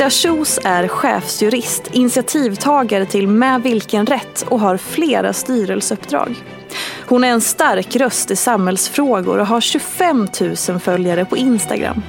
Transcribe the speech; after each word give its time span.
Ida 0.00 0.10
Kjos 0.10 0.60
är 0.64 0.88
chefsjurist, 0.88 1.82
initiativtagare 1.92 3.06
till 3.06 3.28
Med 3.28 3.62
vilken 3.62 4.06
rätt 4.06 4.44
och 4.48 4.60
har 4.60 4.76
flera 4.76 5.32
styrelseuppdrag. 5.32 6.34
Hon 7.06 7.24
är 7.24 7.28
en 7.28 7.40
stark 7.40 7.96
röst 7.96 8.30
i 8.30 8.36
samhällsfrågor 8.36 9.38
och 9.38 9.46
har 9.46 9.60
25 9.60 10.28
000 10.68 10.80
följare 10.80 11.24
på 11.24 11.36
Instagram. 11.36 12.02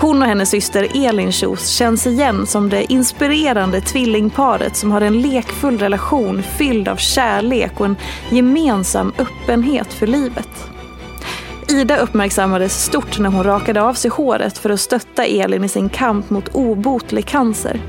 Hon 0.00 0.22
och 0.22 0.28
hennes 0.28 0.50
syster 0.50 1.06
Elin 1.06 1.32
Kjos 1.32 1.68
känns 1.68 2.06
igen 2.06 2.46
som 2.46 2.68
det 2.68 2.92
inspirerande 2.92 3.80
tvillingparet 3.80 4.76
som 4.76 4.90
har 4.90 5.00
en 5.00 5.22
lekfull 5.22 5.78
relation 5.78 6.42
fylld 6.42 6.88
av 6.88 6.96
kärlek 6.96 7.80
och 7.80 7.86
en 7.86 7.96
gemensam 8.30 9.12
öppenhet 9.18 9.92
för 9.92 10.06
livet. 10.06 10.71
Ida 11.72 11.98
uppmärksammades 11.98 12.84
stort 12.84 13.18
när 13.18 13.30
hon 13.30 13.44
rakade 13.44 13.82
av 13.82 13.94
sig 13.94 14.10
håret 14.10 14.58
för 14.58 14.70
att 14.70 14.80
stötta 14.80 15.24
Elin 15.24 15.64
i 15.64 15.68
sin 15.68 15.88
kamp 15.88 16.30
mot 16.30 16.48
obotlig 16.48 17.26
cancer. 17.26 17.80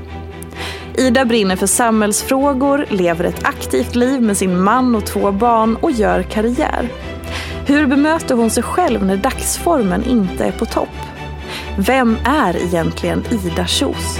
Ida 0.96 1.24
brinner 1.24 1.56
för 1.56 1.66
samhällsfrågor, 1.66 2.86
lever 2.90 3.24
ett 3.24 3.44
aktivt 3.44 3.94
liv 3.94 4.22
med 4.22 4.36
sin 4.36 4.60
man 4.60 4.94
och 4.94 5.06
två 5.06 5.32
barn 5.32 5.76
och 5.76 5.90
gör 5.90 6.22
karriär. 6.22 6.88
Hur 7.66 7.86
bemöter 7.86 8.34
hon 8.34 8.50
sig 8.50 8.62
själv 8.62 9.04
när 9.04 9.16
dagsformen 9.16 10.04
inte 10.04 10.44
är 10.44 10.52
på 10.52 10.66
topp? 10.66 10.96
Vem 11.78 12.16
är 12.24 12.56
egentligen 12.56 13.24
Ida 13.30 13.66
Kjos? 13.66 14.18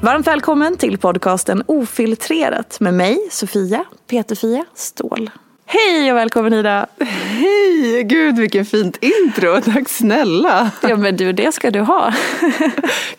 Varmt 0.00 0.26
välkommen 0.26 0.76
till 0.76 0.98
podcasten 0.98 1.62
Ofiltrerat 1.66 2.80
med 2.80 2.94
mig, 2.94 3.28
Sofia 3.30 3.84
Peterfia 4.06 4.64
Ståhl. 4.74 5.30
Hej 5.72 6.12
och 6.12 6.16
välkommen 6.16 6.52
Ida! 6.52 6.86
Hej! 7.00 8.02
Gud 8.04 8.38
vilken 8.38 8.64
fint 8.64 8.98
intro, 9.00 9.60
tack 9.60 9.88
snälla! 9.88 10.70
Ja 10.82 10.96
men 10.96 11.16
du, 11.16 11.32
det 11.32 11.52
ska 11.52 11.70
du 11.70 11.80
ha. 11.80 12.14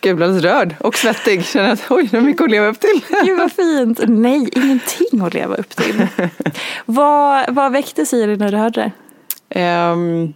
Gud, 0.00 0.20
jag 0.20 0.44
rörd 0.44 0.74
och 0.80 0.96
svettig, 0.96 1.44
känner 1.44 1.72
att 1.72 1.90
oj, 1.90 2.08
det 2.10 2.16
är 2.16 2.20
mycket 2.20 2.42
att 2.42 2.50
leva 2.50 2.66
upp 2.66 2.80
till. 2.80 3.00
Gud 3.24 3.38
vad 3.38 3.52
fint! 3.52 4.00
Nej, 4.06 4.48
ingenting 4.52 5.20
att 5.20 5.34
leva 5.34 5.54
upp 5.54 5.76
till. 5.76 6.06
vad, 6.86 7.54
vad 7.54 7.72
väcktes 7.72 8.14
i 8.14 8.26
dig 8.26 8.36
när 8.36 8.50
du 8.52 8.56
hörde 8.56 8.92
det? 9.48 9.90
Um, 9.90 10.34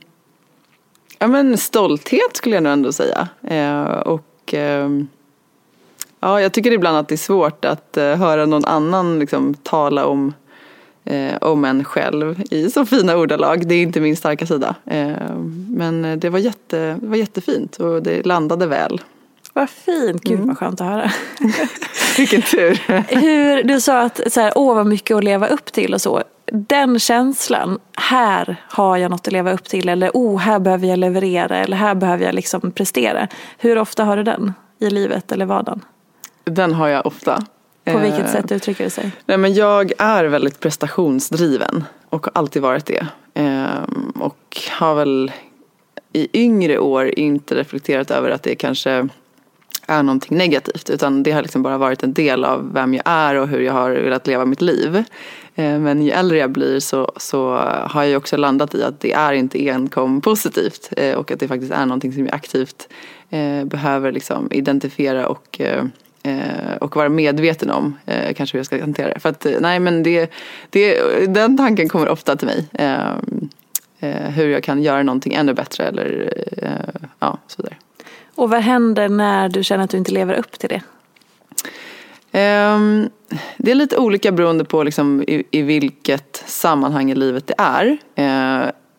ja 1.18 1.26
men 1.26 1.58
stolthet 1.58 2.36
skulle 2.36 2.56
jag 2.56 2.62
nog 2.62 2.72
ändå 2.72 2.92
säga. 2.92 3.28
Uh, 3.50 3.98
och 3.98 4.54
um, 4.54 5.08
ja, 6.20 6.40
jag 6.40 6.52
tycker 6.52 6.72
ibland 6.72 6.96
att 6.96 7.08
det 7.08 7.14
är 7.14 7.16
svårt 7.16 7.64
att 7.64 7.96
uh, 7.98 8.14
höra 8.14 8.46
någon 8.46 8.64
annan 8.64 9.18
liksom, 9.18 9.54
tala 9.54 10.06
om 10.06 10.32
eh, 11.06 11.36
om 11.40 11.64
en 11.64 11.84
själv 11.84 12.42
i 12.50 12.70
så 12.70 12.86
fina 12.86 13.16
ordalag. 13.16 13.68
Det 13.68 13.74
är 13.74 13.82
inte 13.82 14.00
min 14.00 14.16
starka 14.16 14.46
sida. 14.46 14.74
Eh, 14.86 15.36
men 15.68 16.20
det 16.20 16.30
var, 16.30 16.38
jätte, 16.38 16.98
det 17.00 17.06
var 17.06 17.16
jättefint 17.16 17.76
och 17.76 18.02
det 18.02 18.26
landade 18.26 18.66
väl. 18.66 19.00
Vad 19.52 19.70
fint, 19.70 20.22
gud 20.22 20.34
mm. 20.34 20.48
vad 20.48 20.58
skönt 20.58 20.80
att 20.80 20.86
höra. 20.86 21.10
Vilken 22.16 22.42
tur. 22.42 22.82
Hur, 23.20 23.62
du 23.62 23.80
sa 23.80 24.02
att 24.02 24.32
så 24.32 24.40
här, 24.40 24.52
åh 24.56 24.74
vad 24.74 24.86
mycket 24.86 25.16
att 25.16 25.24
leva 25.24 25.48
upp 25.48 25.72
till 25.72 25.94
och 25.94 26.00
så. 26.00 26.22
Den 26.52 26.98
känslan, 26.98 27.78
här 27.96 28.56
har 28.68 28.96
jag 28.96 29.10
något 29.10 29.26
att 29.26 29.32
leva 29.32 29.52
upp 29.52 29.64
till 29.64 29.88
eller 29.88 30.10
oh 30.14 30.38
här 30.38 30.58
behöver 30.58 30.86
jag 30.86 30.98
leverera 30.98 31.56
eller 31.56 31.76
här 31.76 31.94
behöver 31.94 32.24
jag 32.24 32.34
liksom 32.34 32.70
prestera. 32.70 33.28
Hur 33.58 33.78
ofta 33.78 34.04
har 34.04 34.16
du 34.16 34.22
den 34.22 34.52
i 34.78 34.90
livet 34.90 35.32
eller 35.32 35.46
vardagen? 35.46 35.84
Den 36.44 36.74
har 36.74 36.88
jag 36.88 37.06
ofta. 37.06 37.46
På 37.92 37.98
vilket 37.98 38.20
eh, 38.20 38.32
sätt 38.32 38.52
uttrycker 38.52 38.84
det 38.84 38.90
sig? 38.90 39.12
Nej, 39.26 39.38
men 39.38 39.54
jag 39.54 39.92
är 39.98 40.24
väldigt 40.24 40.60
prestationsdriven 40.60 41.84
och 42.08 42.26
har 42.26 42.32
alltid 42.34 42.62
varit 42.62 42.86
det. 42.86 43.06
Eh, 43.34 43.82
och 44.14 44.58
har 44.70 44.94
väl 44.94 45.32
i 46.12 46.28
yngre 46.32 46.78
år 46.78 47.18
inte 47.18 47.54
reflekterat 47.54 48.10
över 48.10 48.30
att 48.30 48.42
det 48.42 48.54
kanske 48.54 49.08
är 49.86 50.02
någonting 50.02 50.38
negativt 50.38 50.90
utan 50.90 51.22
det 51.22 51.32
har 51.32 51.42
liksom 51.42 51.62
bara 51.62 51.78
varit 51.78 52.02
en 52.02 52.12
del 52.12 52.44
av 52.44 52.72
vem 52.72 52.94
jag 52.94 53.02
är 53.06 53.34
och 53.34 53.48
hur 53.48 53.60
jag 53.60 53.72
har 53.72 53.90
velat 53.90 54.26
leva 54.26 54.44
mitt 54.44 54.60
liv. 54.60 54.96
Eh, 55.54 55.78
men 55.78 56.02
ju 56.02 56.10
äldre 56.10 56.38
jag 56.38 56.50
blir 56.50 56.80
så, 56.80 57.12
så 57.16 57.54
har 57.86 58.04
jag 58.04 58.18
också 58.18 58.36
landat 58.36 58.74
i 58.74 58.82
att 58.82 59.00
det 59.00 59.12
är 59.12 59.32
inte 59.32 59.68
enkom 59.68 60.20
positivt 60.20 60.92
och 61.16 61.30
att 61.30 61.40
det 61.40 61.48
faktiskt 61.48 61.72
är 61.72 61.86
någonting 61.86 62.12
som 62.12 62.26
jag 62.26 62.34
aktivt 62.34 62.88
behöver 63.64 64.12
liksom 64.12 64.48
identifiera 64.52 65.28
och 65.28 65.60
Eh, 65.60 65.84
och 66.80 66.96
vara 66.96 67.08
medveten 67.08 67.70
om 67.70 67.98
eh, 68.06 68.34
kanske 68.34 68.56
hur 68.56 68.58
jag 68.58 68.66
ska 68.66 68.80
hantera 68.80 69.14
det. 69.14 69.20
För 69.20 69.28
att 69.28 69.46
eh, 69.46 69.52
nej 69.60 69.80
men 69.80 70.02
det, 70.02 70.30
det, 70.70 71.00
den 71.26 71.56
tanken 71.56 71.88
kommer 71.88 72.08
ofta 72.08 72.36
till 72.36 72.48
mig. 72.48 72.68
hur 74.34 74.48
jag 74.48 74.62
kan 74.62 74.82
göra 74.82 75.02
någonting 75.02 75.34
ännu 75.34 75.54
bättre 75.54 75.84
eller 75.84 76.32
ja, 77.18 77.38
så 77.46 77.62
vidare. 77.62 77.76
Och 78.34 78.50
vad 78.50 78.60
händer 78.60 79.08
när 79.08 79.48
du 79.48 79.64
känner 79.64 79.84
att 79.84 79.90
du 79.90 79.96
inte 79.96 80.12
lever 80.12 80.34
upp 80.34 80.58
till 80.58 80.68
det? 80.68 80.82
Um, 82.72 83.10
det 83.56 83.70
är 83.70 83.74
lite 83.74 83.96
olika 83.96 84.32
beroende 84.32 84.64
på 84.64 84.82
liksom 84.82 85.22
i, 85.22 85.44
i 85.50 85.62
vilket 85.62 86.42
sammanhang 86.46 87.10
i 87.10 87.14
livet 87.14 87.46
det 87.46 87.54
är. 87.58 87.98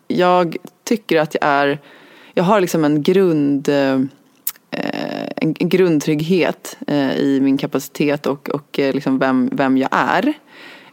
Jag 0.08 0.58
tycker 0.84 1.20
att 1.20 1.36
jag 1.42 1.50
är, 1.50 1.80
jag 2.34 2.44
har 2.44 2.62
liksom 2.62 2.86
en 2.86 3.04
grund 3.04 3.70
Eh, 4.78 5.28
en, 5.36 5.54
grundtrygghet 5.54 6.78
eh, 6.88 7.18
i 7.18 7.40
min 7.42 7.58
kapacitet 7.58 8.26
och, 8.26 8.50
och 8.50 8.80
eh, 8.80 8.94
liksom 8.94 9.20
vem, 9.20 9.50
vem 9.52 9.78
jag 9.78 9.90
är. 9.92 10.34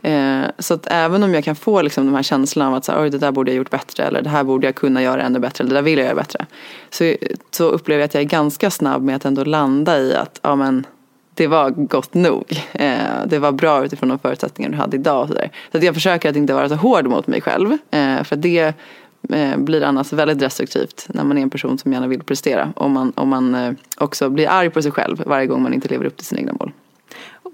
Eh, 0.03 0.51
så 0.59 0.75
att 0.75 0.87
även 0.91 1.23
om 1.23 1.35
jag 1.35 1.45
kan 1.45 1.57
få 1.57 1.83
liksom 1.83 2.07
de 2.07 2.15
här 2.15 2.23
känslorna 2.23 2.69
av 2.69 2.75
att 2.75 2.85
så 2.85 2.93
här, 2.93 3.11
det 3.11 3.19
där 3.19 3.33
borde 3.33 3.51
jag 3.51 3.57
gjort 3.57 3.71
bättre 3.71 4.05
eller 4.05 4.23
det 4.23 4.31
här 4.31 4.45
borde 4.45 4.67
jag 4.67 4.75
kunna 4.75 5.03
göra 5.03 5.23
ännu 5.23 5.39
bättre 5.39 5.63
eller 5.63 5.71
det 5.71 5.81
där 5.81 5.83
vill 5.83 5.99
jag 5.99 6.05
göra 6.05 6.17
bättre. 6.17 6.47
Så, 6.91 7.15
så 7.51 7.65
upplever 7.65 8.01
jag 8.01 8.07
att 8.07 8.15
jag 8.15 8.23
är 8.23 8.29
ganska 8.29 8.71
snabb 8.71 9.03
med 9.03 9.17
att 9.17 9.25
ändå 9.25 9.45
landa 9.45 9.99
i 9.99 10.15
att 10.15 10.41
ja, 10.43 10.55
men, 10.57 10.87
det 11.35 11.47
var 11.47 11.71
gott 11.71 12.15
nog. 12.15 12.63
Eh, 12.73 13.27
det 13.27 13.39
var 13.39 13.53
bra 13.53 13.85
utifrån 13.85 14.09
de 14.09 14.19
förutsättningar 14.19 14.71
du 14.71 14.77
hade 14.77 14.97
idag. 14.97 15.23
Och 15.23 15.29
så 15.29 15.35
där. 15.35 15.51
så 15.73 15.79
att 15.79 15.85
jag 15.85 15.95
försöker 15.95 16.31
att 16.31 16.37
inte 16.37 16.55
vara 16.55 16.69
så 16.69 16.75
hård 16.75 17.07
mot 17.07 17.27
mig 17.27 17.41
själv. 17.41 17.73
Eh, 17.91 18.23
för 18.23 18.37
det 18.37 18.75
blir 19.56 19.82
annars 19.82 20.12
väldigt 20.12 20.38
destruktivt 20.38 21.06
när 21.09 21.25
man 21.25 21.38
är 21.38 21.43
en 21.43 21.50
person 21.50 21.79
som 21.79 21.93
gärna 21.93 22.06
vill 22.06 22.23
prestera. 22.23 22.73
Om 22.76 22.93
man, 22.93 23.12
om 23.17 23.29
man 23.29 23.55
eh, 23.55 23.73
också 23.97 24.31
blir 24.31 24.49
arg 24.49 24.71
på 24.71 24.82
sig 24.82 24.93
själv 24.93 25.23
varje 25.26 25.47
gång 25.47 25.62
man 25.62 25.75
inte 25.75 25.88
lever 25.88 26.05
upp 26.05 26.17
till 26.17 26.26
sina 26.26 26.41
egna 26.41 26.53
mål. 26.53 26.73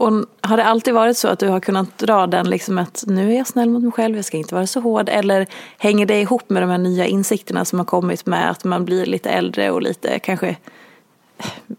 Och 0.00 0.24
har 0.40 0.56
det 0.56 0.64
alltid 0.64 0.94
varit 0.94 1.16
så 1.16 1.28
att 1.28 1.38
du 1.38 1.48
har 1.48 1.60
kunnat 1.60 1.98
dra 1.98 2.26
den 2.26 2.50
liksom 2.50 2.78
att 2.78 3.04
nu 3.06 3.32
är 3.32 3.36
jag 3.36 3.46
snäll 3.46 3.70
mot 3.70 3.82
mig 3.82 3.92
själv, 3.92 4.16
jag 4.16 4.24
ska 4.24 4.36
inte 4.36 4.54
vara 4.54 4.66
så 4.66 4.80
hård. 4.80 5.08
Eller 5.08 5.46
hänger 5.78 6.06
det 6.06 6.20
ihop 6.20 6.50
med 6.50 6.62
de 6.62 6.70
här 6.70 6.78
nya 6.78 7.06
insikterna 7.06 7.64
som 7.64 7.78
har 7.78 7.86
kommit 7.86 8.26
med 8.26 8.50
att 8.50 8.64
man 8.64 8.84
blir 8.84 9.06
lite 9.06 9.30
äldre 9.30 9.70
och 9.70 9.82
lite 9.82 10.18
kanske 10.18 10.56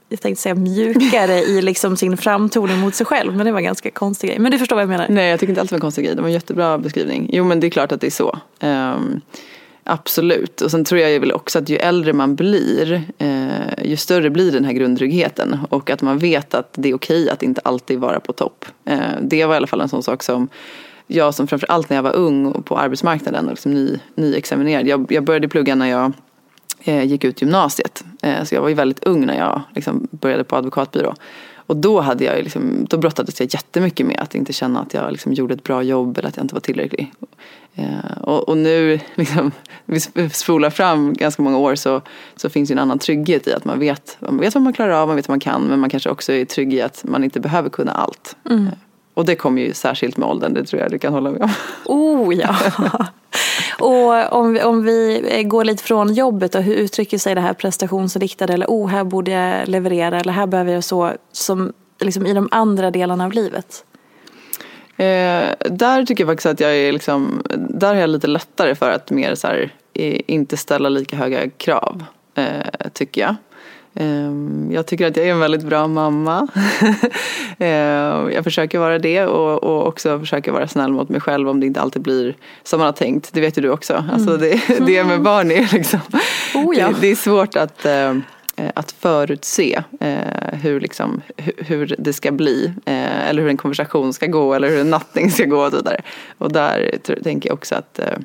jag 0.09 0.21
tänkte 0.21 0.41
säga 0.41 0.55
mjukare 0.55 1.33
i 1.33 1.61
liksom 1.61 1.97
sin 1.97 2.17
framtoning 2.17 2.79
mot 2.79 2.95
sig 2.95 3.05
själv. 3.05 3.35
Men 3.35 3.45
det 3.45 3.51
var 3.51 3.59
en 3.59 3.65
ganska 3.65 3.91
konstig 3.91 4.29
grej. 4.29 4.39
Men 4.39 4.51
du 4.51 4.59
förstår 4.59 4.75
vad 4.75 4.83
jag 4.83 4.89
menar? 4.89 5.05
Nej, 5.09 5.29
jag 5.29 5.39
tycker 5.39 5.51
inte 5.51 5.61
alls 5.61 5.69
det 5.69 5.73
var 5.73 5.77
en 5.77 5.81
konstig 5.81 6.05
grej. 6.05 6.15
Det 6.15 6.21
var 6.21 6.29
en 6.29 6.33
jättebra 6.33 6.77
beskrivning. 6.77 7.29
Jo, 7.33 7.43
men 7.43 7.59
det 7.59 7.67
är 7.67 7.71
klart 7.71 7.91
att 7.91 8.01
det 8.01 8.07
är 8.07 8.11
så. 8.11 8.39
Um, 8.61 9.21
absolut. 9.83 10.61
Och 10.61 10.71
sen 10.71 10.83
tror 10.83 11.01
jag 11.01 11.19
väl 11.19 11.31
också 11.31 11.59
att 11.59 11.69
ju 11.69 11.77
äldre 11.77 12.13
man 12.13 12.35
blir, 12.35 13.03
eh, 13.17 13.83
ju 13.83 13.97
större 13.97 14.29
blir 14.29 14.51
den 14.51 14.65
här 14.65 14.73
grundtryggheten. 14.73 15.59
Och 15.69 15.89
att 15.89 16.01
man 16.01 16.17
vet 16.17 16.53
att 16.53 16.73
det 16.73 16.89
är 16.89 16.95
okej 16.95 17.29
att 17.29 17.43
inte 17.43 17.61
alltid 17.63 17.99
vara 17.99 18.19
på 18.19 18.33
topp. 18.33 18.65
Eh, 18.85 18.99
det 19.21 19.45
var 19.45 19.53
i 19.53 19.57
alla 19.57 19.67
fall 19.67 19.81
en 19.81 19.89
sån 19.89 20.03
sak 20.03 20.23
som 20.23 20.49
jag 21.07 21.33
som 21.33 21.47
framförallt 21.47 21.89
när 21.89 21.97
jag 21.97 22.03
var 22.03 22.15
ung 22.15 22.45
och 22.45 22.65
på 22.65 22.77
arbetsmarknaden 22.77 23.45
och 23.45 23.51
liksom 23.51 23.73
ny, 23.73 23.99
nyexaminerad. 24.15 24.87
Jag, 24.87 25.11
jag 25.11 25.23
började 25.23 25.47
plugga 25.47 25.75
när 25.75 25.89
jag 25.89 26.11
eh, 26.83 27.03
gick 27.03 27.23
ut 27.23 27.41
gymnasiet. 27.41 28.03
Eh, 28.21 28.43
så 28.43 28.55
jag 28.55 28.61
var 28.61 28.69
ju 28.69 28.75
väldigt 28.75 29.03
ung 29.03 29.25
när 29.25 29.37
jag 29.37 29.61
liksom, 29.75 30.07
började 30.11 30.43
på 30.43 30.55
advokatbyrå. 30.55 31.15
Och 31.71 31.77
då, 31.77 32.01
hade 32.01 32.23
jag 32.23 32.43
liksom, 32.43 32.85
då 32.89 32.97
brottades 32.97 33.39
jag 33.39 33.53
jättemycket 33.53 34.05
med 34.05 34.19
att 34.19 34.35
inte 34.35 34.53
känna 34.53 34.81
att 34.81 34.93
jag 34.93 35.11
liksom 35.11 35.33
gjorde 35.33 35.53
ett 35.53 35.63
bra 35.63 35.83
jobb 35.83 36.17
eller 36.17 36.29
att 36.29 36.37
jag 36.37 36.43
inte 36.43 36.55
var 36.55 36.59
tillräcklig. 36.59 37.13
Eh, 37.75 38.17
och, 38.21 38.49
och, 38.49 38.57
nu, 38.57 38.99
liksom, 39.15 39.51
vi 39.85 40.29
spolar 40.29 40.69
fram 40.69 41.13
ganska 41.13 41.41
många 41.41 41.57
år 41.57 41.75
så, 41.75 42.01
så 42.35 42.49
finns 42.49 42.71
ju 42.71 42.73
en 42.73 42.79
annan 42.79 42.99
trygghet 42.99 43.47
i 43.47 43.53
att 43.53 43.65
man 43.65 43.79
vet, 43.79 44.17
man 44.19 44.37
vet 44.37 44.55
vad 44.55 44.63
man 44.63 44.73
klarar 44.73 44.91
av, 44.91 45.07
man 45.07 45.15
vet 45.15 45.27
vad 45.27 45.33
man 45.33 45.39
kan 45.39 45.61
men 45.61 45.79
man 45.79 45.89
kanske 45.89 46.09
också 46.09 46.33
är 46.33 46.45
trygg 46.45 46.73
i 46.73 46.81
att 46.81 47.03
man 47.07 47.23
inte 47.23 47.39
behöver 47.39 47.69
kunna 47.69 47.91
allt. 47.91 48.35
Mm. 48.49 48.67
Och 49.13 49.25
det 49.25 49.35
kommer 49.35 49.61
ju 49.61 49.73
särskilt 49.73 50.17
med 50.17 50.29
åldern, 50.29 50.53
det 50.53 50.63
tror 50.63 50.81
jag 50.81 50.91
du 50.91 50.99
kan 50.99 51.13
hålla 51.13 51.31
med 51.31 51.41
om. 51.41 51.51
Oh 51.85 52.35
ja! 52.35 52.55
Och 53.79 54.33
om 54.39 54.53
vi, 54.53 54.63
om 54.63 54.83
vi 54.83 55.43
går 55.45 55.65
lite 55.65 55.83
från 55.83 56.13
jobbet 56.13 56.55
och 56.55 56.63
hur 56.63 56.75
uttrycker 56.75 57.17
sig 57.17 57.35
det 57.35 57.41
här 57.41 57.53
prestationsriktade 57.53 58.53
eller 58.53 58.65
oh 58.65 58.87
här 58.87 59.03
borde 59.03 59.31
jag 59.31 59.67
leverera 59.67 60.19
eller 60.19 60.33
här 60.33 60.47
behöver 60.47 60.73
jag 60.73 60.83
så 60.83 61.11
som 61.31 61.73
liksom 61.99 62.25
i 62.25 62.33
de 62.33 62.49
andra 62.51 62.91
delarna 62.91 63.25
av 63.25 63.31
livet? 63.31 63.85
Eh, 64.97 65.49
där 65.69 66.05
tycker 66.05 66.23
jag 66.23 66.31
faktiskt 66.31 66.45
att 66.45 66.59
jag 66.59 66.75
är 66.75 66.91
liksom, 66.91 67.43
där 67.69 67.87
har 67.87 68.01
jag 68.01 68.09
lite 68.09 68.27
lättare 68.27 68.75
för 68.75 68.91
att 68.91 69.11
mer 69.11 69.35
så 69.35 69.47
här, 69.47 69.73
inte 70.27 70.57
ställa 70.57 70.89
lika 70.89 71.15
höga 71.15 71.49
krav, 71.49 72.03
eh, 72.35 72.89
tycker 72.93 73.21
jag. 73.21 73.35
Ehm, 73.95 74.71
jag 74.73 74.85
tycker 74.85 75.07
att 75.07 75.17
jag 75.17 75.27
är 75.27 75.31
en 75.31 75.39
väldigt 75.39 75.63
bra 75.63 75.87
mamma. 75.87 76.47
Ehm, 77.59 78.31
jag 78.31 78.43
försöker 78.43 78.79
vara 78.79 78.99
det 78.99 79.25
och, 79.25 79.63
och 79.63 79.87
också 79.87 80.19
försöker 80.19 80.51
vara 80.51 80.67
snäll 80.67 80.91
mot 80.91 81.09
mig 81.09 81.21
själv 81.21 81.49
om 81.49 81.59
det 81.59 81.65
inte 81.65 81.81
alltid 81.81 82.01
blir 82.01 82.35
som 82.63 82.79
man 82.79 82.85
har 82.85 82.93
tänkt. 82.93 83.33
Det 83.33 83.41
vet 83.41 83.57
ju 83.57 83.61
du 83.61 83.69
också. 83.69 83.93
Mm. 83.93 84.09
Alltså 84.09 84.37
det, 84.37 84.61
det 84.85 85.03
med 85.03 85.21
barn 85.21 85.51
är 85.51 85.73
liksom, 85.73 85.99
oh 86.53 86.77
ja. 86.77 86.87
det, 86.87 86.95
det, 87.01 87.07
är 87.07 87.15
svårt 87.15 87.55
att, 87.55 87.85
eh, 87.85 88.15
att 88.73 88.91
förutse 88.91 89.83
eh, 89.99 90.59
hur, 90.61 90.79
liksom, 90.79 91.21
hur 91.57 91.95
det 91.97 92.13
ska 92.13 92.31
bli. 92.31 92.73
Eh, 92.85 93.29
eller 93.29 93.41
hur 93.41 93.49
en 93.49 93.57
konversation 93.57 94.13
ska 94.13 94.25
gå 94.25 94.53
eller 94.53 94.69
hur 94.69 94.79
en 94.79 94.89
nattning 94.89 95.31
ska 95.31 95.45
gå 95.45 95.65
och 95.65 95.71
så 95.71 95.77
vidare. 95.77 96.01
Och 96.37 96.51
där 96.51 96.97
tänker 97.23 97.49
jag 97.49 97.53
också 97.53 97.75
att 97.75 97.99
Eh, 97.99 98.17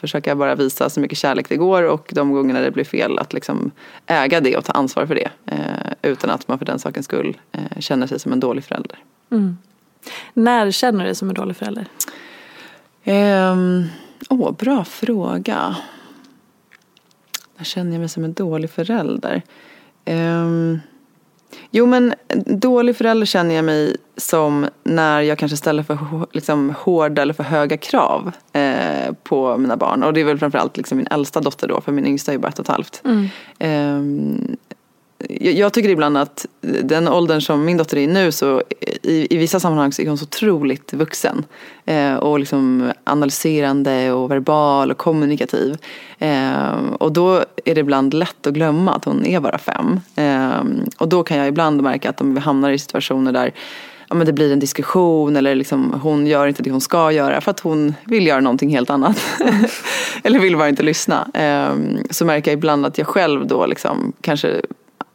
försöka 0.00 0.36
bara 0.36 0.54
visa 0.54 0.90
så 0.90 1.00
mycket 1.00 1.18
kärlek 1.18 1.48
det 1.48 1.56
går 1.56 1.82
och 1.82 2.10
de 2.12 2.32
gångerna 2.32 2.60
det 2.60 2.70
blir 2.70 2.84
fel 2.84 3.18
att 3.18 3.32
liksom 3.32 3.70
äga 4.06 4.40
det 4.40 4.56
och 4.56 4.64
ta 4.64 4.72
ansvar 4.72 5.06
för 5.06 5.14
det. 5.14 5.30
Eh, 5.46 5.92
utan 6.02 6.30
att 6.30 6.48
man 6.48 6.58
för 6.58 6.64
den 6.64 6.78
sakens 6.78 7.06
skull 7.06 7.36
eh, 7.52 7.80
känner 7.80 8.06
sig 8.06 8.18
som 8.20 8.32
en 8.32 8.40
dålig 8.40 8.64
förälder. 8.64 8.98
Mm. 9.30 9.58
När 10.34 10.70
känner 10.70 10.98
du 10.98 11.04
dig 11.04 11.14
som 11.14 11.28
en 11.28 11.34
dålig 11.34 11.56
förälder? 11.56 11.86
Um, 13.04 13.88
oh, 14.30 14.52
bra 14.52 14.84
fråga. 14.84 15.76
När 17.56 17.64
känner 17.64 17.92
jag 17.92 18.00
mig 18.00 18.08
som 18.08 18.24
en 18.24 18.32
dålig 18.32 18.70
förälder? 18.70 19.42
Um, 20.06 20.80
Jo 21.70 21.86
men 21.86 22.14
dålig 22.46 22.96
förälder 22.96 23.26
känner 23.26 23.54
jag 23.54 23.64
mig 23.64 23.96
som 24.16 24.66
när 24.84 25.20
jag 25.20 25.38
kanske 25.38 25.56
ställer 25.56 25.82
för 25.82 25.98
liksom, 26.32 26.74
hårda 26.78 27.22
eller 27.22 27.34
för 27.34 27.44
höga 27.44 27.76
krav 27.76 28.32
eh, 28.52 29.14
på 29.22 29.56
mina 29.58 29.76
barn. 29.76 30.02
Och 30.02 30.12
det 30.12 30.20
är 30.20 30.24
väl 30.24 30.38
framförallt 30.38 30.76
liksom 30.76 30.98
min 30.98 31.06
äldsta 31.10 31.40
dotter 31.40 31.68
då, 31.68 31.80
för 31.80 31.92
min 31.92 32.06
yngsta 32.06 32.32
är 32.32 32.34
ju 32.34 32.38
bara 32.38 32.48
ett 32.48 32.58
och 32.58 32.64
ett 32.64 32.68
halvt. 32.68 33.02
Mm. 33.04 33.28
Eh, 33.58 34.56
jag 35.28 35.72
tycker 35.72 35.88
ibland 35.88 36.16
att 36.16 36.46
den 36.82 37.08
åldern 37.08 37.40
som 37.40 37.64
min 37.64 37.76
dotter 37.76 37.96
är 37.96 38.00
i 38.00 38.06
nu 38.06 38.32
så 38.32 38.62
i, 39.02 39.34
i 39.34 39.38
vissa 39.38 39.60
sammanhang 39.60 39.92
så 39.92 40.02
är 40.02 40.08
hon 40.08 40.18
så 40.18 40.24
otroligt 40.24 40.92
vuxen. 40.92 41.44
Eh, 41.84 42.14
och 42.14 42.38
liksom 42.38 42.92
analyserande 43.04 44.12
och 44.12 44.30
verbal 44.30 44.90
och 44.90 44.98
kommunikativ. 44.98 45.76
Eh, 46.18 46.72
och 46.98 47.12
då 47.12 47.44
är 47.64 47.74
det 47.74 47.80
ibland 47.80 48.14
lätt 48.14 48.46
att 48.46 48.54
glömma 48.54 48.94
att 48.94 49.04
hon 49.04 49.26
är 49.26 49.40
bara 49.40 49.58
fem. 49.58 50.00
Eh, 50.16 50.62
och 50.98 51.08
då 51.08 51.22
kan 51.22 51.36
jag 51.36 51.48
ibland 51.48 51.82
märka 51.82 52.10
att 52.10 52.20
om 52.20 52.34
vi 52.34 52.40
hamnar 52.40 52.70
i 52.70 52.78
situationer 52.78 53.32
där 53.32 53.52
ja, 54.12 54.16
men 54.16 54.26
det 54.26 54.32
blir 54.32 54.52
en 54.52 54.58
diskussion 54.58 55.36
eller 55.36 55.54
liksom, 55.54 56.00
hon 56.02 56.26
gör 56.26 56.46
inte 56.46 56.62
det 56.62 56.70
hon 56.70 56.80
ska 56.80 57.12
göra 57.12 57.40
för 57.40 57.50
att 57.50 57.60
hon 57.60 57.94
vill 58.04 58.26
göra 58.26 58.40
någonting 58.40 58.70
helt 58.70 58.90
annat. 58.90 59.16
eller 60.24 60.38
vill 60.38 60.56
bara 60.56 60.68
inte 60.68 60.82
lyssna. 60.82 61.28
Eh, 61.34 61.74
så 62.10 62.24
märker 62.24 62.50
jag 62.50 62.58
ibland 62.58 62.86
att 62.86 62.98
jag 62.98 63.06
själv 63.06 63.46
då 63.46 63.66
liksom 63.66 64.12
kanske 64.20 64.62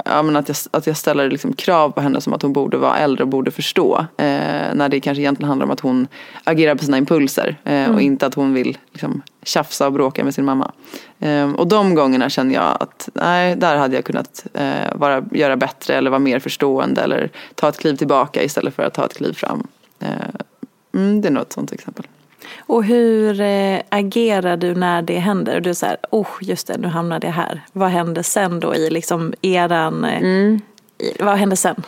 ja, 0.10 0.22
men 0.22 0.36
att, 0.36 0.48
jag, 0.48 0.58
att 0.72 0.88
jag 0.88 0.98
ställer 0.98 1.30
liksom 1.32 1.54
krav 1.54 1.90
på 1.92 2.02
henne 2.02 2.22
som 2.22 2.34
att 2.34 2.42
hon 2.42 2.54
borde 2.54 2.78
vara 2.78 2.98
äldre 2.98 3.24
och 3.24 3.30
borde 3.30 3.52
förstå. 3.52 4.06
Eh, 4.18 4.26
när 4.74 4.90
det 4.90 5.00
kanske 5.00 5.22
egentligen 5.22 5.48
handlar 5.48 5.66
om 5.66 5.72
att 5.72 5.80
hon 5.80 6.08
agerar 6.44 6.76
på 6.76 6.84
sina 6.84 6.98
impulser 6.98 7.58
eh, 7.64 7.74
mm. 7.74 7.96
och 7.96 8.02
inte 8.02 8.26
att 8.26 8.34
hon 8.34 8.54
vill 8.54 8.78
liksom, 8.92 9.22
tjafsa 9.44 9.86
och 9.86 9.94
bråka 9.94 10.24
med 10.24 10.34
sin 10.34 10.46
mamma. 10.46 10.72
Eh, 11.20 11.52
och 11.52 11.68
de 11.68 11.96
gångerna 11.96 12.30
känner 12.30 12.54
jag 12.54 12.78
att 12.80 13.10
nej, 13.14 13.56
där 13.56 13.78
hade 13.78 13.96
jag 13.96 14.06
kunnat 14.06 14.46
eh, 14.54 14.96
vara, 14.96 15.24
göra 15.32 15.56
bättre 15.56 15.94
eller 15.94 16.10
vara 16.10 16.20
mer 16.20 16.40
förstående 16.40 17.02
eller 17.02 17.30
ta 17.56 17.70
ett 17.70 17.78
kliv 17.78 17.96
tillbaka 17.96 18.44
istället 18.44 18.76
för 18.76 18.84
att 18.84 18.94
ta 18.94 19.06
ett 19.06 19.18
kliv 19.18 19.34
fram. 19.34 19.68
Eh, 20.00 20.10
mm, 20.94 21.22
det 21.22 21.28
är 21.28 21.32
nog 21.32 21.42
ett 21.42 21.54
sånt 21.54 21.72
exempel. 21.72 22.06
Och 22.68 22.84
hur 22.84 23.42
eh, 23.42 23.80
agerar 23.90 24.58
du 24.58 24.76
när 24.76 25.02
det 25.02 25.20
händer? 25.20 25.60
Du 25.62 25.74
här, 25.82 25.98
oh 26.10 26.28
just 26.42 26.68
det, 26.68 26.78
nu 26.78 26.88
hamnade 26.88 27.28
jag 27.28 27.34
här. 27.34 27.62
Vad 27.74 27.90
händer 27.90 28.22
sen 28.22 28.60
då 28.60 28.76
i 28.76 28.90
liksom 28.90 29.34
eran, 29.42 30.06
eh, 30.06 30.18
mm. 30.18 30.62
i, 30.98 31.24
vad 31.24 31.38
händer 31.38 31.56
sen? 31.56 31.84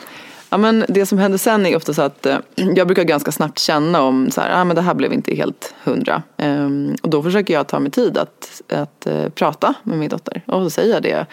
Ja, 0.50 0.58
men 0.58 0.86
det 0.88 1.06
som 1.06 1.18
händer 1.18 1.38
sen 1.38 1.66
är 1.66 1.76
ofta 1.76 1.94
så 1.94 2.02
att 2.02 2.26
eh, 2.26 2.38
jag 2.56 2.88
brukar 2.88 3.04
ganska 3.04 3.32
snabbt 3.32 3.60
känna 3.60 4.02
om 4.02 4.32
så 4.32 4.42
här, 4.42 4.62
ah, 4.62 4.64
men 4.64 4.76
det 4.76 4.82
här 4.82 4.94
blev 4.94 5.14
inte 5.14 5.36
helt 5.36 5.74
hundra. 5.84 6.24
Um, 6.38 6.96
och 7.02 7.10
då 7.10 7.24
försöker 7.24 7.54
jag 7.54 7.68
ta 7.68 7.80
mig 7.80 7.92
tid 7.92 8.18
att, 8.18 8.62
att 8.70 9.08
uh, 9.08 9.30
prata 9.30 9.74
med 9.84 9.98
min 9.98 10.10
dotter 10.10 10.42
och 10.46 10.64
så 10.64 10.70
säger 10.70 10.94
jag 10.94 11.04
det. 11.04 11.26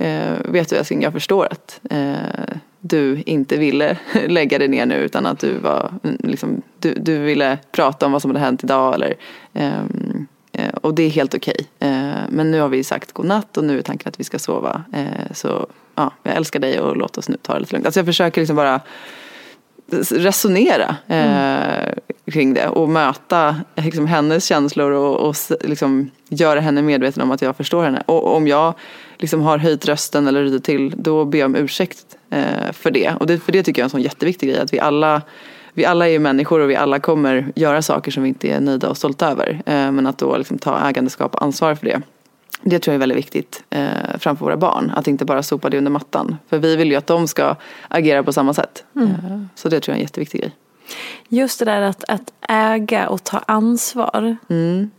Uh, 0.00 0.52
vet 0.52 0.70
du 0.70 0.76
älskling, 0.76 1.02
jag 1.02 1.12
förstår 1.12 1.48
att 1.50 1.80
uh, 1.92 2.56
du 2.80 3.22
inte 3.26 3.56
ville 3.56 3.98
lägga 4.28 4.58
dig 4.58 4.68
ner 4.68 4.86
nu 4.86 4.94
utan 4.94 5.26
att 5.26 5.38
du 5.38 5.58
var 5.58 5.92
liksom, 6.02 6.62
du, 6.78 6.94
du 6.94 7.18
ville 7.18 7.58
prata 7.72 8.06
om 8.06 8.12
vad 8.12 8.22
som 8.22 8.30
hade 8.30 8.40
hänt 8.40 8.64
idag 8.64 8.94
eller 8.94 9.14
um, 9.52 10.26
och 10.82 10.94
det 10.94 11.02
är 11.02 11.10
helt 11.10 11.34
okej. 11.34 11.56
Okay. 11.80 11.90
Uh, 11.90 12.14
men 12.28 12.50
nu 12.50 12.60
har 12.60 12.68
vi 12.68 12.84
sagt 12.84 13.12
godnatt 13.12 13.56
och 13.56 13.64
nu 13.64 13.78
är 13.78 13.82
tanken 13.82 14.08
att 14.08 14.20
vi 14.20 14.24
ska 14.24 14.38
sova. 14.38 14.84
Uh, 14.96 15.32
så 15.34 15.66
ja, 15.94 16.12
jag 16.22 16.36
älskar 16.36 16.60
dig 16.60 16.80
och 16.80 16.96
låt 16.96 17.18
oss 17.18 17.28
nu 17.28 17.36
ta 17.42 17.54
det 17.54 17.60
lite 17.60 17.72
lugnt. 17.72 17.86
Alltså 17.86 18.00
jag 18.00 18.06
försöker 18.06 18.40
liksom 18.40 18.56
bara 18.56 18.80
resonera 20.10 20.96
mm. 21.06 21.94
kring 22.32 22.54
det 22.54 22.68
och 22.68 22.88
möta 22.88 23.56
liksom, 23.74 24.06
hennes 24.06 24.44
känslor 24.44 24.90
och, 24.90 25.28
och 25.28 25.36
liksom, 25.60 26.10
göra 26.28 26.60
henne 26.60 26.82
medveten 26.82 27.22
om 27.22 27.30
att 27.30 27.42
jag 27.42 27.56
förstår 27.56 27.84
henne. 27.84 28.02
Och 28.06 28.36
om 28.36 28.48
jag 28.48 28.74
liksom, 29.18 29.40
har 29.40 29.58
höjt 29.58 29.86
rösten 29.86 30.26
eller 30.26 30.44
ridit 30.44 30.64
till 30.64 30.94
då 30.96 31.24
ber 31.24 31.38
jag 31.38 31.46
om 31.46 31.56
ursäkt 31.56 32.04
eh, 32.14 32.17
för 32.72 32.90
det. 32.90 33.14
Och 33.20 33.26
det, 33.26 33.38
för 33.38 33.52
det 33.52 33.62
tycker 33.62 33.80
jag 33.80 33.84
är 33.84 33.86
en 33.86 33.90
sån 33.90 34.02
jätteviktig 34.02 34.48
grej. 34.48 34.60
Att 34.60 34.72
vi 34.72 34.80
alla, 34.80 35.22
vi 35.72 35.84
alla 35.84 36.08
är 36.08 36.18
människor 36.18 36.60
och 36.60 36.70
vi 36.70 36.76
alla 36.76 36.98
kommer 36.98 37.52
göra 37.54 37.82
saker 37.82 38.10
som 38.10 38.22
vi 38.22 38.28
inte 38.28 38.48
är 38.48 38.60
nöjda 38.60 38.88
och 38.88 38.96
stolta 38.96 39.30
över. 39.30 39.62
Eh, 39.66 39.92
men 39.92 40.06
att 40.06 40.18
då 40.18 40.36
liksom 40.36 40.58
ta 40.58 40.88
ägandeskap 40.88 41.34
och 41.34 41.42
ansvar 41.42 41.74
för 41.74 41.86
det. 41.86 42.02
Det 42.62 42.78
tror 42.78 42.92
jag 42.92 42.94
är 42.94 43.00
väldigt 43.00 43.18
viktigt 43.18 43.62
eh, 43.70 43.88
framför 44.18 44.44
våra 44.44 44.56
barn. 44.56 44.92
Att 44.96 45.08
inte 45.08 45.24
bara 45.24 45.42
sopa 45.42 45.70
det 45.70 45.78
under 45.78 45.90
mattan. 45.90 46.36
För 46.48 46.58
vi 46.58 46.76
vill 46.76 46.90
ju 46.90 46.96
att 46.96 47.06
de 47.06 47.28
ska 47.28 47.56
agera 47.88 48.22
på 48.22 48.32
samma 48.32 48.54
sätt. 48.54 48.84
Mm. 48.96 49.10
Eh, 49.10 49.40
så 49.54 49.68
det 49.68 49.80
tror 49.80 49.92
jag 49.92 49.96
är 49.96 50.00
en 50.00 50.04
jätteviktig 50.04 50.40
grej. 50.40 50.52
Just 51.28 51.58
det 51.58 51.64
där 51.64 51.82
att, 51.82 52.04
att 52.08 52.32
äga 52.48 53.08
och 53.08 53.24
ta 53.24 53.38
ansvar. 53.38 54.36
Mm. 54.48 54.90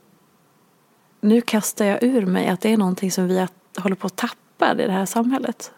Nu 1.22 1.42
kastar 1.42 1.86
jag 1.86 2.04
ur 2.04 2.26
mig 2.26 2.48
att 2.48 2.62
det 2.62 2.74
är 2.74 2.78
någonting 2.78 3.12
som 3.12 3.28
vi 3.28 3.48
håller 3.78 3.96
på 3.96 4.08
att 4.08 4.16
tappa 4.16 4.74
i 4.74 4.76
det 4.76 4.92
här 4.92 5.06
samhället. 5.06 5.72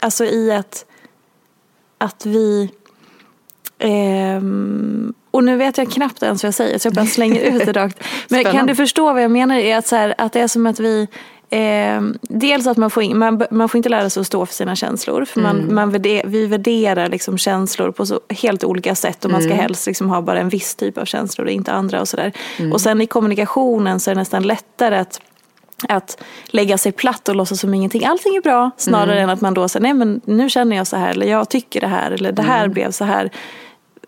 Alltså 0.00 0.24
i 0.24 0.52
att, 0.52 0.84
att 1.98 2.26
vi... 2.26 2.70
Ehm, 3.78 5.14
och 5.30 5.44
nu 5.44 5.56
vet 5.56 5.78
jag 5.78 5.90
knappt 5.90 6.22
ens 6.22 6.42
vad 6.42 6.48
jag 6.48 6.54
säger 6.54 6.78
så 6.78 6.86
jag 6.86 6.94
bara 6.94 7.06
slänger 7.06 7.40
ut 7.40 7.66
det 7.66 7.72
rakt. 7.72 8.04
Men 8.28 8.44
kan 8.44 8.66
du 8.66 8.74
förstå 8.74 9.12
vad 9.12 9.22
jag 9.22 9.30
menar? 9.30 9.56
Är 9.56 9.76
att, 9.76 9.86
så 9.86 9.96
här, 9.96 10.14
att 10.18 10.32
det 10.32 10.40
är 10.40 10.48
som 10.48 10.66
att 10.66 10.80
vi 10.80 11.08
Eh, 11.50 12.02
dels 12.22 12.66
att 12.66 12.76
man 12.76 12.90
får, 12.90 13.02
in, 13.02 13.18
man, 13.18 13.42
man 13.50 13.68
får 13.68 13.78
inte 13.78 13.88
lära 13.88 14.10
sig 14.10 14.20
att 14.20 14.26
stå 14.26 14.46
för 14.46 14.54
sina 14.54 14.76
känslor. 14.76 15.24
För 15.24 15.40
man, 15.40 15.74
man 15.74 15.90
värder, 15.90 16.22
vi 16.26 16.46
värderar 16.46 17.08
liksom 17.08 17.38
känslor 17.38 17.90
på 17.90 18.06
så 18.06 18.20
helt 18.28 18.64
olika 18.64 18.94
sätt. 18.94 19.24
Och 19.24 19.30
man 19.30 19.42
ska 19.42 19.54
helst 19.54 19.86
liksom 19.86 20.10
ha 20.10 20.22
bara 20.22 20.40
en 20.40 20.48
viss 20.48 20.74
typ 20.74 20.98
av 20.98 21.04
känslor 21.04 21.46
och 21.46 21.52
inte 21.52 21.72
andra. 21.72 22.00
Och, 22.00 22.08
sådär. 22.08 22.32
och 22.72 22.80
sen 22.80 23.00
i 23.00 23.06
kommunikationen 23.06 24.00
så 24.00 24.10
är 24.10 24.14
det 24.14 24.20
nästan 24.20 24.42
lättare 24.42 24.96
att 24.96 25.20
att 25.88 26.22
lägga 26.46 26.78
sig 26.78 26.92
platt 26.92 27.28
och 27.28 27.36
låtsas 27.36 27.60
som 27.60 27.74
ingenting. 27.74 28.04
Allting 28.04 28.36
är 28.36 28.40
bra. 28.40 28.70
Snarare 28.76 29.20
än 29.20 29.30
att 29.30 29.40
man 29.40 29.54
då 29.54 29.68
säger 29.68 29.82
nej 29.82 29.94
men 29.94 30.20
nu 30.24 30.48
känner 30.50 30.76
jag 30.76 30.86
så 30.86 30.96
här. 30.96 31.10
Eller 31.10 31.26
jag 31.26 31.48
tycker 31.48 31.80
det 31.80 31.86
här. 31.86 32.10
Eller 32.10 32.32
det 32.32 32.42
här 32.42 32.68
blev 32.68 32.90
så 32.90 33.04
här. 33.04 33.30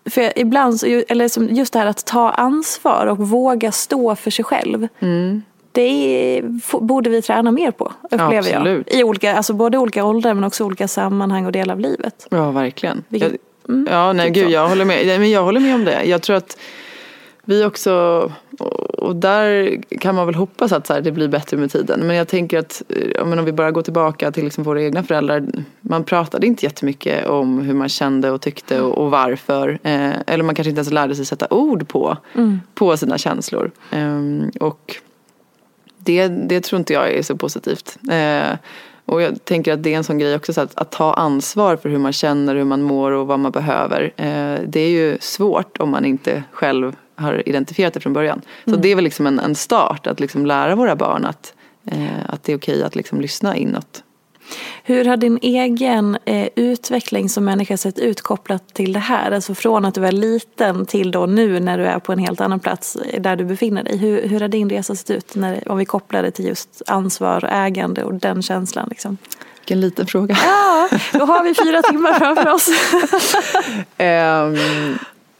För 0.05 0.21
jag- 0.21 0.33
ibland, 0.35 0.83
eller 1.07 1.53
just 1.53 1.73
det 1.73 1.79
här 1.79 1.85
att 1.85 2.05
ta 2.05 2.29
ansvar 2.29 3.05
och 3.05 3.17
våga 3.17 3.71
stå 3.71 4.15
för 4.15 4.31
sig 4.31 4.45
själv. 4.45 4.87
Det 5.71 5.81
är, 6.37 6.43
borde 6.79 7.09
vi 7.09 7.21
träna 7.21 7.51
mer 7.51 7.71
på, 7.71 7.93
upplever 8.11 8.37
Absolut. 8.37 8.87
jag. 8.91 8.99
I 8.99 9.03
olika, 9.03 9.35
alltså 9.37 9.53
både 9.53 9.77
olika 9.77 10.03
åldrar 10.05 10.33
men 10.33 10.43
också 10.43 10.63
olika 10.65 10.87
sammanhang 10.87 11.45
och 11.45 11.51
delar 11.51 11.73
av 11.73 11.79
livet. 11.79 12.27
Ja, 12.29 12.51
verkligen. 12.51 13.03
Vilket- 13.07 13.31
Jag, 13.65 13.75
mm, 13.75 13.87
ja, 13.91 14.13
nej 14.13 14.25
typ 14.27 14.35
gud, 14.35 14.49
jag 14.49 14.67
håller 14.69 14.85
med. 14.85 15.19
Men 15.19 15.31
jag 15.31 15.43
håller 15.43 15.59
med 15.59 15.75
om 15.75 15.85
det. 15.85 16.03
Jag 16.03 16.21
tror 16.21 16.35
att 16.35 16.57
vi 17.45 17.65
också, 17.65 17.91
och 18.97 19.15
där 19.15 19.77
kan 19.99 20.15
man 20.15 20.25
väl 20.25 20.35
hoppas 20.35 20.71
att 20.71 20.87
så 20.87 20.93
här, 20.93 21.01
det 21.01 21.11
blir 21.11 21.27
bättre 21.27 21.57
med 21.57 21.71
tiden. 21.71 21.99
Men 22.07 22.15
jag 22.15 22.27
tänker 22.27 22.59
att 22.59 22.83
eh, 22.89 23.21
om 23.21 23.45
vi 23.45 23.51
bara 23.51 23.71
går 23.71 23.81
tillbaka 23.81 24.31
till 24.31 24.43
liksom 24.43 24.63
våra 24.63 24.83
egna 24.83 25.03
föräldrar. 25.03 25.45
Man 25.81 26.03
pratade 26.03 26.47
inte 26.47 26.65
jättemycket 26.65 27.27
om 27.27 27.59
hur 27.59 27.73
man 27.73 27.89
kände 27.89 28.31
och 28.31 28.41
tyckte 28.41 28.81
och, 28.81 28.97
och 28.97 29.11
varför. 29.11 29.79
Eh, 29.83 30.11
eller 30.27 30.43
man 30.43 30.55
kanske 30.55 30.69
inte 30.69 30.79
ens 30.79 30.91
lärde 30.91 31.15
sig 31.15 31.25
sätta 31.25 31.47
ord 31.49 31.87
på, 31.87 32.17
på 32.73 32.97
sina 32.97 33.17
känslor. 33.17 33.71
Ehm, 33.91 34.51
och 34.59 34.95
det, 35.97 36.27
det 36.27 36.61
tror 36.61 36.79
inte 36.79 36.93
jag 36.93 37.11
är 37.11 37.23
så 37.23 37.37
positivt. 37.37 37.97
Eh, 38.11 38.57
och 39.05 39.21
jag 39.21 39.45
tänker 39.45 39.73
att 39.73 39.83
det 39.83 39.93
är 39.93 39.97
en 39.97 40.03
sån 40.03 40.17
grej 40.17 40.35
också, 40.35 40.53
så 40.53 40.61
att, 40.61 40.77
att 40.77 40.91
ta 40.91 41.13
ansvar 41.13 41.75
för 41.75 41.89
hur 41.89 41.97
man 41.97 42.13
känner, 42.13 42.55
hur 42.55 42.63
man 42.63 42.81
mår 42.81 43.11
och 43.11 43.27
vad 43.27 43.39
man 43.39 43.51
behöver. 43.51 44.03
Eh, 44.15 44.59
det 44.67 44.79
är 44.79 44.89
ju 44.89 45.17
svårt 45.21 45.79
om 45.79 45.89
man 45.89 46.05
inte 46.05 46.43
själv 46.51 46.95
har 47.19 47.49
identifierat 47.49 47.93
det 47.93 47.99
från 47.99 48.13
början. 48.13 48.41
Så 48.65 48.75
det 48.75 48.91
är 48.91 48.95
väl 48.95 49.03
liksom 49.03 49.27
en, 49.27 49.39
en 49.39 49.55
start, 49.55 50.07
att 50.07 50.19
liksom 50.19 50.45
lära 50.45 50.75
våra 50.75 50.95
barn 50.95 51.25
att, 51.25 51.53
eh, 51.91 52.29
att 52.29 52.43
det 52.43 52.51
är 52.51 52.57
okej 52.57 52.83
att 52.83 52.95
liksom 52.95 53.21
lyssna 53.21 53.55
inåt. 53.55 54.03
Hur 54.83 55.05
har 55.05 55.17
din 55.17 55.39
egen 55.41 56.17
eh, 56.25 56.47
utveckling 56.55 57.29
som 57.29 57.45
människa 57.45 57.77
sett 57.77 57.99
ut 57.99 58.21
kopplat 58.21 58.73
till 58.73 58.93
det 58.93 58.99
här? 58.99 59.31
Alltså 59.31 59.55
från 59.55 59.85
att 59.85 59.95
du 59.95 60.01
var 60.01 60.11
liten 60.11 60.85
till 60.85 61.11
då 61.11 61.25
nu 61.25 61.59
när 61.59 61.77
du 61.77 61.85
är 61.85 61.99
på 61.99 62.13
en 62.13 62.19
helt 62.19 62.41
annan 62.41 62.59
plats 62.59 62.97
där 63.19 63.35
du 63.35 63.45
befinner 63.45 63.83
dig. 63.83 63.97
Hur, 63.97 64.27
hur 64.27 64.39
har 64.39 64.47
din 64.47 64.69
resa 64.69 64.95
sett 64.95 65.09
ut 65.09 65.35
när, 65.35 65.71
om 65.71 65.77
vi 65.77 65.85
kopplar 65.85 66.23
det 66.23 66.31
till 66.31 66.45
just 66.45 66.81
ansvar 66.87 67.45
och 67.45 67.51
ägande 67.51 68.03
och 68.03 68.13
den 68.13 68.41
känslan? 68.41 68.87
Liksom? 68.89 69.17
Vilken 69.59 69.81
liten 69.81 70.07
fråga. 70.07 70.37
Ja, 70.43 70.89
då 71.13 71.25
har 71.25 71.43
vi 71.43 71.55
fyra 71.55 71.81
timmar 71.81 72.13
framför 72.13 72.47
oss. 72.47 72.69
Ehm, 73.97 74.57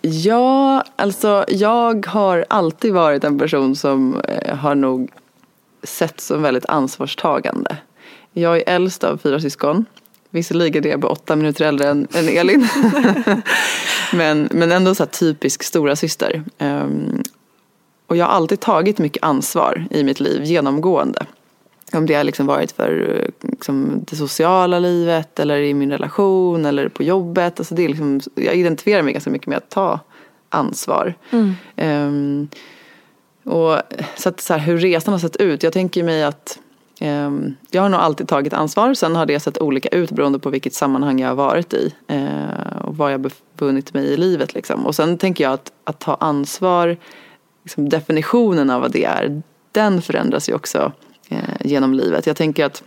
ja, 0.01 0.83
alltså 0.95 1.45
jag 1.47 2.05
har 2.05 2.45
alltid 2.49 2.93
varit 2.93 3.23
en 3.23 3.39
person 3.39 3.75
som 3.75 4.21
eh, 4.27 4.55
har 4.55 4.75
nog 4.75 5.11
sett 5.83 6.21
som 6.21 6.41
väldigt 6.41 6.65
ansvarstagande. 6.65 7.77
Jag 8.31 8.57
är 8.57 8.63
äldst 8.65 9.03
av 9.03 9.17
fyra 9.17 9.39
syskon. 9.39 9.85
Visserligen 10.29 10.85
är 10.85 10.89
jag 10.89 10.99
bara 10.99 11.11
åtta 11.11 11.35
minuter 11.35 11.65
äldre 11.65 11.89
än, 11.89 12.07
än 12.13 12.29
Elin. 12.29 12.67
men, 14.13 14.49
men 14.51 14.71
ändå 14.71 14.95
så 14.95 15.03
här 15.03 15.09
typisk 15.09 15.63
stora 15.63 15.95
syster. 15.95 16.43
Um, 16.59 17.23
och 18.07 18.17
jag 18.17 18.25
har 18.25 18.33
alltid 18.33 18.59
tagit 18.59 18.97
mycket 18.97 19.23
ansvar 19.23 19.87
i 19.91 20.03
mitt 20.03 20.19
liv 20.19 20.43
genomgående. 20.43 21.25
Om 21.93 22.05
det 22.05 22.13
har 22.13 22.23
liksom 22.23 22.45
varit 22.45 22.71
för 22.71 23.19
eh, 23.41 23.49
liksom, 23.51 24.03
det 24.07 24.15
sociala 24.15 24.79
livet 24.79 25.39
eller 25.39 25.59
i 25.59 25.73
min 25.73 25.91
relation 25.91 26.65
eller 26.65 26.89
på 26.89 27.03
jobbet. 27.03 27.59
Alltså 27.59 27.75
det 27.75 27.83
är 27.83 27.89
liksom, 27.89 28.21
jag 28.35 28.55
identifierar 28.55 29.01
mig 29.01 29.13
ganska 29.13 29.29
mycket 29.29 29.47
med 29.47 29.57
att 29.57 29.69
ta 29.69 29.99
ansvar. 30.49 31.13
Ehm, 31.75 32.47
och 33.43 33.77
så 34.17 34.29
att 34.29 34.41
så 34.41 34.53
här, 34.53 34.59
hur 34.59 34.77
resan 34.77 35.11
har 35.13 35.19
sett 35.19 35.35
ut. 35.35 35.63
Jag 35.63 35.73
tänker 35.73 36.03
mig 36.03 36.23
att 36.23 36.59
ehm, 36.99 37.55
jag 37.71 37.81
har 37.81 37.89
nog 37.89 37.99
alltid 37.99 38.27
tagit 38.27 38.53
ansvar. 38.53 38.93
Sen 38.93 39.15
har 39.15 39.25
det 39.25 39.39
sett 39.39 39.61
olika 39.61 39.89
ut 39.89 40.11
beroende 40.11 40.39
på 40.39 40.49
vilket 40.49 40.73
sammanhang 40.73 41.19
jag 41.19 41.27
har 41.27 41.35
varit 41.35 41.73
i. 41.73 41.93
eh, 42.07 42.81
och 42.83 42.97
var 42.97 43.09
jag 43.09 43.21
befunnit 43.21 43.93
mig 43.93 44.05
i 44.05 44.17
livet. 44.17 44.53
Liksom. 44.53 44.85
Och 44.85 44.95
sen 44.95 45.17
tänker 45.17 45.43
jag 45.43 45.53
att, 45.53 45.71
att 45.83 45.99
ta 45.99 46.15
ansvar, 46.15 46.97
liksom 47.63 47.89
definitionen 47.89 48.69
av 48.69 48.81
vad 48.81 48.91
det 48.91 49.05
är, 49.05 49.41
den 49.71 50.01
förändras 50.01 50.49
ju 50.49 50.53
också 50.53 50.91
Eh, 51.29 51.37
genom 51.59 51.93
livet. 51.93 52.27
Jag 52.27 52.35
tänker 52.35 52.65
att 52.65 52.83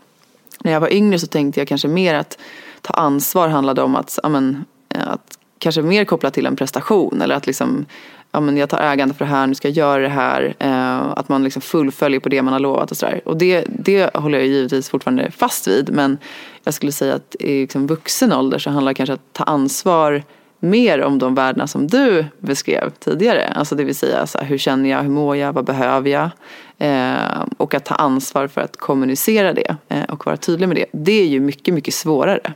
när 0.65 0.73
jag 0.73 0.81
var 0.81 0.93
yngre 0.93 1.19
så 1.19 1.27
tänkte 1.27 1.61
jag 1.61 1.69
kanske 1.69 1.89
mer 1.89 2.15
att 2.15 2.39
ta 2.81 2.95
ansvar 2.95 3.49
handlade 3.49 3.83
om 3.83 3.97
att, 3.97 4.19
amen, 4.23 4.65
eh, 4.89 5.09
att 5.09 5.39
kanske 5.59 5.83
mer 5.83 6.05
kopplat 6.05 6.35
till 6.35 6.47
en 6.47 6.57
prestation 6.57 7.23
eller 7.23 7.35
att 7.35 7.47
liksom, 7.47 7.87
ja, 8.33 8.41
men 8.41 8.57
jag 8.57 8.69
tar 8.69 8.79
ägande 8.79 9.15
för 9.15 9.25
det 9.25 9.31
här, 9.31 9.47
nu 9.47 9.55
ska 9.55 9.69
jag 9.69 9.77
göra 9.77 10.03
det 10.03 10.09
här. 10.09 10.55
Eh, 10.59 11.01
att 11.01 11.29
man 11.29 11.45
liksom 11.45 11.63
fullföljer 11.63 12.21
på 12.21 12.29
det 12.29 12.43
man 12.43 12.53
har 12.53 12.61
lovat 12.61 12.91
och 12.91 12.97
sådär. 12.97 13.21
Och 13.25 13.37
det, 13.37 13.65
det 13.69 14.17
håller 14.17 14.39
jag 14.39 14.49
givetvis 14.49 14.89
fortfarande 14.89 15.31
fast 15.31 15.69
vid 15.69 15.91
men 15.93 16.19
jag 16.65 16.75
skulle 16.75 16.93
säga 16.93 17.15
att 17.15 17.37
i 17.41 17.61
liksom 17.61 17.87
vuxen 17.87 18.33
ålder 18.33 18.59
så 18.59 18.71
handlar 18.71 18.91
det 18.91 18.95
kanske 18.95 19.13
om 19.13 19.19
att 19.19 19.33
ta 19.33 19.45
ansvar 19.45 20.23
mer 20.63 21.03
om 21.03 21.19
de 21.19 21.35
värdena 21.35 21.67
som 21.67 21.87
du 21.87 22.27
beskrev 22.39 22.91
tidigare. 22.91 23.49
Alltså 23.49 23.75
det 23.75 23.85
vill 23.85 23.95
säga 23.95 24.27
så 24.27 24.39
här, 24.39 24.47
hur 24.47 24.59
känner 24.59 24.91
jag, 24.91 25.03
hur 25.03 25.11
mår 25.11 25.37
jag, 25.37 25.53
vad 25.53 25.65
behöver 25.65 26.11
jag? 26.11 26.31
Eh, 26.79 27.45
och 27.57 27.75
att 27.75 27.85
ta 27.85 27.95
ansvar 27.95 28.47
för 28.47 28.61
att 28.61 28.77
kommunicera 28.77 29.53
det 29.53 29.77
eh, 29.89 30.03
och 30.03 30.27
vara 30.27 30.37
tydlig 30.37 30.69
med 30.69 30.77
det. 30.77 30.87
Det 30.93 31.13
är 31.13 31.27
ju 31.27 31.41
mycket, 31.41 31.75
mycket 31.75 31.95
svårare 31.95 32.53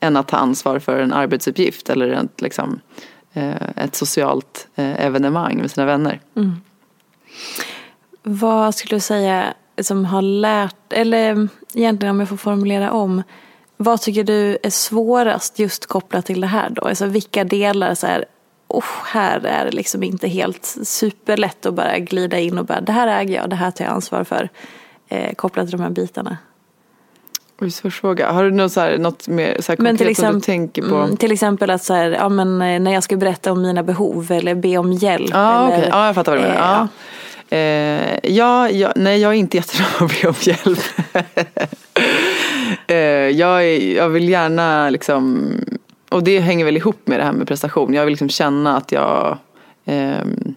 än 0.00 0.16
att 0.16 0.28
ta 0.28 0.36
ansvar 0.36 0.78
för 0.78 1.00
en 1.00 1.12
arbetsuppgift 1.12 1.90
eller 1.90 2.08
ett, 2.08 2.40
liksom, 2.40 2.80
eh, 3.32 3.68
ett 3.76 3.94
socialt 3.94 4.68
eh, 4.76 5.04
evenemang 5.04 5.56
med 5.56 5.70
sina 5.70 5.86
vänner. 5.86 6.20
Vad 8.22 8.74
skulle 8.74 8.96
du 8.96 9.00
säga 9.00 9.54
som 9.82 10.04
har 10.04 10.22
lärt, 10.22 10.92
eller 10.92 11.48
egentligen 11.74 12.14
om 12.14 12.20
jag 12.20 12.28
får 12.28 12.36
formulera 12.36 12.92
om. 12.92 13.22
Vad 13.80 14.00
tycker 14.00 14.24
du 14.24 14.58
är 14.62 14.70
svårast 14.70 15.58
just 15.58 15.86
kopplat 15.86 16.26
till 16.26 16.40
det 16.40 16.46
här 16.46 16.70
då? 16.70 16.82
Alltså 16.82 17.06
vilka 17.06 17.44
delar 17.44 17.94
så 17.94 18.06
här, 18.06 18.24
oh, 18.68 18.84
här 19.04 19.46
är 19.46 19.64
det 19.64 19.70
liksom 19.70 20.02
inte 20.02 20.28
helt 20.28 20.64
superlätt 20.82 21.66
att 21.66 21.74
bara 21.74 21.98
glida 21.98 22.38
in 22.38 22.58
och 22.58 22.64
bara 22.64 22.80
det 22.80 22.92
här 22.92 23.08
äger 23.20 23.34
jag, 23.34 23.50
det 23.50 23.56
här 23.56 23.70
tar 23.70 23.84
jag 23.84 23.94
ansvar 23.94 24.24
för. 24.24 24.48
Eh, 25.08 25.34
kopplat 25.34 25.68
till 25.68 25.76
de 25.78 25.82
här 25.82 25.90
bitarna. 25.90 26.36
Oj, 27.60 27.70
svår 27.70 27.90
fråga. 27.90 28.32
Har 28.32 28.44
du 28.44 28.50
något, 28.50 28.72
så 28.72 28.80
här, 28.80 28.98
något 28.98 29.28
mer 29.28 29.56
så 29.60 29.72
här 29.72 29.78
Men 29.78 29.96
till 29.96 30.06
konkret 30.06 30.16
som 30.16 30.24
du 30.24 30.28
exempel, 30.30 30.42
tänker 30.42 30.82
på? 30.82 30.94
mm, 30.96 31.16
till 31.16 31.32
exempel 31.32 31.70
att 31.70 31.84
så 31.84 31.94
här, 31.94 32.10
ja, 32.10 32.28
men, 32.28 32.62
eh, 32.62 32.80
när 32.80 32.92
jag 32.92 33.02
ska 33.02 33.16
berätta 33.16 33.52
om 33.52 33.62
mina 33.62 33.82
behov 33.82 34.32
eller 34.32 34.54
be 34.54 34.78
om 34.78 34.92
hjälp. 34.92 35.30
Ja, 35.32 35.66
eller, 35.66 35.78
okej. 35.78 35.88
Ja, 35.92 36.06
jag 36.06 36.14
fattar 36.14 36.32
vad 36.36 36.44
du 36.44 36.48
menar. 36.48 36.62
eh, 36.62 36.88
Ja. 37.48 37.56
Eh, 37.56 38.18
ja, 38.22 38.70
ja, 38.70 38.92
nej, 38.96 39.20
jag 39.20 39.30
är 39.32 39.36
inte 39.36 39.56
jättebra 39.56 39.86
på 39.98 40.04
att 40.04 40.22
be 40.22 40.28
om 40.28 40.34
hjälp. 40.40 40.78
eh, 42.86 42.96
jag, 43.28 43.64
är, 43.64 43.96
jag 43.96 44.08
vill 44.08 44.28
gärna 44.28 44.90
liksom, 44.90 45.50
och 46.08 46.24
det 46.24 46.40
hänger 46.40 46.64
väl 46.64 46.76
ihop 46.76 47.00
med 47.04 47.20
det 47.20 47.24
här 47.24 47.32
med 47.32 47.48
prestation. 47.48 47.94
Jag 47.94 48.04
vill 48.04 48.12
liksom 48.12 48.28
känna 48.28 48.76
att 48.76 48.92
jag, 48.92 49.38
ehm, 49.84 50.54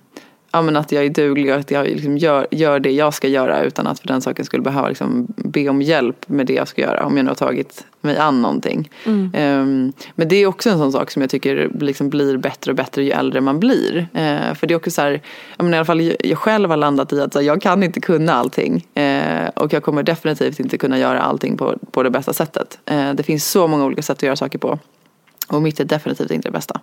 ja, 0.52 0.62
men 0.62 0.76
att 0.76 0.92
jag 0.92 1.06
är 1.06 1.10
duglig 1.10 1.54
och 1.54 1.60
att 1.60 1.72
jag 1.72 1.88
liksom 1.88 2.18
gör, 2.18 2.48
gör 2.52 2.80
det 2.80 2.92
jag 2.92 3.14
ska 3.14 3.28
göra 3.28 3.64
utan 3.64 3.88
att 3.88 4.00
för 4.00 4.08
den 4.08 4.22
saken 4.22 4.46
skulle 4.46 4.64
behöva 4.64 4.88
liksom 4.90 5.28
be 5.36 5.70
om 5.70 5.82
hjälp 5.82 6.30
med 6.30 6.46
det 6.46 6.54
jag 6.54 6.68
ska 6.68 6.82
göra 6.82 7.06
om 7.06 7.18
jag 7.18 7.24
nu 7.24 7.30
har 7.30 7.36
tagit 7.36 7.86
mig 8.02 8.18
an 8.18 8.42
någonting. 8.42 8.90
Ehm, 9.34 9.94
men 10.16 10.28
det 10.28 10.36
är 10.36 10.48
också 10.48 10.70
en 10.70 10.78
sån 10.78 10.92
sak 10.92 11.12
som 11.12 11.22
jag 11.22 11.32
tycker 11.32 11.72
liksom 11.80 12.10
blir 12.10 12.38
bättre 12.38 12.72
och 12.72 12.76
bättre 12.76 13.04
ju 13.04 13.12
äldre 13.12 13.42
man 13.42 13.60
blir. 13.60 14.08
Eh, 14.14 14.54
för 14.54 14.68
det 14.68 14.74
är 14.74 14.76
också 14.76 14.92
så 14.92 15.02
här, 15.02 15.22
jag, 15.58 15.64
menar, 15.64 15.78
i 15.78 15.80
alla 15.80 15.86
fall 15.86 16.14
jag 16.20 16.38
själv 16.38 16.70
har 16.70 16.78
landat 16.78 17.14
i 17.14 17.22
att 17.22 17.36
här, 17.36 17.42
jag 17.42 17.62
kan 17.62 17.84
inte 17.84 18.00
kunna 18.00 18.34
allting. 18.34 18.88
Eh, 18.94 19.48
och 19.56 19.74
jag 19.74 19.84
kommer 19.84 20.04
definitivt 20.04 20.60
inte 20.60 20.78
kunna 20.78 21.00
göra 21.00 21.22
allting 21.22 21.58
på, 21.58 21.78
på 21.92 22.04
det 22.04 22.10
bästa 22.10 22.34
sättet. 22.34 22.80
Eh, 22.86 23.14
det 23.14 23.24
finns 23.24 23.52
så 23.52 23.68
många 23.68 23.86
olika 23.86 24.02
sätt 24.02 24.18
att 24.18 24.24
göra 24.24 24.36
saker 24.36 24.60
på. 24.60 24.80
Och 25.52 25.62
mitt 25.62 25.80
är 25.80 25.86
definitivt 25.86 26.32
inte 26.32 26.48
det 26.48 26.52
bästa. 26.52 26.80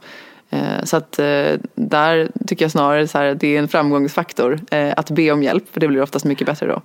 Eh, 0.51 0.85
Så 0.85 0.97
att 0.97 1.19
eh, 1.19 1.53
där 1.75 2.31
tycker 2.47 2.65
jag 2.65 2.73
snarare 2.73 3.09
så 3.09 3.19
här, 3.19 3.35
det 3.35 3.57
är 3.57 3.59
en 3.59 3.69
framgångsfaktor 3.69 4.61
eh, 4.71 4.93
att 4.97 5.11
be 5.11 5.33
om 5.33 5.43
hjälp. 5.43 5.65
För 5.73 5.81
det 5.81 5.89
blir 5.89 6.03
oftast 6.03 6.25
mycket 6.25 6.47
bättre 6.47 6.67
då. 6.67 6.83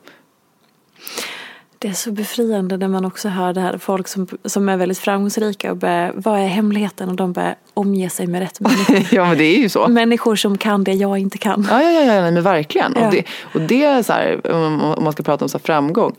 Det 1.79 1.87
är 1.89 1.93
så 1.93 2.11
befriande 2.11 2.77
när 2.77 2.87
man 2.87 3.05
också 3.05 3.29
hör 3.29 3.53
det 3.53 3.61
här. 3.61 3.77
Folk 3.77 4.07
som, 4.07 4.27
som 4.45 4.69
är 4.69 4.77
väldigt 4.77 4.97
framgångsrika 4.97 5.71
och 5.71 5.77
börjar, 5.77 6.11
vad 6.15 6.39
är 6.39 6.47
hemligheten? 6.47 7.09
Och 7.09 7.15
de 7.15 7.33
börjar 7.33 7.55
omge 7.73 8.09
sig 8.09 8.27
med 8.27 8.41
rätt 8.41 8.59
människor. 8.59 9.07
ja 9.11 9.25
men 9.25 9.37
det 9.37 9.43
är 9.43 9.59
ju 9.59 9.69
så. 9.69 9.87
Människor 9.87 10.35
som 10.35 10.57
kan 10.57 10.83
det 10.83 10.93
jag 10.93 11.17
inte 11.17 11.37
kan. 11.37 11.67
Ja, 11.69 11.81
ja, 11.81 11.91
ja, 11.91 12.13
ja 12.13 12.31
men 12.31 12.43
verkligen. 12.43 12.93
Ja. 12.95 13.05
Och, 13.05 13.11
det, 13.11 13.25
och 13.53 13.61
det 13.61 13.83
är 13.83 14.03
så 14.03 14.13
här, 14.13 14.51
om 14.51 14.81
om 14.81 15.03
man 15.03 15.13
ska 15.13 15.23
prata 15.23 15.45
om 15.45 15.49
så 15.49 15.57
här 15.57 15.63
framgång. 15.63 16.15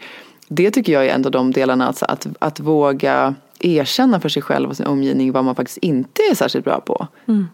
Det 0.48 0.70
tycker 0.70 0.92
jag 0.92 1.06
är 1.06 1.14
en 1.14 1.24
av 1.24 1.30
de 1.30 1.52
delarna, 1.52 1.86
alltså 1.86 2.04
att, 2.04 2.26
att 2.38 2.60
våga 2.60 3.34
erkänna 3.64 4.20
för 4.20 4.28
sig 4.28 4.42
själv 4.42 4.70
och 4.70 4.76
sin 4.76 4.86
omgivning 4.86 5.32
vad 5.32 5.44
man 5.44 5.54
faktiskt 5.54 5.78
inte 5.78 6.22
är 6.30 6.34
särskilt 6.34 6.64
bra 6.64 6.80
på. 6.80 7.06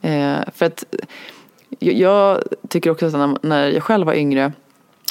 Eh, 0.03 0.39
för 0.55 0.67
att 0.67 0.85
jag, 1.79 2.39
tycker 2.69 2.91
också 2.91 3.07
att 3.07 3.43
när, 3.43 3.69
jag 3.69 3.83
själv 3.83 4.07
var 4.07 4.15
yngre 4.15 4.53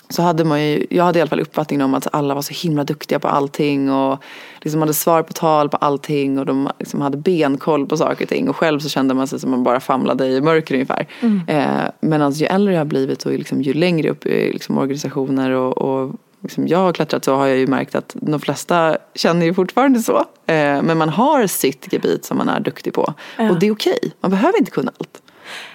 så 0.09 0.21
hade 0.21 0.45
man 0.45 0.63
ju, 0.63 0.85
jag 0.89 1.03
hade 1.03 1.19
i 1.19 1.21
alla 1.21 1.29
fall 1.29 1.39
uppfattningen 1.39 1.85
om 1.85 1.93
att 1.93 2.07
alla 2.11 2.35
var 2.35 2.41
så 2.41 2.67
himla 2.67 2.83
duktiga 2.83 3.19
på 3.19 3.27
allting 3.27 3.91
och 3.91 4.23
liksom 4.61 4.81
hade 4.81 4.93
svar 4.93 5.23
på 5.23 5.33
tal 5.33 5.69
på 5.69 5.77
allting 5.77 6.39
och 6.39 6.45
de 6.45 6.69
liksom 6.79 7.01
hade 7.01 7.17
benkoll 7.17 7.87
på 7.87 7.97
saker 7.97 8.25
och 8.25 8.29
ting 8.29 8.49
och 8.49 8.55
själv 8.55 8.79
så 8.79 8.89
kände 8.89 9.13
man 9.13 9.27
sig 9.27 9.39
som 9.39 9.51
man 9.51 9.63
bara 9.63 9.79
famlade 9.79 10.27
i 10.27 10.41
mörker 10.41 10.75
ungefär. 10.75 11.07
Eh, 11.47 11.91
men 11.99 12.21
alltså, 12.21 12.41
ju 12.41 12.47
äldre 12.47 12.73
jag 12.73 12.79
har 12.79 12.85
blivit 12.85 13.25
och 13.25 13.31
liksom, 13.31 13.61
ju 13.61 13.73
längre 13.73 14.09
upp 14.09 14.25
i 14.25 14.53
liksom, 14.53 14.77
organisationer 14.77 15.51
och, 15.51 15.77
och 15.77 16.15
liksom, 16.41 16.67
jag 16.67 16.77
har 16.77 16.93
klättrat 16.93 17.25
så 17.25 17.35
har 17.35 17.47
jag 17.47 17.57
ju 17.57 17.67
märkt 17.67 17.95
att 17.95 18.15
de 18.15 18.39
flesta 18.39 18.97
känner 19.15 19.45
ju 19.45 19.53
fortfarande 19.53 19.99
så. 19.99 20.17
Eh, 20.45 20.81
men 20.81 20.97
man 20.97 21.09
har 21.09 21.47
sitt 21.47 21.93
gebit 21.93 22.25
som 22.25 22.37
man 22.37 22.49
är 22.49 22.59
duktig 22.59 22.93
på 22.93 23.13
och 23.37 23.59
det 23.59 23.67
är 23.67 23.71
okej, 23.71 23.99
man 24.21 24.31
behöver 24.31 24.59
inte 24.59 24.71
kunna 24.71 24.91
allt. 24.99 25.21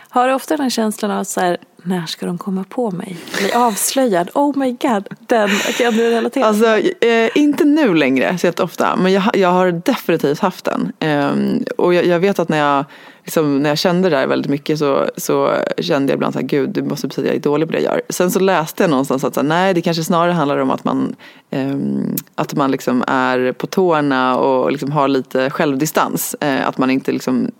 Har 0.09 0.29
du 0.29 0.35
ofta 0.35 0.57
den 0.57 0.71
känslan 0.71 1.11
av 1.11 1.25
så 1.25 1.41
här, 1.41 1.59
när 1.87 2.07
ska 2.07 2.27
de 2.27 2.39
komma 2.39 2.65
på 2.69 2.91
mig? 2.91 3.17
Bli 3.39 3.53
avslöjad? 3.53 4.31
Oh 4.35 4.59
my 4.59 4.71
god, 4.73 5.09
den 5.27 5.49
kan 5.79 5.97
du 5.97 6.11
relatera 6.11 6.45
Alltså, 6.45 6.79
eh, 7.07 7.31
inte 7.35 7.65
nu 7.65 7.95
längre 7.95 8.39
så 8.39 8.53
ofta, 8.59 8.97
men 8.97 9.13
jag, 9.13 9.37
jag 9.37 9.49
har 9.49 9.73
definitivt 9.73 10.39
haft 10.39 10.65
den. 10.65 10.93
Ehm, 10.99 11.65
och 11.79 11.95
jag, 11.95 12.07
jag 12.07 12.21
vet 12.21 12.39
att 12.39 12.49
när 12.49 12.59
jag, 12.59 12.85
liksom, 13.25 13.63
när 13.63 13.69
jag 13.69 13.79
kände 13.79 14.11
det 14.11 14.17
där 14.17 14.27
väldigt 14.27 14.51
mycket 14.51 14.79
så, 14.79 15.07
så 15.17 15.53
kände 15.79 16.13
jag 16.13 16.17
ibland 16.17 16.35
så 16.35 16.41
här, 16.41 16.47
gud, 16.47 16.71
det 16.71 16.83
måste 16.83 17.07
betyda 17.07 17.27
att 17.27 17.35
jag 17.35 17.37
är 17.37 17.43
dålig 17.43 17.69
på 17.69 17.73
det 17.73 17.81
jag 17.81 17.93
gör. 17.93 18.03
Sen 18.09 18.31
så 18.31 18.41
läste 18.41 18.83
jag 18.83 18.91
någonstans 18.91 19.25
att 19.25 19.35
så 19.35 19.41
här, 19.41 19.49
nej, 19.49 19.75
det 19.75 19.83
kanske 19.83 20.05
snarare 20.05 20.33
handlar 20.33 20.59
om 20.59 20.71
att 20.71 20.85
man, 20.85 21.17
ehm, 21.51 22.17
att 22.35 22.55
man 22.55 22.71
liksom 22.71 23.05
är 23.07 23.53
på 23.53 23.67
tårna 23.67 24.37
och 24.37 24.73
liksom 24.73 24.93
har 24.93 25.09
lite 25.09 25.51
självdistans. 25.51 26.37
Eh, 26.41 26.69
att 26.69 26.79
man 26.79 26.91
inte 26.91 27.13
liksom 27.13 27.51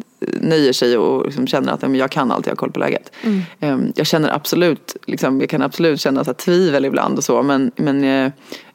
nöjer 0.41 0.73
sig 0.73 0.99
och 0.99 1.25
liksom 1.25 1.47
känner 1.47 1.73
att 1.73 1.97
jag 1.97 2.11
kan 2.11 2.33
allt, 2.33 2.47
jag 2.47 2.51
har 2.51 2.57
koll 2.57 2.73
på 2.73 2.81
läget. 2.81 3.13
Ehm, 3.61 3.93
jag 3.97 4.07
känner 4.15 4.35
absolut, 4.35 4.97
liksom, 5.07 5.41
jag 5.41 5.51
kan 5.51 5.63
absolut 5.63 6.01
känna 6.01 6.25
så 6.25 6.29
här, 6.31 6.35
tvivel 6.35 6.85
ibland 6.85 7.19
och 7.19 7.25
så 7.25 7.43
men, 7.43 7.73
men 7.77 8.05
eh, 8.05 8.33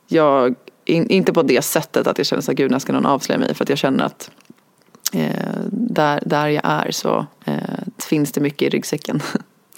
jag, 0.07 0.55
in, 0.85 1.09
inte 1.09 1.33
på 1.33 1.43
det 1.43 1.61
sättet 1.61 2.07
att 2.07 2.17
jag 2.17 2.27
känner 2.27 2.41
så 2.41 2.51
här, 2.51 2.55
gud 2.55 2.71
när 2.71 2.79
ska 2.79 2.93
någon 2.93 3.05
avslöja 3.05 3.39
mig 3.39 3.53
för 3.55 3.63
att 3.63 3.69
jag 3.69 3.77
känner 3.77 4.03
att 4.05 4.31
eh, 5.13 5.59
där, 5.71 6.23
där 6.25 6.47
jag 6.47 6.61
är 6.65 6.91
så 6.91 7.25
eh, 7.45 7.53
finns 8.09 8.31
det 8.31 8.41
mycket 8.41 8.61
i 8.61 8.69
ryggsäcken. 8.69 9.21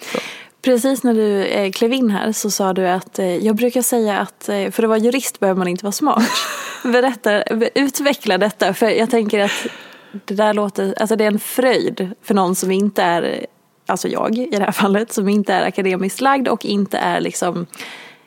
Precis 0.61 1.03
när 1.03 1.13
du 1.13 1.45
eh, 1.45 1.71
klev 1.71 1.93
in 1.93 2.09
här 2.09 2.31
så 2.31 2.51
sa 2.51 2.73
du 2.73 2.87
att 2.87 3.19
eh, 3.19 3.35
jag 3.35 3.55
brukar 3.55 3.81
säga 3.81 4.19
att 4.19 4.49
eh, 4.49 4.71
för 4.71 4.83
att 4.83 4.89
vara 4.89 4.99
jurist 4.99 5.39
behöver 5.39 5.57
man 5.57 5.67
inte 5.67 5.85
vara 5.85 5.91
smart. 5.91 6.23
Berätta, 6.83 7.43
utveckla 7.75 8.37
detta 8.37 8.73
för 8.73 8.89
jag 8.89 9.09
tänker 9.09 9.39
att 9.39 9.67
det 10.25 10.33
där 10.33 10.53
låter, 10.53 10.93
alltså 10.97 11.15
det 11.15 11.23
är 11.23 11.31
en 11.31 11.39
fröjd 11.39 12.11
för 12.21 12.33
någon 12.33 12.55
som 12.55 12.71
inte 12.71 13.03
är, 13.03 13.45
alltså 13.91 14.07
jag 14.07 14.37
i 14.37 14.49
det 14.51 14.63
här 14.63 14.71
fallet, 14.71 15.13
som 15.13 15.29
inte 15.29 15.53
är 15.53 15.67
akademiskt 15.67 16.21
lagd 16.21 16.47
och 16.47 16.65
inte 16.65 16.97
är 16.97 17.21
liksom 17.21 17.65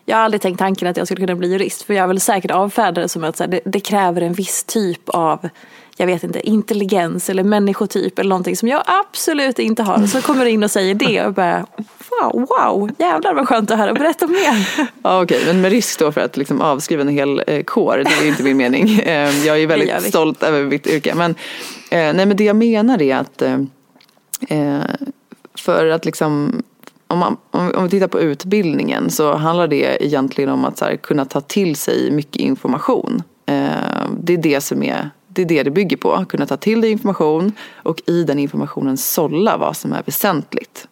jag 0.06 0.16
har 0.16 0.24
aldrig 0.24 0.42
tänkt 0.42 0.58
tanken 0.58 0.88
att 0.88 0.96
jag 0.96 1.06
skulle 1.06 1.26
kunna 1.26 1.38
bli 1.38 1.52
jurist 1.52 1.82
för 1.82 1.94
jag 1.94 2.08
vill 2.08 2.20
säkert 2.20 2.50
avfärda 2.50 3.00
det 3.00 3.08
som 3.08 3.24
att 3.24 3.38
här, 3.38 3.46
det, 3.46 3.60
det 3.64 3.80
kräver 3.80 4.22
en 4.22 4.32
viss 4.32 4.64
typ 4.64 5.08
av 5.08 5.48
jag 5.96 6.06
vet 6.06 6.24
inte, 6.24 6.48
intelligens 6.48 7.30
eller 7.30 7.44
människotyp 7.44 8.18
eller 8.18 8.28
någonting 8.28 8.56
som 8.56 8.68
jag 8.68 8.82
absolut 8.86 9.58
inte 9.58 9.82
har. 9.82 10.06
Så 10.06 10.22
kommer 10.22 10.44
du 10.44 10.50
in 10.50 10.64
och 10.64 10.70
säger 10.70 10.94
det 10.94 11.24
och 11.24 11.34
bara 11.34 11.66
wow, 12.10 12.46
wow, 12.48 12.90
jävlar 12.98 13.34
vad 13.34 13.48
skönt 13.48 13.70
att 13.70 13.78
höra, 13.78 13.94
berätta 13.94 14.26
mer. 14.26 14.68
Ja, 15.02 15.22
Okej, 15.22 15.42
men 15.46 15.60
med 15.60 15.70
risk 15.70 15.98
då 15.98 16.12
för 16.12 16.20
att 16.20 16.36
liksom 16.36 16.60
avskriva 16.60 17.02
en 17.02 17.08
hel 17.08 17.42
eh, 17.46 17.62
kår, 17.62 17.96
det 17.96 18.14
är 18.20 18.22
ju 18.22 18.28
inte 18.28 18.42
min 18.42 18.56
mening. 18.56 19.00
Eh, 19.04 19.46
jag 19.46 19.62
är 19.62 19.66
väldigt 19.66 20.02
stolt 20.02 20.42
över 20.42 20.64
mitt 20.64 20.86
yrke. 20.86 21.14
Men, 21.14 21.30
eh, 21.90 22.14
nej, 22.14 22.26
men 22.26 22.36
det 22.36 22.44
jag 22.44 22.56
menar 22.56 23.02
är 23.02 23.16
att 23.16 23.42
eh, 23.42 23.58
för 25.54 25.86
att 25.86 26.04
liksom 26.04 26.62
om, 27.06 27.18
man, 27.18 27.36
om, 27.50 27.72
om 27.76 27.84
vi 27.84 27.90
tittar 27.90 28.08
på 28.08 28.20
utbildningen 28.20 29.10
så 29.10 29.34
handlar 29.34 29.68
det 29.68 30.04
egentligen 30.04 30.50
om 30.50 30.64
att 30.64 30.78
så 30.78 30.84
här, 30.84 30.96
kunna 30.96 31.24
ta 31.24 31.40
till 31.40 31.76
sig 31.76 32.10
mycket 32.10 32.36
information. 32.36 33.22
Eh, 33.46 34.08
det 34.20 34.32
är 34.32 34.38
det 34.38 34.60
som 34.60 34.82
är 34.82 35.10
det 35.28 35.42
är 35.42 35.46
det 35.46 35.62
det 35.62 35.70
bygger 35.70 35.96
på, 35.96 36.24
kunna 36.28 36.46
ta 36.46 36.56
till 36.56 36.80
dig 36.80 36.90
information 36.90 37.52
och 37.74 38.02
i 38.06 38.24
den 38.24 38.38
informationen 38.38 38.96
sålla 38.96 39.56
vad 39.56 39.76
som 39.76 39.92
är 39.92 40.02
väsentligt. 40.06 40.88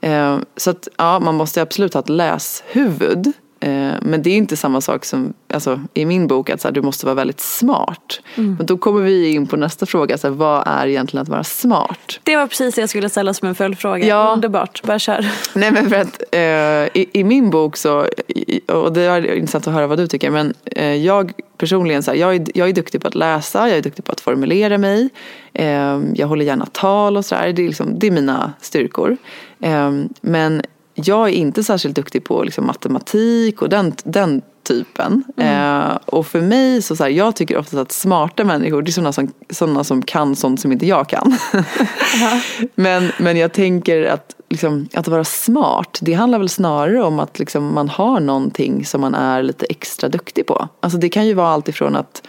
Eh, 0.00 0.38
Så 0.56 0.70
att 0.70 0.88
ja, 0.96 1.20
man 1.20 1.34
måste 1.34 1.62
absolut 1.62 1.94
ha 1.94 2.00
ett 2.00 2.08
läshuvud. 2.08 3.32
Eh, 3.64 3.94
Men 4.02 4.22
det 4.22 4.30
är 4.30 4.36
inte 4.36 4.56
samma 4.56 4.80
sak 4.80 5.04
som 5.04 5.32
alltså, 5.54 5.80
i 5.94 6.04
min 6.04 6.26
bok 6.26 6.50
att 6.50 6.60
så 6.60 6.68
här, 6.68 6.72
du 6.72 6.82
måste 6.82 7.06
vara 7.06 7.14
väldigt 7.14 7.40
smart. 7.40 8.20
Men 8.34 8.66
då 8.66 8.78
kommer 8.78 9.00
vi 9.00 9.30
in 9.32 9.46
på 9.46 9.56
nästa 9.56 9.86
fråga, 9.86 10.18
så 10.18 10.28
här, 10.28 10.34
vad 10.34 10.62
är 10.66 10.86
egentligen 10.86 11.22
att 11.22 11.28
vara 11.28 11.44
smart? 11.44 12.20
Det 12.22 12.36
var 12.36 12.46
precis 12.46 12.74
det 12.74 12.80
jag 12.80 12.90
skulle 12.90 13.08
ställa 13.08 13.34
som 13.34 13.48
en 13.48 13.54
följdfråga. 13.54 14.06
Ja. 14.06 14.32
Underbart, 14.32 14.82
bara 14.82 14.98
kör. 14.98 15.26
Nej 15.54 15.70
men 15.70 15.90
för 15.90 15.96
att 15.96 16.22
eh, 16.32 17.00
i, 17.02 17.10
i 17.12 17.24
min 17.24 17.50
bok 17.50 17.76
så, 17.76 18.06
och 18.68 18.92
det 18.92 19.02
är 19.02 19.34
intressant 19.34 19.66
att 19.66 19.74
höra 19.74 19.86
vad 19.86 19.98
du 19.98 20.06
tycker, 20.06 20.30
men 20.30 20.54
eh, 20.64 20.94
jag 20.94 21.32
personligen 21.58 22.02
så 22.02 22.10
här, 22.10 22.18
jag, 22.18 22.34
är, 22.34 22.46
jag 22.54 22.68
är 22.68 22.72
duktig 22.72 23.00
på 23.02 23.08
att 23.08 23.14
läsa, 23.14 23.68
jag 23.68 23.78
är 23.78 23.82
duktig 23.82 24.04
på 24.04 24.12
att 24.12 24.20
formulera 24.20 24.78
mig, 24.78 25.08
eh, 25.52 26.00
jag 26.14 26.26
håller 26.26 26.44
gärna 26.44 26.66
tal 26.66 27.16
och 27.16 27.24
sådär, 27.24 27.52
det, 27.52 27.62
är 27.62 27.66
liksom, 27.66 27.98
det 27.98 28.06
är 28.06 28.10
mina 28.10 28.52
styrkor. 28.60 29.16
Eh, 29.60 29.90
men 30.20 30.62
jag 30.94 31.28
är 31.28 31.32
inte 31.32 31.64
särskilt 31.64 31.96
duktig 31.96 32.24
på 32.24 32.42
liksom, 32.42 32.66
matematik 32.66 33.62
och 33.62 33.68
den, 33.68 33.94
den 34.04 34.42
typen. 34.62 35.24
Eh, 35.36 35.98
och 36.06 36.26
för 36.26 36.40
mig 36.40 36.82
så, 36.82 36.96
så 36.96 37.02
här, 37.02 37.10
jag 37.10 37.36
tycker 37.36 37.58
oftast 37.58 37.74
att 37.74 37.92
smarta 37.92 38.44
människor 38.44 38.82
det 38.82 38.90
är 38.90 38.92
sådana 38.92 39.12
som, 39.12 39.32
sådana 39.50 39.84
som 39.84 40.02
kan 40.02 40.36
sånt 40.36 40.60
som 40.60 40.72
inte 40.72 40.86
jag 40.86 41.08
kan. 41.08 41.38
men, 42.74 43.10
men 43.18 43.36
jag 43.36 43.52
tänker 43.52 44.04
att, 44.04 44.34
liksom, 44.48 44.88
att 44.94 45.08
vara 45.08 45.24
smart 45.24 45.98
det 46.02 46.12
handlar 46.12 46.38
väl 46.38 46.48
snarare 46.48 47.02
om 47.02 47.20
att 47.20 47.38
liksom, 47.38 47.74
man 47.74 47.88
har 47.88 48.20
någonting 48.20 48.84
som 48.84 49.00
man 49.00 49.14
är 49.14 49.42
lite 49.42 49.66
extra 49.66 50.08
duktig 50.08 50.46
på. 50.46 50.68
Alltså 50.80 50.98
det 50.98 51.08
kan 51.08 51.26
ju 51.26 51.34
vara 51.34 51.48
allt 51.48 51.68
ifrån 51.68 51.96
att 51.96 52.22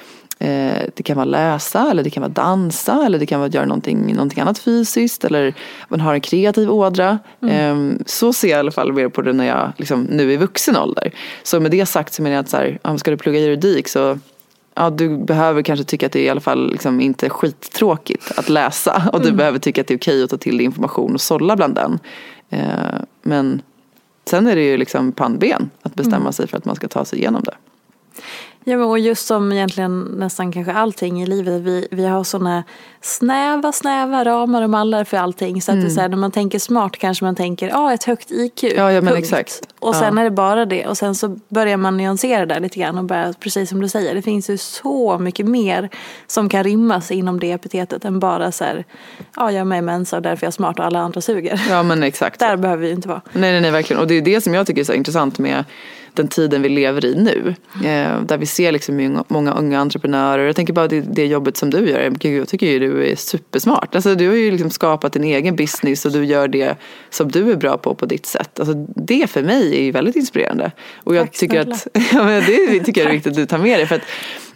det 0.95 1.03
kan 1.03 1.15
vara 1.15 1.25
läsa 1.25 1.91
eller 1.91 2.03
det 2.03 2.09
kan 2.09 2.21
vara 2.21 2.31
dansa 2.31 3.05
eller 3.05 3.19
det 3.19 3.25
kan 3.25 3.39
vara 3.39 3.47
att 3.47 3.53
göra 3.53 3.65
någonting, 3.65 4.13
någonting 4.13 4.39
annat 4.39 4.59
fysiskt 4.59 5.25
eller 5.25 5.53
man 5.87 5.99
har 5.99 6.13
en 6.13 6.21
kreativ 6.21 6.71
ådra. 6.71 7.19
Eh, 7.41 7.75
så 8.05 8.33
ser 8.33 8.47
jag 8.47 8.57
i 8.57 8.59
alla 8.59 8.71
fall 8.71 8.93
mer 8.93 9.09
på 9.09 9.21
det 9.21 9.33
när 9.33 9.45
jag 9.45 9.71
liksom, 9.77 10.03
nu 10.03 10.33
är 10.33 10.37
vuxen 10.37 10.77
ålder. 10.77 11.11
Så 11.43 11.59
med 11.59 11.71
det 11.71 11.85
sagt 11.85 12.13
så 12.13 12.21
menar 12.21 12.35
jag 12.35 12.43
att 12.43 12.49
så 12.49 12.57
här, 12.57 12.97
ska 12.97 13.11
du 13.11 13.17
plugga 13.17 13.39
juridik 13.39 13.87
så 13.87 14.17
ja, 14.75 14.89
du 14.89 15.17
behöver 15.17 15.61
kanske 15.61 15.85
tycka 15.85 16.05
att 16.05 16.11
det 16.11 16.19
är 16.19 16.23
i 16.23 16.29
alla 16.29 16.41
fall 16.41 16.71
liksom 16.71 17.01
inte 17.01 17.29
skittråkigt 17.29 18.31
att 18.37 18.49
läsa 18.49 19.09
och 19.13 19.21
du 19.21 19.31
behöver 19.31 19.59
tycka 19.59 19.81
att 19.81 19.87
det 19.87 19.93
är 19.93 19.97
okej 19.97 20.23
att 20.23 20.29
ta 20.29 20.37
till 20.37 20.57
dig 20.57 20.65
information 20.65 21.13
och 21.13 21.21
sålla 21.21 21.55
bland 21.55 21.75
den. 21.75 21.99
Eh, 22.49 22.99
men 23.21 23.61
sen 24.25 24.47
är 24.47 24.55
det 24.55 24.63
ju 24.63 24.77
liksom 24.77 25.11
pannben 25.11 25.69
att 25.81 25.95
bestämma 25.95 26.31
sig 26.31 26.47
för 26.47 26.57
att 26.57 26.65
man 26.65 26.75
ska 26.75 26.87
ta 26.87 27.05
sig 27.05 27.19
igenom 27.19 27.43
det. 27.43 27.55
Ja, 28.67 28.77
men 28.77 28.87
och 28.87 28.99
just 28.99 29.27
som 29.27 29.51
egentligen 29.51 30.01
nästan 30.01 30.51
kanske 30.51 30.73
allting 30.73 31.23
i 31.23 31.25
livet. 31.25 31.61
Vi, 31.61 31.87
vi 31.91 32.05
har 32.05 32.23
sådana 32.23 32.63
snäva, 33.01 33.71
snäva 33.71 34.25
ramar 34.25 34.61
och 34.61 34.69
mallar 34.69 35.03
för 35.03 35.17
allting. 35.17 35.61
Så 35.61 35.71
att 35.71 35.81
det 35.81 35.87
är 35.87 35.89
så 35.89 36.01
här, 36.01 36.09
när 36.09 36.17
man 36.17 36.31
tänker 36.31 36.59
smart 36.59 36.97
kanske 36.97 37.25
man 37.25 37.35
tänker, 37.35 37.67
ja 37.69 37.93
ett 37.93 38.03
högt 38.03 38.31
IQ. 38.31 38.63
Mm. 38.63 38.75
Ja, 38.77 38.91
ja, 38.91 39.01
men 39.01 39.15
exakt. 39.15 39.61
Och 39.79 39.95
sen 39.95 40.15
Ja. 40.15 40.19
är 40.21 40.23
det 40.23 40.31
bara 40.31 40.65
det. 40.65 40.87
Och 40.87 40.97
sen 40.97 41.15
så 41.15 41.39
börjar 41.49 41.77
man 41.77 41.97
nyansera 41.97 42.45
där 42.45 42.59
lite 42.59 42.79
grann 42.79 42.97
och 42.97 43.03
börjar, 43.03 43.33
precis 43.33 43.69
som 43.69 43.81
du 43.81 43.89
säger, 43.89 44.15
det 44.15 44.21
finns 44.21 44.49
ju 44.49 44.57
så 44.57 45.17
mycket 45.19 45.45
mer 45.45 45.89
som 46.27 46.49
kan 46.49 46.63
rymmas 46.63 47.11
inom 47.11 47.39
det 47.39 47.51
epitetet 47.51 48.05
än 48.05 48.19
bara 48.19 48.51
så 48.51 48.63
här, 48.63 48.83
ja 49.35 49.51
jag 49.51 49.59
är 49.61 49.65
med 49.65 49.79
i 49.79 49.81
Mensa 49.81 50.15
och 50.15 50.21
därför 50.21 50.43
är 50.43 50.47
jag 50.47 50.53
smart 50.53 50.79
och 50.79 50.85
alla 50.85 50.99
andra 50.99 51.21
suger. 51.21 51.61
Ja 51.69 51.83
men 51.83 52.03
exakt. 52.03 52.39
Där 52.45 52.57
behöver 52.57 52.81
vi 52.81 52.87
ju 52.87 52.93
inte 52.93 53.07
vara. 53.07 53.21
Nej, 53.33 53.51
nej, 53.51 53.61
nej, 53.61 53.71
verkligen. 53.71 54.01
Och 54.01 54.07
det 54.07 54.15
är 54.15 54.21
det 54.21 54.41
som 54.41 54.53
jag 54.53 54.67
tycker 54.67 54.81
är 54.81 54.85
så 54.85 54.93
intressant 54.93 55.39
med 55.39 55.63
den 56.15 56.27
tiden 56.27 56.61
vi 56.61 56.69
lever 56.69 57.05
i 57.05 57.15
nu. 57.15 57.55
Eh, 57.75 58.21
där 58.21 58.37
vi 58.37 58.45
ser 58.45 58.71
liksom 58.71 59.23
många, 59.27 59.53
unga 59.53 59.79
entreprenörer. 59.79 60.45
Jag 60.45 60.55
tänker 60.55 60.73
bara 60.73 60.87
det, 60.87 61.01
det 61.01 61.25
jobbet 61.25 61.57
som 61.57 61.69
du 61.69 61.89
gör. 61.89 62.09
Gud, 62.09 62.41
Jag 62.41 62.47
tycker 62.47 62.67
ju 62.67 62.79
du 62.79 63.11
är 63.11 63.15
supersmart. 63.15 63.95
Alltså, 63.95 64.15
du 64.15 64.27
har 64.27 64.35
ju 64.35 64.51
liksom 64.51 64.69
skapat 64.69 65.13
din 65.13 65.23
egen 65.23 65.55
business 65.55 66.05
och 66.05 66.11
du 66.11 66.25
gör 66.25 66.47
det 66.47 66.75
som 67.09 67.31
du 67.31 67.51
är 67.51 67.55
bra 67.55 67.77
på 67.77 67.95
på 67.95 68.05
ditt 68.05 68.25
sätt. 68.25 68.59
Alltså, 68.59 68.73
det 68.95 69.29
för 69.29 69.43
mig 69.43 69.77
är 69.77 69.83
ju 69.83 69.91
väldigt 69.91 70.15
inspirerande. 70.15 70.71
Och 71.03 71.15
jag 71.15 71.25
Tack 71.25 71.35
tycker 71.35 71.63
snälla. 71.63 71.75
att 71.75 71.87
ja, 72.13 72.23
men 72.23 72.43
det 72.45 72.79
tycker 72.79 73.01
jag 73.01 73.09
är 73.09 73.13
viktigt 73.13 73.31
att 73.31 73.37
du 73.37 73.45
tar 73.45 73.57
med 73.57 73.79
dig. 73.79 73.87
För 73.87 73.95
att 73.95 74.01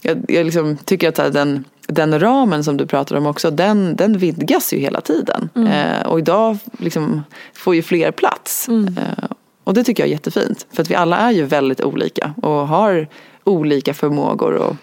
jag, 0.02 0.26
jag 0.28 0.45
liksom 0.45 0.78
tycker 0.78 1.10
att 1.10 1.34
den, 1.34 1.65
den 1.88 2.19
ramen 2.19 2.63
som 2.63 2.78
du 2.78 2.86
pratar 2.88 3.15
om 3.15 3.26
också, 3.26 3.52
den, 3.52 3.95
den 3.95 4.17
vidgas 4.17 4.74
ju 4.74 4.78
hela 4.78 5.02
tiden. 5.02 5.50
Eh, 5.56 6.08
och 6.08 6.19
idag 6.19 6.58
liksom 6.78 7.24
får 7.54 7.76
ju 7.76 7.82
fler 7.82 8.12
plats. 8.12 8.69
Eh, 8.69 9.26
och 9.69 9.75
det 9.75 9.84
tycker 9.84 10.03
jag 10.03 10.08
är 10.08 10.12
jättefint. 10.12 10.67
För 10.73 10.82
att 10.82 10.89
vi 10.91 10.95
alla 10.95 11.17
är 11.17 11.32
ju 11.32 11.45
väldigt 11.45 11.82
olika 11.82 12.34
och 12.41 12.67
har 12.67 13.08
olika 13.43 13.93
förmågor 13.93 14.53
och 14.53 14.75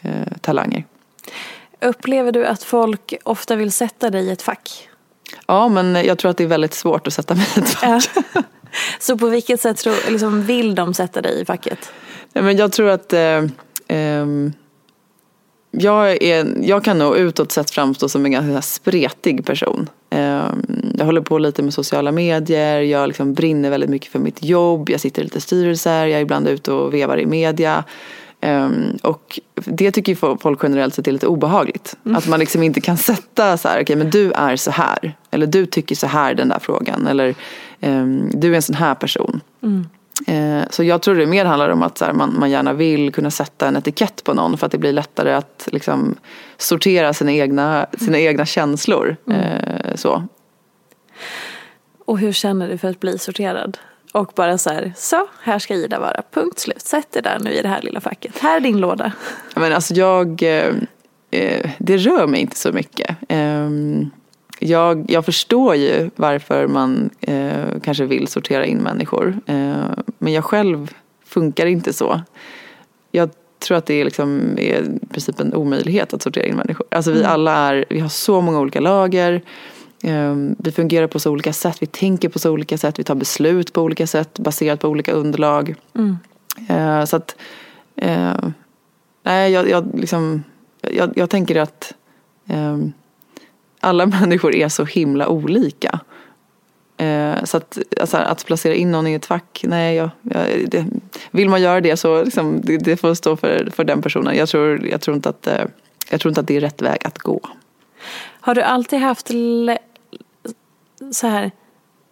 eh, 0.00 0.36
talanger. 0.40 0.84
Upplever 1.80 2.32
du 2.32 2.46
att 2.46 2.62
folk 2.62 3.14
ofta 3.24 3.56
vill 3.56 3.72
sätta 3.72 4.10
dig 4.10 4.26
i 4.26 4.30
ett 4.30 4.42
fack? 4.42 4.88
Ja, 5.46 5.68
men 5.68 5.94
jag 5.94 6.18
tror 6.18 6.30
att 6.30 6.36
det 6.36 6.44
är 6.44 6.48
väldigt 6.48 6.74
svårt 6.74 7.06
att 7.06 7.12
sätta 7.12 7.34
mig 7.34 7.46
i 7.56 7.60
ett 7.60 7.68
fack. 7.68 8.10
Ja. 8.34 8.42
Så 8.98 9.18
på 9.18 9.26
vilket 9.26 9.60
sätt 9.60 9.76
tror, 9.76 10.10
liksom, 10.10 10.42
vill 10.42 10.74
de 10.74 10.94
sätta 10.94 11.22
dig 11.22 11.40
i 11.40 11.44
facket? 11.44 11.92
Ja, 12.32 12.42
men 12.42 12.56
jag 12.56 12.72
tror 12.72 12.88
att 12.88 13.12
eh, 13.12 13.44
eh, 13.88 14.26
jag, 15.70 16.22
är, 16.22 16.56
jag 16.62 16.84
kan 16.84 16.98
nog 16.98 17.16
utåt 17.16 17.52
sett 17.52 17.70
framstå 17.70 18.08
som 18.08 18.24
en 18.24 18.32
ganska 18.32 18.62
spretig 18.62 19.46
person. 19.46 19.88
Ehm, 20.12 20.94
jag 20.98 21.04
håller 21.04 21.20
på 21.20 21.38
lite 21.38 21.62
med 21.62 21.74
sociala 21.74 22.12
medier, 22.12 22.80
jag 22.80 23.08
liksom 23.08 23.34
brinner 23.34 23.70
väldigt 23.70 23.90
mycket 23.90 24.12
för 24.12 24.18
mitt 24.18 24.44
jobb, 24.44 24.90
jag 24.90 25.00
sitter 25.00 25.22
i 25.22 25.24
lite 25.24 25.40
styrelser, 25.40 26.06
jag 26.06 26.18
är 26.18 26.22
ibland 26.22 26.48
ute 26.48 26.72
och 26.72 26.94
vevar 26.94 27.20
i 27.20 27.26
media. 27.26 27.84
Um, 28.46 28.98
och 29.02 29.40
det 29.54 29.90
tycker 29.90 30.36
folk 30.38 30.60
generellt 30.62 30.94
sett 30.94 31.08
är 31.08 31.12
lite 31.12 31.26
obehagligt. 31.26 31.96
Mm. 32.04 32.16
Att 32.16 32.28
man 32.28 32.40
liksom 32.40 32.62
inte 32.62 32.80
kan 32.80 32.96
sätta 32.96 33.56
så 33.56 33.68
här, 33.68 33.82
okay, 33.82 33.96
men 33.96 34.10
du 34.10 34.32
är 34.32 34.56
så 34.56 34.70
här. 34.70 35.16
Eller 35.30 35.46
du 35.46 35.66
tycker 35.66 35.94
så 35.94 36.06
här 36.06 36.34
den 36.34 36.48
där 36.48 36.58
frågan. 36.58 37.06
Eller 37.06 37.34
um, 37.80 38.30
du 38.34 38.52
är 38.52 38.56
en 38.56 38.62
sån 38.62 38.76
här 38.76 38.94
person. 38.94 39.40
Mm. 39.62 39.86
Uh, 40.28 40.62
så 40.70 40.84
jag 40.84 41.02
tror 41.02 41.14
det 41.14 41.26
mer 41.26 41.44
handlar 41.44 41.68
om 41.68 41.82
att 41.82 42.00
här, 42.00 42.12
man, 42.12 42.38
man 42.38 42.50
gärna 42.50 42.72
vill 42.72 43.12
kunna 43.12 43.30
sätta 43.30 43.68
en 43.68 43.76
etikett 43.76 44.24
på 44.24 44.34
någon 44.34 44.58
för 44.58 44.66
att 44.66 44.72
det 44.72 44.78
blir 44.78 44.92
lättare 44.92 45.32
att 45.32 45.68
liksom, 45.72 46.14
sortera 46.56 47.12
sina 47.12 47.32
egna, 47.32 47.86
sina 47.98 48.16
mm. 48.16 48.28
egna 48.28 48.46
känslor. 48.46 49.16
Mm. 49.26 49.40
Uh, 49.40 49.94
så. 49.94 50.24
Och 52.04 52.18
hur 52.18 52.32
känner 52.32 52.68
du 52.68 52.78
för 52.78 52.90
att 52.90 53.00
bli 53.00 53.18
sorterad? 53.18 53.78
Och 54.12 54.32
bara 54.36 54.58
så 54.58 54.70
här, 54.70 54.92
så 54.96 55.28
här 55.42 55.58
ska 55.58 55.74
Ida 55.74 56.00
vara, 56.00 56.22
punkt 56.30 56.58
slut. 56.58 56.80
Sätt 56.80 57.12
dig 57.12 57.22
där 57.22 57.38
nu 57.38 57.50
i 57.50 57.62
det 57.62 57.68
här 57.68 57.82
lilla 57.82 58.00
facket. 58.00 58.38
Här 58.38 58.56
är 58.56 58.60
din 58.60 58.80
låda. 58.80 59.12
Men 59.54 59.72
alltså 59.72 59.94
jag, 59.94 60.42
eh, 60.42 60.74
eh, 61.30 61.70
det 61.78 61.96
rör 61.96 62.26
mig 62.26 62.40
inte 62.40 62.56
så 62.56 62.72
mycket. 62.72 63.16
Eh, 63.28 63.70
jag, 64.62 65.04
jag 65.08 65.24
förstår 65.24 65.74
ju 65.74 66.10
varför 66.16 66.66
man 66.66 67.10
eh, 67.20 67.80
kanske 67.82 68.04
vill 68.04 68.28
sortera 68.28 68.66
in 68.66 68.78
människor. 68.78 69.40
Eh, 69.46 69.84
men 70.18 70.32
jag 70.32 70.44
själv 70.44 70.94
funkar 71.24 71.66
inte 71.66 71.92
så. 71.92 72.20
Jag 73.10 73.30
tror 73.58 73.78
att 73.78 73.86
det 73.86 73.94
är, 73.94 74.04
liksom, 74.04 74.40
är 74.58 74.82
i 75.02 75.06
princip 75.06 75.40
en 75.40 75.54
omöjlighet 75.54 76.14
att 76.14 76.22
sortera 76.22 76.46
in 76.46 76.56
människor. 76.56 76.86
Alltså 76.90 77.10
vi 77.10 77.18
mm. 77.18 77.30
alla 77.32 77.52
är, 77.52 77.84
vi 77.90 78.00
har 78.00 78.08
så 78.08 78.40
många 78.40 78.60
olika 78.60 78.80
lager. 78.80 79.42
Ehm, 80.02 80.56
vi 80.58 80.72
fungerar 80.72 81.06
på 81.06 81.18
så 81.18 81.30
olika 81.30 81.52
sätt, 81.52 81.82
vi 81.82 81.86
tänker 81.86 82.28
på 82.28 82.38
så 82.38 82.50
olika 82.50 82.78
sätt, 82.78 82.98
vi 82.98 83.04
tar 83.04 83.14
beslut 83.14 83.72
på 83.72 83.82
olika 83.82 84.06
sätt 84.06 84.38
baserat 84.38 84.80
på 84.80 84.88
olika 84.88 85.12
underlag. 85.12 85.74
Mm. 85.94 86.16
Ehm, 86.68 87.06
så 87.06 87.16
att, 87.16 87.36
ehm, 87.96 88.52
nej 89.22 89.52
jag, 89.52 89.68
jag, 89.68 89.90
liksom, 89.94 90.42
jag, 90.80 91.12
jag 91.16 91.30
tänker 91.30 91.56
att 91.56 91.94
alla 93.82 94.06
människor 94.20 94.54
är 94.54 94.68
så 94.68 94.84
himla 94.84 95.28
olika. 95.28 96.00
Så 97.44 97.56
att, 97.56 97.78
alltså, 98.00 98.16
att 98.16 98.46
placera 98.46 98.74
in 98.74 98.90
någon 98.90 99.06
i 99.06 99.14
ett 99.14 99.26
fack, 99.26 99.64
nej, 99.66 99.96
jag, 99.96 100.10
jag, 100.22 100.46
det, 100.68 100.86
vill 101.30 101.48
man 101.48 101.62
göra 101.62 101.80
det 101.80 101.96
så 101.96 102.24
liksom, 102.24 102.60
det, 102.60 102.76
det, 102.78 102.96
får 102.96 103.14
stå 103.14 103.36
för, 103.36 103.70
för 103.74 103.84
den 103.84 104.02
personen. 104.02 104.36
Jag 104.36 104.48
tror, 104.48 104.86
jag, 104.86 105.00
tror 105.00 105.16
inte 105.16 105.28
att, 105.28 105.46
eh, 105.46 105.64
jag 106.10 106.20
tror 106.20 106.30
inte 106.30 106.40
att 106.40 106.46
det 106.46 106.56
är 106.56 106.60
rätt 106.60 106.82
väg 106.82 106.98
att 107.04 107.18
gå. 107.18 107.40
Har 108.40 108.54
du 108.54 108.62
alltid 108.62 108.98
haft 108.98 109.30
så 111.12 111.26
här, 111.26 111.50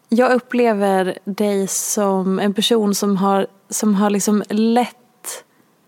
jag 0.09 0.33
upplever 0.33 1.18
dig 1.24 1.66
som 1.66 2.38
en 2.38 2.54
person 2.54 2.94
som 2.94 3.16
har, 3.16 3.46
som 3.68 3.94
har 3.94 4.11
liksom 4.11 4.42
lätt 4.48 5.44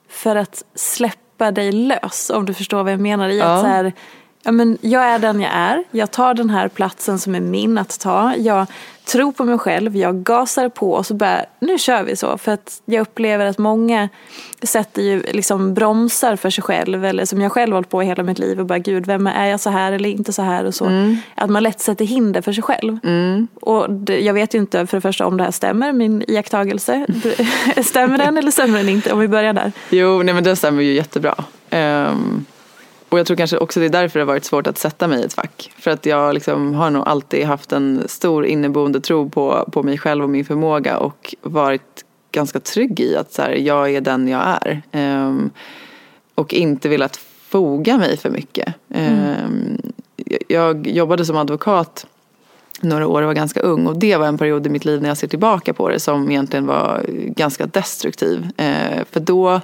för 0.08 0.36
att 0.36 0.64
släppa 0.74 1.50
dig 1.50 1.72
lös. 1.72 2.30
Om 2.30 2.46
du 2.46 2.54
förstår 2.54 2.82
vad 2.82 2.92
jag 2.92 3.00
menar. 3.00 3.28
I 3.28 3.38
ja. 3.38 3.44
att 3.44 3.60
så 3.60 3.66
här, 3.66 3.92
ja, 4.42 4.52
men 4.52 4.78
jag 4.80 5.02
är 5.02 5.18
den 5.18 5.40
jag 5.40 5.52
är. 5.54 5.84
Jag 5.90 6.10
tar 6.10 6.34
den 6.34 6.50
här 6.50 6.68
platsen 6.68 7.18
som 7.18 7.34
är 7.34 7.40
min 7.40 7.78
att 7.78 8.00
ta. 8.00 8.36
Jag 8.36 8.66
tror 9.04 9.32
på 9.32 9.44
mig 9.44 9.58
själv, 9.58 9.96
jag 9.96 10.22
gasar 10.22 10.68
på 10.68 10.92
och 10.92 11.06
så 11.06 11.14
bara, 11.14 11.44
nu 11.60 11.78
kör 11.78 12.02
vi 12.02 12.16
så. 12.16 12.38
För 12.38 12.52
att 12.52 12.82
jag 12.84 13.00
upplever 13.00 13.46
att 13.46 13.58
många 13.58 14.08
sätter 14.62 15.02
ju 15.02 15.22
liksom 15.22 15.74
bromsar 15.74 16.36
för 16.36 16.50
sig 16.50 16.64
själv. 16.64 17.04
Eller 17.04 17.24
som 17.24 17.40
jag 17.40 17.52
själv 17.52 17.74
hållit 17.74 17.88
på 17.88 18.00
hela 18.00 18.22
mitt 18.22 18.38
liv 18.38 18.60
och 18.60 18.66
bara, 18.66 18.78
gud, 18.78 19.06
vem 19.06 19.26
är 19.26 19.46
jag 19.46 19.60
så 19.60 19.70
här 19.70 19.92
eller 19.92 20.08
inte 20.08 20.32
så 20.32 20.42
här 20.42 20.64
och 20.64 20.74
så. 20.74 20.84
Mm. 20.84 21.16
Att 21.34 21.50
man 21.50 21.62
lätt 21.62 21.80
sätter 21.80 22.04
hinder 22.04 22.42
för 22.42 22.52
sig 22.52 22.62
själv. 22.62 22.98
Mm. 23.04 23.48
Och 23.60 23.90
det, 23.90 24.20
jag 24.20 24.34
vet 24.34 24.54
ju 24.54 24.58
inte 24.58 24.86
för 24.86 24.96
det 24.96 25.00
första 25.00 25.26
om 25.26 25.36
det 25.36 25.44
här 25.44 25.50
stämmer, 25.50 25.92
min 25.92 26.24
iakttagelse. 26.28 27.06
stämmer 27.84 28.18
den 28.18 28.38
eller 28.38 28.50
stämmer 28.50 28.78
den 28.78 28.88
inte? 28.88 29.12
Om 29.12 29.18
vi 29.18 29.28
börjar 29.28 29.52
där. 29.52 29.72
Jo, 29.90 30.22
nej 30.22 30.34
men 30.34 30.44
den 30.44 30.56
stämmer 30.56 30.82
ju 30.82 30.92
jättebra. 30.92 31.34
Um... 31.70 32.44
Och 33.12 33.18
jag 33.18 33.26
tror 33.26 33.36
kanske 33.36 33.56
också 33.58 33.80
det 33.80 33.86
är 33.86 33.90
därför 33.90 34.18
det 34.18 34.24
har 34.24 34.32
varit 34.32 34.44
svårt 34.44 34.66
att 34.66 34.78
sätta 34.78 35.08
mig 35.08 35.20
i 35.20 35.24
ett 35.24 35.32
fack. 35.32 35.72
För 35.76 35.90
att 35.90 36.06
jag 36.06 36.34
liksom 36.34 36.74
har 36.74 36.90
nog 36.90 37.08
alltid 37.08 37.46
haft 37.46 37.72
en 37.72 38.02
stor 38.06 38.46
inneboende 38.46 39.00
tro 39.00 39.30
på, 39.30 39.68
på 39.72 39.82
mig 39.82 39.98
själv 39.98 40.24
och 40.24 40.30
min 40.30 40.44
förmåga 40.44 40.98
och 40.98 41.34
varit 41.42 42.04
ganska 42.30 42.60
trygg 42.60 43.00
i 43.00 43.16
att 43.16 43.32
så 43.32 43.42
här, 43.42 43.50
jag 43.50 43.94
är 43.94 44.00
den 44.00 44.28
jag 44.28 44.42
är. 44.62 44.82
Um, 45.26 45.50
och 46.34 46.54
inte 46.54 46.88
velat 46.88 47.16
foga 47.48 47.98
mig 47.98 48.16
för 48.16 48.30
mycket. 48.30 48.74
Mm. 48.94 49.34
Um, 49.44 49.92
jag 50.48 50.86
jobbade 50.86 51.24
som 51.24 51.36
advokat 51.36 52.06
några 52.80 53.06
år 53.06 53.22
och 53.22 53.26
var 53.26 53.34
ganska 53.34 53.60
ung 53.60 53.86
och 53.86 53.98
det 53.98 54.16
var 54.16 54.26
en 54.26 54.38
period 54.38 54.66
i 54.66 54.70
mitt 54.70 54.84
liv 54.84 55.02
när 55.02 55.08
jag 55.08 55.16
ser 55.16 55.28
tillbaka 55.28 55.74
på 55.74 55.88
det 55.88 56.00
som 56.00 56.30
egentligen 56.30 56.66
var 56.66 57.04
ganska 57.08 57.66
destruktiv. 57.66 58.38
Uh, 58.60 59.04
för 59.10 59.20
då 59.20 59.60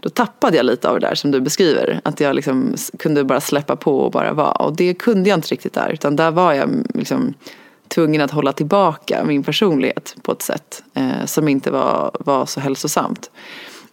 då 0.00 0.08
tappade 0.08 0.56
jag 0.56 0.66
lite 0.66 0.88
av 0.88 1.00
det 1.00 1.06
där 1.06 1.14
som 1.14 1.30
du 1.30 1.40
beskriver. 1.40 2.00
Att 2.04 2.20
jag 2.20 2.36
liksom 2.36 2.74
kunde 2.98 3.24
bara 3.24 3.40
släppa 3.40 3.76
på 3.76 3.98
och 3.98 4.12
bara 4.12 4.32
vara. 4.32 4.52
Och 4.52 4.76
det 4.76 4.94
kunde 4.94 5.28
jag 5.28 5.38
inte 5.38 5.48
riktigt 5.48 5.72
där. 5.72 5.90
Utan 5.90 6.16
där 6.16 6.30
var 6.30 6.52
jag 6.52 6.70
liksom 6.94 7.34
tvungen 7.88 8.20
att 8.20 8.30
hålla 8.30 8.52
tillbaka 8.52 9.24
min 9.24 9.42
personlighet 9.42 10.16
på 10.22 10.32
ett 10.32 10.42
sätt 10.42 10.82
eh, 10.94 11.24
som 11.24 11.48
inte 11.48 11.70
var, 11.70 12.10
var 12.20 12.46
så 12.46 12.60
hälsosamt. 12.60 13.30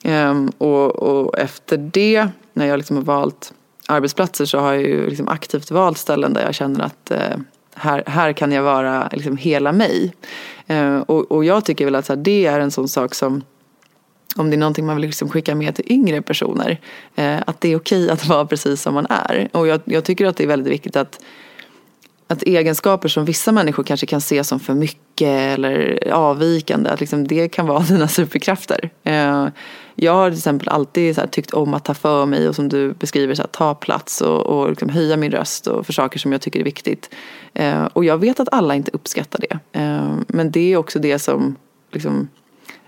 Ehm, 0.03 0.51
och, 0.57 0.95
och, 0.95 1.39
efter 1.39 1.77
det, 1.77 2.27
när 2.53 2.65
jag 2.65 2.77
liksom 2.77 2.95
har 2.97 3.03
valt 3.03 3.53
arbetsplatser 3.87 4.45
så 4.45 4.59
har 4.59 4.73
jag 4.73 4.83
ju 4.83 5.09
liksom 5.09 5.27
aktivt 5.27 5.71
valt 5.71 5.97
ställen 5.97 6.33
där 6.33 6.41
jag 6.41 6.55
känner 6.55 6.85
att 6.85 7.11
eh, 7.11 7.37
här, 7.75 8.03
här 8.07 8.33
kan 8.33 8.51
jag 8.51 8.63
vara 8.63 9.09
liksom 9.11 9.37
hela 9.37 9.71
mig. 9.71 10.15
Ehm, 10.67 11.01
och, 11.01 11.31
och 11.31 11.45
jag 11.45 11.65
tycker 11.65 11.85
väl 11.85 11.95
att 11.95 12.05
så 12.05 12.13
här, 12.13 12.21
det 12.21 12.45
är 12.45 12.59
en 12.59 12.71
sån 12.71 12.87
sak 12.87 13.15
som 13.15 13.43
om 14.35 14.49
det 14.49 14.55
är 14.55 14.57
någonting 14.57 14.85
man 14.85 14.95
vill 14.95 15.05
liksom 15.05 15.29
skicka 15.29 15.55
med 15.55 15.75
till 15.75 15.91
yngre 15.91 16.21
personer. 16.21 16.79
Eh, 17.15 17.37
att 17.47 17.61
det 17.61 17.71
är 17.71 17.75
okej 17.75 18.09
att 18.09 18.25
vara 18.27 18.45
precis 18.45 18.81
som 18.81 18.93
man 18.93 19.07
är. 19.09 19.49
Och 19.51 19.67
jag, 19.67 19.81
jag, 19.85 20.03
tycker 20.03 20.25
att 20.25 20.37
det 20.37 20.43
är 20.43 20.47
väldigt 20.47 20.73
viktigt 20.73 20.95
att, 20.95 21.21
att 22.27 22.43
egenskaper 22.43 23.07
som 23.09 23.25
vissa 23.25 23.51
människor 23.51 23.83
kanske 23.83 24.05
kan 24.05 24.21
se 24.21 24.43
som 24.43 24.59
för 24.59 24.73
mycket 24.73 25.27
eller 25.27 26.07
avvikande, 26.13 26.89
att 26.89 26.99
liksom 26.99 27.27
det 27.27 27.49
kan 27.49 27.67
vara 27.67 27.79
dina 27.89 28.07
superkrafter. 28.07 28.89
Eh, 29.03 29.47
jag 29.95 30.13
har 30.13 30.29
till 30.29 30.37
exempel 30.37 30.69
alltid 30.69 31.15
så 31.15 31.21
tyckt 31.31 31.53
om 31.53 31.73
att 31.73 31.85
ta 31.85 31.93
för 31.93 32.25
mig 32.25 32.49
och 32.49 32.55
som 32.55 32.69
du 32.69 32.93
beskriver, 32.93 33.35
så 33.35 33.41
här, 33.41 33.47
ta 33.47 33.75
plats 33.75 34.21
och, 34.21 34.45
och 34.45 34.69
liksom 34.69 34.89
höja 34.89 35.17
min 35.17 35.31
röst 35.31 35.67
och 35.67 35.85
för 35.85 35.93
saker 35.93 36.19
som 36.19 36.31
jag 36.31 36.41
tycker 36.41 36.59
är 36.59 36.63
viktigt. 36.63 37.09
Eh, 37.53 37.85
och 37.85 38.05
jag 38.05 38.17
vet 38.17 38.39
att 38.39 38.53
alla 38.53 38.75
inte 38.75 38.91
uppskattar 38.93 39.39
det. 39.49 39.79
Eh, 39.79 40.15
men 40.27 40.51
det 40.51 40.73
är 40.73 40.77
också 40.77 40.99
det 40.99 41.19
som 41.19 41.55
liksom, 41.91 42.29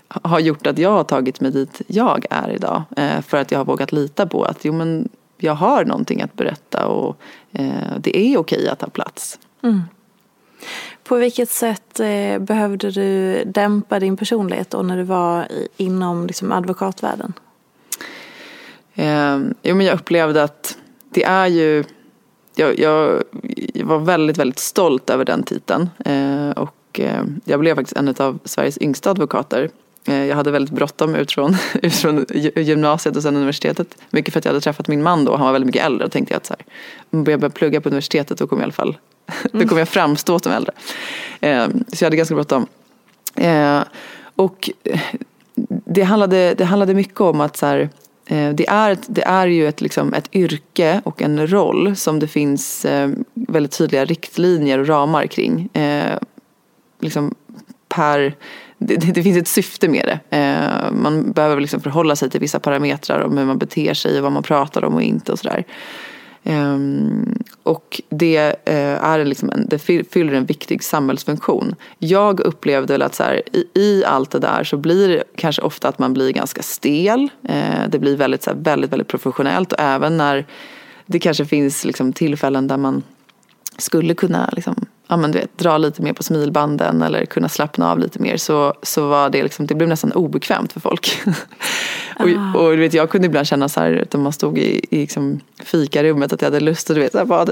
har 0.08 0.40
gjort 0.40 0.66
att 0.66 0.78
jag 0.78 0.90
har 0.90 1.04
tagit 1.04 1.40
mig 1.40 1.50
dit 1.50 1.82
jag 1.86 2.26
är 2.30 2.50
idag. 2.50 2.82
Eh, 2.96 3.20
för 3.20 3.36
att 3.36 3.50
jag 3.50 3.58
har 3.58 3.64
vågat 3.64 3.92
lita 3.92 4.26
på 4.26 4.42
att 4.44 4.64
jo, 4.64 4.72
men 4.72 5.08
jag 5.36 5.54
har 5.54 5.84
någonting 5.84 6.22
att 6.22 6.34
berätta 6.34 6.86
och 6.86 7.16
eh, 7.52 7.98
det 7.98 8.18
är 8.18 8.38
okej 8.38 8.68
att 8.68 8.78
ta 8.78 8.86
plats. 8.86 9.38
Mm. 9.62 9.82
På 11.04 11.16
vilket 11.16 11.50
sätt 11.50 12.00
eh, 12.00 12.38
behövde 12.38 12.90
du 12.90 13.44
dämpa 13.44 14.00
din 14.00 14.16
personlighet 14.16 14.70
då 14.70 14.82
när 14.82 14.96
du 14.96 15.02
var 15.02 15.48
inom 15.76 16.26
liksom, 16.26 16.52
advokatvärlden? 16.52 17.32
Eh, 18.94 19.38
jo, 19.62 19.76
men 19.76 19.86
jag 19.86 19.94
upplevde 19.94 20.42
att 20.42 20.78
det 21.10 21.24
är 21.24 21.46
ju 21.46 21.84
jag, 22.54 22.78
jag, 22.78 23.22
jag 23.74 23.86
var 23.86 23.98
väldigt, 23.98 24.38
väldigt 24.38 24.58
stolt 24.58 25.10
över 25.10 25.24
den 25.24 25.42
titeln. 25.42 25.90
Eh, 26.04 26.50
och 26.50 27.00
eh, 27.00 27.24
jag 27.44 27.60
blev 27.60 27.74
faktiskt 27.74 27.96
en 27.96 28.14
av 28.18 28.38
Sveriges 28.44 28.78
yngsta 28.82 29.10
advokater 29.10 29.70
Eh, 30.08 30.24
jag 30.24 30.36
hade 30.36 30.50
väldigt 30.50 30.74
bråttom 30.74 31.14
ut 31.14 31.32
från, 31.32 31.56
ut 31.82 31.94
från 31.94 32.26
gymnasiet 32.56 33.16
och 33.16 33.22
sen 33.22 33.36
universitetet. 33.36 33.96
Mycket 34.10 34.32
för 34.32 34.38
att 34.38 34.44
jag 34.44 34.52
hade 34.52 34.60
träffat 34.60 34.88
min 34.88 35.02
man 35.02 35.24
då, 35.24 35.36
han 35.36 35.46
var 35.46 35.52
väldigt 35.52 35.66
mycket 35.66 35.84
äldre. 35.84 36.06
Då 36.06 36.10
tänkte 36.10 36.34
jag 36.34 36.36
att 36.36 36.46
så 36.46 36.54
här, 36.58 36.64
om 37.10 37.24
jag 37.30 37.40
börjar 37.40 37.50
plugga 37.50 37.80
på 37.80 37.88
universitetet 37.88 38.38
då 38.38 38.46
kommer 38.46 38.62
jag 38.62 38.64
i 38.64 38.66
alla 38.66 38.72
fall 38.72 38.98
mm. 39.26 39.38
då 39.62 39.68
kommer 39.68 39.80
jag 39.80 39.88
framstå 39.88 40.38
som 40.38 40.52
äldre. 40.52 40.72
Ehm, 41.40 41.84
så 41.92 42.04
jag 42.04 42.06
hade 42.06 42.16
ganska 42.16 42.34
bråttom. 42.34 42.66
Ehm, 43.34 43.82
och 44.36 44.70
eh, 44.84 45.00
det 45.84 46.02
handlade, 46.02 46.54
det 46.54 46.64
handlade 46.64 46.94
mycket 46.94 47.20
om 47.20 47.40
att 47.40 47.56
så 47.56 47.66
här, 47.66 47.88
eh, 48.26 48.50
det, 48.50 48.68
är, 48.68 48.96
det 49.06 49.22
är 49.22 49.46
ju 49.46 49.68
ett, 49.68 49.80
liksom, 49.80 50.14
ett 50.14 50.34
yrke 50.34 51.00
och 51.04 51.22
en 51.22 51.50
roll 51.50 51.96
som 51.96 52.18
det 52.18 52.28
finns 52.28 52.86
väldigt 53.34 53.78
tydliga 53.78 54.04
riktlinjer 54.04 54.78
och 54.78 54.86
ramar 54.86 55.26
kring. 55.26 55.68
liksom 57.00 57.34
per 57.88 58.34
det, 58.78 58.96
det, 58.96 59.22
finns 59.22 59.38
ett 59.38 59.48
syfte 59.48 59.88
med 59.88 60.04
det. 60.30 60.36
Eh, 60.36 60.92
man 60.92 61.32
behöver 61.32 61.60
liksom 61.60 61.80
förhålla 61.80 62.16
sig 62.16 62.30
till 62.30 62.40
vissa 62.40 62.60
parametrar 62.60 63.20
om 63.20 63.38
hur 63.38 63.44
man 63.44 63.58
beter 63.58 63.94
sig 63.94 64.16
och 64.16 64.22
vad 64.22 64.32
man 64.32 64.42
pratar 64.42 64.84
om 64.84 64.94
och 64.94 65.02
inte 65.02 65.32
och 65.32 65.38
sådär. 65.38 65.64
Um, 66.44 67.38
och 67.62 68.00
det, 68.08 68.48
uh, 68.48 69.04
är 69.04 69.24
liksom 69.24 69.50
en, 69.50 69.68
det 69.68 69.78
fyller 69.78 70.32
en 70.32 70.46
viktig 70.46 70.84
samhällsfunktion. 70.84 71.74
Jag 71.98 72.40
upplevde 72.40 72.94
väl 72.94 73.02
att 73.02 73.14
så 73.14 73.22
här, 73.22 73.42
i, 73.52 73.64
i, 73.74 74.04
allt 74.04 74.30
det 74.30 74.38
där 74.38 74.64
så 74.64 74.76
blir 74.76 75.08
det 75.08 75.22
kanske 75.36 75.62
ofta 75.62 75.88
att 75.88 75.98
man 75.98 76.14
blir 76.14 76.32
ganska 76.32 76.62
stel. 76.62 77.28
Uh, 77.50 77.88
det 77.88 77.98
blir 77.98 78.16
väldigt, 78.16 78.42
så 78.42 78.50
här, 78.50 78.56
väldigt, 78.58 78.92
väldigt 78.92 79.08
professionellt 79.08 79.72
och 79.72 79.80
även 79.80 80.16
när 80.16 80.46
det 81.06 81.18
kanske 81.18 81.44
finns 81.44 81.84
liksom, 81.84 82.12
tillfällen 82.12 82.68
där 82.68 82.76
man 82.76 83.02
skulle 83.78 84.14
kunna 84.14 84.50
liksom, 84.52 84.86
ja, 85.08 85.16
men 85.16 85.32
du 85.32 85.38
vet, 85.38 85.58
dra 85.58 85.78
lite 85.78 86.02
mer 86.02 86.12
på 86.12 86.22
smilbanden 86.22 87.02
eller 87.02 87.24
kunna 87.24 87.48
slappna 87.48 87.90
av 87.90 87.98
lite 87.98 88.18
mer 88.18 88.36
så, 88.36 88.74
så 88.82 89.08
var 89.08 89.30
det, 89.30 89.42
liksom, 89.42 89.66
det 89.66 89.74
blev 89.74 89.88
nästan 89.88 90.12
obekvämt 90.12 90.72
för 90.72 90.80
folk. 90.80 91.20
och, 92.18 92.28
ah. 92.28 92.58
och 92.58 92.70
du 92.70 92.76
vet, 92.76 92.94
jag 92.94 93.10
kunde 93.10 93.26
ibland 93.26 93.46
känna 93.46 93.68
så 93.68 93.80
här, 93.80 94.06
när 94.12 94.20
man 94.20 94.32
stod 94.32 94.58
i, 94.58 94.80
i 94.90 95.00
liksom, 95.00 95.40
fikarummet 95.64 96.32
att 96.32 96.42
jag 96.42 96.46
hade 96.46 96.60
lust 96.60 96.90
att 96.90 96.96
du 96.96 97.02
vet, 97.02 97.12
så 97.12 97.18
här, 97.18 97.24
bara, 97.24 97.44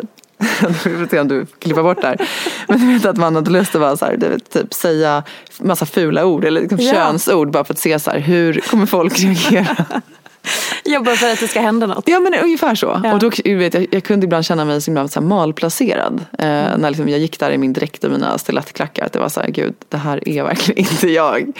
vi 0.84 0.96
får 0.96 1.10
se 1.10 1.20
om 1.20 1.28
du 1.28 1.46
klipper 1.58 1.82
bort 1.82 2.02
där. 2.02 2.28
Men 2.68 2.80
du 2.80 2.94
vet 2.94 3.06
att 3.06 3.16
man 3.16 3.34
hade 3.34 3.50
lust 3.50 3.74
att 3.74 3.80
bara 3.80 3.96
så 3.96 4.04
här, 4.04 4.16
vet, 4.16 4.50
typ, 4.50 4.74
säga 4.74 5.22
massa 5.60 5.86
fula 5.86 6.24
ord 6.24 6.44
eller 6.44 6.60
liksom 6.60 6.78
ja. 6.80 6.92
könsord 6.92 7.50
bara 7.50 7.64
för 7.64 7.74
att 7.74 7.78
se 7.78 7.98
så 7.98 8.10
här, 8.10 8.18
hur 8.18 8.60
kommer 8.60 8.86
folk 8.86 9.18
reagera. 9.18 9.76
Jobbar 10.84 11.12
för 11.12 11.32
att 11.32 11.40
det 11.40 11.48
ska 11.48 11.60
hända 11.60 11.86
något. 11.86 12.08
Ja 12.08 12.20
men 12.20 12.34
ungefär 12.34 12.74
så. 12.74 13.00
Ja. 13.04 13.12
Och 13.12 13.18
då, 13.18 13.30
vet, 13.44 13.74
jag, 13.74 13.86
jag 13.90 14.04
kunde 14.04 14.24
ibland 14.24 14.44
känna 14.44 14.64
mig 14.64 14.80
så 14.80 14.90
himla 14.90 15.08
så 15.08 15.20
här 15.20 15.26
malplacerad. 15.26 16.24
Eh, 16.38 16.46
mm. 16.48 16.80
När 16.80 16.90
liksom 16.90 17.08
jag 17.08 17.20
gick 17.20 17.40
där 17.40 17.50
i 17.50 17.58
min 17.58 17.72
dräkt 17.72 18.04
och 18.04 18.10
mina 18.10 18.38
stilettklackar. 18.38 19.06
Att 19.06 19.12
det 19.12 19.18
var 19.18 19.28
så 19.28 19.40
här, 19.40 19.48
gud 19.48 19.74
det 19.88 19.96
här 19.96 20.28
är 20.28 20.42
verkligen 20.42 20.78
inte 20.92 21.08
jag. 21.08 21.52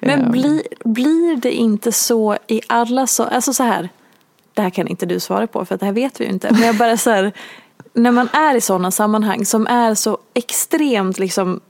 Men 0.00 0.20
eh. 0.20 0.30
blir, 0.30 0.62
blir 0.84 1.36
det 1.36 1.52
inte 1.52 1.92
så 1.92 2.36
i 2.46 2.60
alla 2.66 3.06
så, 3.06 3.24
alltså 3.24 3.52
så 3.52 3.62
här. 3.62 3.88
Det 4.54 4.62
här 4.62 4.70
kan 4.70 4.88
inte 4.88 5.06
du 5.06 5.20
svara 5.20 5.46
på 5.46 5.64
för 5.64 5.76
det 5.76 5.86
här 5.86 5.92
vet 5.92 6.20
vi 6.20 6.24
ju 6.24 6.30
inte. 6.30 6.48
Men 6.50 6.62
jag 6.62 6.76
bara 6.76 6.96
så 6.96 7.10
här, 7.10 7.32
när 7.92 8.10
man 8.10 8.28
är 8.32 8.56
i 8.56 8.60
sådana 8.60 8.90
sammanhang 8.90 9.44
som 9.44 9.66
är 9.66 9.94
så 9.94 10.18
extremt 10.34 11.18
liksom 11.18 11.60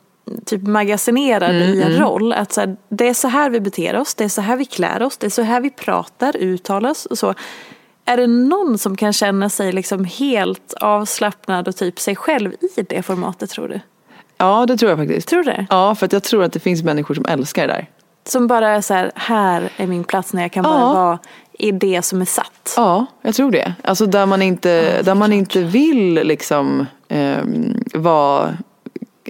typ 0.45 0.63
magasinerad 0.63 1.51
mm, 1.51 1.63
i 1.63 1.83
en 1.83 1.93
mm. 1.93 2.01
roll. 2.01 2.33
Att 2.33 2.53
så 2.53 2.61
här, 2.61 2.77
det 2.89 3.09
är 3.09 3.15
så 3.15 3.29
här 3.29 3.51
vi 3.51 3.61
beter 3.61 3.97
oss, 3.97 4.15
det 4.15 4.25
är 4.25 4.29
så 4.29 4.41
här 4.41 4.57
vi 4.57 4.65
klär 4.65 5.03
oss, 5.03 5.17
det 5.17 5.27
är 5.27 5.31
så 5.31 5.43
här 5.43 5.61
vi 5.61 5.71
pratar, 5.71 6.37
uttalar 6.37 6.91
oss 6.91 7.07
och 7.07 7.19
så. 7.19 7.35
Är 8.05 8.17
det 8.17 8.27
någon 8.27 8.79
som 8.79 8.97
kan 8.97 9.13
känna 9.13 9.49
sig 9.49 9.73
liksom 9.73 10.05
helt 10.05 10.75
avslappnad 10.81 11.69
och 11.69 11.77
typ 11.77 12.01
sig 12.01 12.17
själv 12.17 12.53
i 12.77 12.83
det 12.83 13.03
formatet 13.03 13.51
tror 13.51 13.69
du? 13.69 13.81
Ja 14.37 14.67
det 14.67 14.77
tror 14.77 14.91
jag 14.91 14.99
faktiskt. 14.99 15.29
Tror 15.29 15.43
du 15.43 15.51
det? 15.51 15.67
Ja 15.71 15.95
för 15.95 16.07
att 16.07 16.13
jag 16.13 16.23
tror 16.23 16.45
att 16.45 16.53
det 16.53 16.61
finns 16.61 16.83
människor 16.83 17.15
som 17.15 17.25
älskar 17.29 17.67
det 17.67 17.73
där. 17.73 17.87
Som 18.27 18.47
bara 18.47 18.69
är 18.69 18.81
så 18.81 18.95
här, 18.95 19.13
här 19.15 19.69
är 19.77 19.87
min 19.87 20.05
plats 20.05 20.33
när 20.33 20.43
jag 20.43 20.53
kan 20.53 20.63
bara 20.63 20.95
vara 20.95 21.19
i 21.53 21.73
det 21.73 22.03
som 22.03 22.21
är 22.21 22.25
satt. 22.25 22.75
Ja, 22.77 23.07
jag 23.23 23.35
tror 23.35 23.51
det. 23.51 23.75
Alltså 23.85 24.07
där 24.07 24.27
man 24.27 24.43
inte, 24.43 24.95
ja, 24.97 25.03
där 25.03 25.15
man 25.15 25.33
inte 25.33 25.63
vill 25.63 26.15
liksom 26.15 26.87
eh, 27.09 27.39
vara 27.95 28.57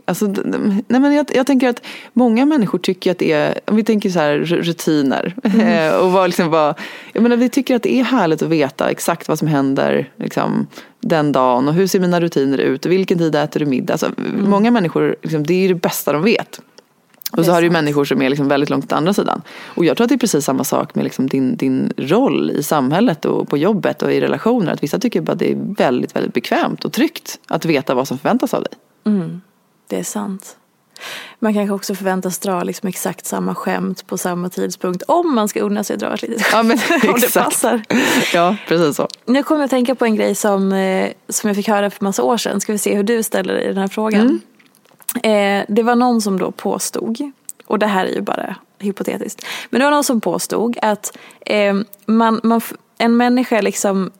Alltså, 0.05 0.27
nej 0.27 1.01
men 1.01 1.13
jag, 1.13 1.27
jag, 1.35 1.47
tänker 1.47 1.69
att 1.69 1.83
många 2.13 2.47
människor 2.47 2.79
tycker 2.79 3.11
att 3.11 3.19
det 3.19 3.33
är, 3.33 3.61
om 3.65 3.77
vi 3.77 3.85
tänker 3.85 4.11
så 4.11 4.19
här 4.19 4.39
rutiner. 4.39 5.35
Mm. 5.45 6.01
och 6.01 6.13
vad 6.13 6.29
liksom 6.29 6.51
vad, 6.51 6.75
jag 7.13 7.23
menar, 7.23 7.37
vi 7.37 7.49
tycker 7.49 7.77
att 7.77 7.83
det 7.83 7.95
är 7.95 8.05
härligt 8.05 8.43
att 8.43 8.49
veta 8.49 8.91
exakt 8.91 9.29
vad 9.29 9.39
som 9.39 9.49
händer 9.49 10.11
liksom, 10.17 10.67
den 11.01 11.33
dagen 11.33 11.69
och 11.69 11.75
hur 11.75 11.87
ser 11.87 12.01
mina 12.01 12.21
rutiner 12.21 12.59
ut 12.59 12.87
och 12.87 12.93
vilken 12.93 13.19
tid 13.19 13.35
äter 13.35 13.61
du 13.61 13.67
middag. 13.67 13.95
Alltså, 13.95 14.07
mm. 14.07 14.51
Många 14.51 14.71
människor, 14.71 15.17
liksom, 15.23 15.47
det 15.47 15.65
är 15.65 15.69
det 15.69 15.75
bästa 15.75 16.13
de 16.13 16.23
vet. 16.23 16.61
Och 17.37 17.45
så 17.45 17.53
har 17.53 17.63
du 17.63 17.71
människor 17.71 18.05
som 18.05 18.23
är 18.23 18.29
liksom 18.29 18.49
väldigt 18.49 18.71
långt 18.71 18.89
på 18.89 18.95
andra 18.95 19.15
sidan. 19.15 19.43
Och 19.65 19.85
jag 19.85 19.97
tror 19.97 20.05
att 20.05 20.09
det 20.09 20.15
är 20.15 20.19
precis 20.19 20.45
samma 20.45 20.65
sak 20.65 20.95
med 20.95 21.05
liksom 21.05 21.29
din, 21.29 21.57
din 21.57 21.93
roll 21.97 22.51
i 22.51 22.63
samhället 22.63 23.25
och 23.25 23.49
på 23.49 23.59
jobbet 23.59 24.03
och 24.03 24.13
i 24.13 24.21
relationer. 24.21 24.73
Att 24.73 24.83
vissa 24.83 24.99
tycker 24.99 25.21
bara 25.21 25.33
att 25.33 25.39
det 25.39 25.53
är 25.53 25.75
väldigt, 25.77 26.17
väldigt 26.17 26.35
bekvämt 26.35 26.85
och 26.85 26.93
tryggt 26.93 27.41
att 27.49 27.65
veta 27.65 27.95
vad 27.95 28.09
som 28.09 28.19
förväntas 28.19 28.55
av 28.55 28.63
dig. 28.63 28.73
Mm. 29.05 29.41
Det 29.89 29.99
är 29.99 30.05
sant. 30.05 30.57
Man 31.39 31.55
kanske 31.55 31.75
också 31.75 31.95
förväntas 31.95 32.39
dra 32.39 32.63
liksom 32.63 32.89
exakt 32.89 33.27
samma 33.27 33.55
skämt 33.55 34.07
på 34.07 34.19
samma 34.19 34.49
tidpunkt 34.49 35.03
om 35.03 35.35
man 35.35 35.49
ska 35.49 35.61
unna 35.61 35.85
sig 35.85 35.95
att 35.95 36.01
dra 36.01 36.15
ett 36.15 36.23
litet 36.23 36.47
Ja 36.53 36.63
men 36.63 36.79
om 37.09 37.21
det 37.21 37.35
passar. 37.35 37.83
Ja 38.33 38.57
precis 38.69 38.97
så. 38.97 39.09
Nu 39.25 39.43
kommer 39.43 39.61
jag 39.61 39.65
att 39.65 39.71
tänka 39.71 39.95
på 39.95 40.05
en 40.05 40.17
grej 40.17 40.35
som, 40.35 40.73
eh, 40.73 41.11
som 41.29 41.49
jag 41.49 41.57
fick 41.57 41.69
höra 41.69 41.91
för 41.91 42.05
massa 42.05 42.23
år 42.23 42.37
sedan. 42.37 42.61
Ska 42.61 42.73
vi 42.73 42.79
se 42.79 42.95
hur 42.97 43.03
du 43.03 43.23
ställer 43.23 43.55
dig 43.55 43.65
i 43.65 43.69
den 43.69 43.79
här 43.79 43.89
frågan. 43.89 44.41
Mm. 45.23 45.61
Eh, 45.61 45.65
det 45.69 45.83
var 45.83 45.95
någon 45.95 46.23
som 46.23 46.39
då 46.39 46.51
påstod, 46.51 47.33
och 47.67 47.79
det 47.79 47.87
här 47.87 48.07
är 48.07 48.15
ju 48.15 48.21
bara 48.21 48.57
hypotetiskt. 48.79 49.47
Men 49.71 49.81
det 49.81 49.85
var 49.85 49.91
någon 49.91 50.05
som 50.05 50.21
påstod 50.21 50.79
att 50.83 51.17
eh, 51.41 51.75
man, 52.07 52.41
man, 52.43 52.61
en 52.99 53.17
människa 53.17 53.61
liksom 53.61 54.11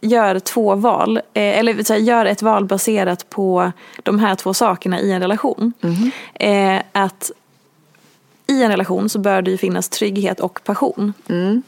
gör 0.00 0.38
två 0.38 0.74
val, 0.74 1.16
eh, 1.16 1.58
eller 1.58 1.82
så 1.84 1.92
här, 1.92 2.00
gör 2.00 2.26
ett 2.26 2.42
val 2.42 2.64
baserat 2.64 3.30
på 3.30 3.72
de 4.02 4.18
här 4.18 4.34
två 4.34 4.54
sakerna 4.54 5.00
i 5.00 5.12
en 5.12 5.20
relation. 5.20 5.72
Mm. 5.82 6.82
Att 6.92 7.30
i 8.46 8.62
en 8.62 8.70
relation 8.70 9.08
så 9.08 9.18
bör 9.18 9.42
det 9.42 9.50
ju 9.50 9.58
finnas 9.58 9.88
trygghet 9.88 10.40
och 10.40 10.60
passion. 10.64 11.12
Mm. 11.28 11.62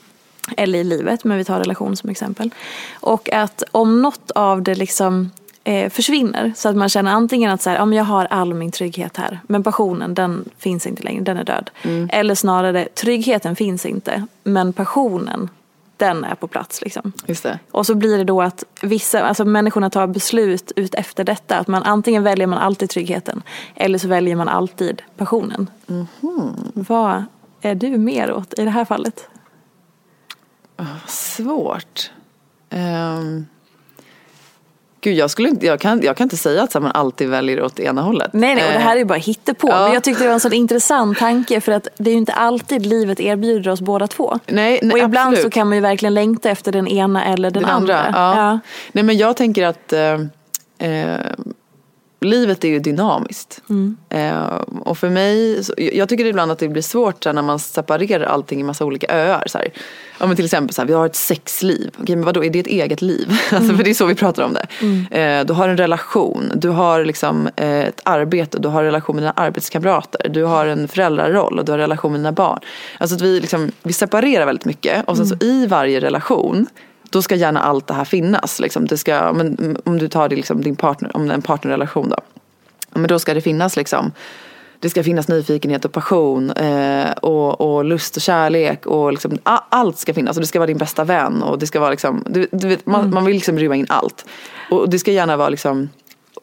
Eller 0.57 0.79
i 0.79 0.85
livet, 0.85 1.25
men 1.25 1.39
vi 1.39 1.45
tar 1.45 1.59
relation 1.59 1.97
som 1.97 2.11
exempel. 2.11 2.51
Och 2.95 3.33
att 3.33 3.63
om 3.73 4.03
något 4.03 4.31
av 4.31 4.63
det 4.63 4.75
liksom 4.75 5.31
eh, 5.65 5.91
försvinner, 5.91 6.53
så 6.57 6.69
att 6.69 6.77
man 6.77 6.89
känner 6.89 7.13
antingen 7.13 7.51
att 7.51 7.63
så 7.63 7.71
här, 7.71 7.77
ja, 7.77 7.95
jag 7.95 8.05
har 8.05 8.25
all 8.31 8.55
min 8.55 8.71
trygghet 8.71 9.17
här, 9.17 9.41
men 9.47 9.63
passionen 9.63 10.15
den 10.15 10.45
finns 10.59 10.87
inte 10.87 11.03
längre, 11.03 11.23
den 11.23 11.37
är 11.37 11.45
död. 11.45 11.71
Mm. 11.83 12.09
Eller 12.13 12.35
snarare, 12.35 12.89
tryggheten 12.95 13.57
finns 13.57 13.87
inte, 13.87 14.27
men 14.43 14.73
passionen 14.73 15.49
den 16.01 16.25
är 16.25 16.35
på 16.35 16.47
plats. 16.47 16.83
Liksom. 16.83 17.13
Och 17.71 17.87
så 17.87 17.95
blir 17.95 18.19
det 18.19 18.25
då 18.25 18.43
att 18.43 18.65
vissa, 18.83 19.23
alltså 19.23 19.45
människorna 19.45 19.91
tar 19.91 20.07
beslut 20.07 20.73
ut 20.77 20.95
efter 20.95 21.25
detta. 21.25 21.59
Att 21.59 21.69
man 21.69 21.83
antingen 21.83 22.23
väljer 22.23 22.47
man 22.47 22.59
alltid 22.59 22.91
tryggheten 22.91 23.43
eller 23.75 23.99
så 23.99 24.09
väljer 24.09 24.37
man 24.37 24.49
alltid 24.49 25.03
passionen. 25.17 25.71
Mm 25.89 26.07
-hmm. 26.21 26.53
Vad 26.75 27.25
är 27.61 27.75
du 27.75 27.99
mer 27.99 28.33
åt 28.33 28.59
i 28.59 28.65
det 28.65 28.71
här 28.71 28.85
fallet? 28.85 29.29
Svårt. 31.07 32.11
Um... 32.71 33.47
Gud, 35.03 35.17
jag, 35.17 35.31
skulle 35.31 35.49
inte, 35.49 35.67
jag, 35.67 35.81
kan, 35.81 36.03
jag 36.03 36.17
kan 36.17 36.25
inte 36.25 36.37
säga 36.37 36.63
att 36.63 36.75
man 36.75 36.93
alltid 36.95 37.29
väljer 37.29 37.63
åt 37.63 37.81
ena 37.81 38.03
hållet. 38.03 38.31
Nej, 38.33 38.55
nej, 38.55 38.67
och 38.67 38.73
det 38.73 38.79
här 38.79 38.93
är 38.93 38.99
ju 38.99 39.05
bara 39.05 39.19
hittepå. 39.19 39.69
Ja. 39.69 39.85
Men 39.85 39.93
jag 39.93 40.05
tyckte 40.05 40.23
det 40.23 40.27
var 40.27 40.35
en 40.35 40.41
sån 40.41 40.53
intressant 40.53 41.19
tanke 41.19 41.61
för 41.61 41.73
att 41.73 41.89
det 41.97 42.11
är 42.11 42.13
ju 42.13 42.19
inte 42.19 42.33
alltid 42.33 42.87
livet 42.87 43.21
erbjuder 43.21 43.71
oss 43.71 43.81
båda 43.81 44.07
två. 44.07 44.39
Nej, 44.47 44.81
nej 44.83 44.93
och 44.93 44.99
ibland 44.99 45.29
absolut. 45.29 45.43
så 45.43 45.51
kan 45.51 45.69
man 45.69 45.77
ju 45.77 45.83
verkligen 45.83 46.15
längta 46.15 46.51
efter 46.51 46.73
den 46.73 46.89
ena 46.89 47.25
eller 47.25 47.51
den, 47.51 47.63
den 47.63 47.73
andra. 47.73 47.99
andra. 47.99 48.21
Ja. 48.21 48.37
ja. 48.37 48.59
Nej, 48.93 49.05
men 49.05 49.19
jag 49.19 49.37
tänker 49.37 49.67
att 49.67 49.93
eh, 49.93 50.13
eh, 50.91 51.21
livet 52.27 52.65
är 52.65 52.69
ju 52.69 52.79
dynamiskt. 52.79 53.63
Mm. 53.71 53.97
Eh, 54.09 54.45
och 54.81 54.99
för 54.99 55.11
mig, 55.11 55.65
så, 55.65 55.75
jag 55.77 56.09
tycker 56.09 56.25
ibland 56.25 56.53
att 56.53 56.59
det 56.59 56.69
blir 56.69 56.83
svårt 56.83 57.25
när 57.25 57.43
man 57.43 57.59
separerar 57.59 58.25
allting 58.25 58.61
i 58.61 58.63
massa 58.63 58.85
olika 58.85 59.07
öar. 59.15 59.45
Så 59.47 59.59
här. 59.59 59.69
Ja, 60.19 60.27
men 60.27 60.37
till 60.37 60.45
exempel 60.45 60.75
så 60.75 60.81
här, 60.81 60.87
vi 60.87 60.93
har 60.93 61.07
ett 61.07 61.17
sexliv. 61.17 61.91
Okej, 62.01 62.17
men 62.17 62.25
vadå, 62.25 62.45
är 62.45 62.51
det 62.51 62.59
ett 62.59 62.67
eget 62.67 63.03
liv? 63.03 63.29
Mm. 63.51 63.63
alltså, 63.63 63.77
för 63.77 63.85
det 63.85 63.91
är 63.91 63.95
så 63.95 64.07
vi 64.07 64.15
pratar 64.15 64.43
om 64.43 64.55
det. 64.55 64.67
Mm. 64.81 65.07
Eh, 65.11 65.47
du 65.47 65.53
har 65.53 65.69
en 65.69 65.77
relation, 65.77 66.53
du 66.55 66.69
har 66.69 67.05
liksom, 67.05 67.49
eh, 67.57 67.81
ett 67.81 68.01
arbete, 68.05 68.59
du 68.59 68.69
har 68.69 68.85
relation 68.85 69.17
med 69.17 69.23
dina 69.23 69.33
arbetskamrater, 69.33 70.29
du 70.29 70.45
har 70.45 70.67
en 70.67 70.89
föräldraroll 70.89 71.59
och 71.59 71.65
du 71.65 71.73
har 71.73 71.79
relation 71.79 72.13
med 72.13 72.21
dina 72.21 72.33
barn. 72.33 72.61
Alltså 72.99 73.17
att 73.17 73.23
vi, 73.23 73.41
liksom, 73.41 73.73
vi 73.83 73.93
separerar 73.93 74.47
väldigt 74.47 74.65
mycket 74.65 75.09
och 75.09 75.17
sen 75.17 75.27
så 75.27 75.35
mm. 75.35 75.47
i 75.47 75.67
varje 75.67 76.01
relation 76.01 76.67
då 77.11 77.23
ska 77.23 77.35
gärna 77.35 77.61
allt 77.61 77.87
det 77.87 77.95
här 77.95 78.05
finnas. 78.05 78.61
Liksom. 78.61 78.87
Det 78.87 78.99
ska, 78.99 79.33
men, 79.33 79.77
om 79.85 79.99
du 79.99 80.09
tar 80.09 80.29
det, 80.29 80.37
liksom, 80.37 80.63
din 80.63 80.77
partner, 80.77 81.17
om 81.17 81.31
en 81.31 81.43
partnerrelation 81.43 82.09
då. 82.09 82.17
Men 82.91 83.09
då 83.09 83.19
ska 83.19 83.35
det 83.35 83.41
finnas 83.41 83.77
liksom 83.77 84.13
det 84.81 84.91
ska 84.91 85.03
finnas 85.03 85.29
nyfikenhet 85.29 85.85
och 85.85 85.93
passion 85.93 86.51
eh, 86.51 87.11
och, 87.11 87.61
och, 87.61 87.85
lust 87.85 88.17
och 88.17 88.23
kärlek 88.23 88.87
och 88.87 89.13
liksom, 89.13 89.39
allt 89.45 89.99
ska 89.99 90.15
finnas 90.15 90.37
och 90.37 90.41
det 90.41 90.47
ska 90.47 90.59
vara 90.59 90.67
din 90.67 90.79
bästa 90.79 91.05
vän 91.05 91.43
och 91.43 91.59
det 91.59 91.67
ska 91.67 91.81
vara 91.81 91.91
liksom, 91.91 92.25
du, 92.27 92.49
du 92.53 92.69
vet, 92.69 92.87
man, 92.87 93.01
mm. 93.01 93.15
man, 93.15 93.25
vill 93.25 93.35
liksom 93.35 93.59
rymma 93.59 93.77
in 93.77 93.87
allt. 93.89 94.25
Och 94.71 94.91
det 94.91 94.99
ska 94.99 95.13
gärna 95.13 95.37
vara 95.37 95.49
liksom 95.49 95.89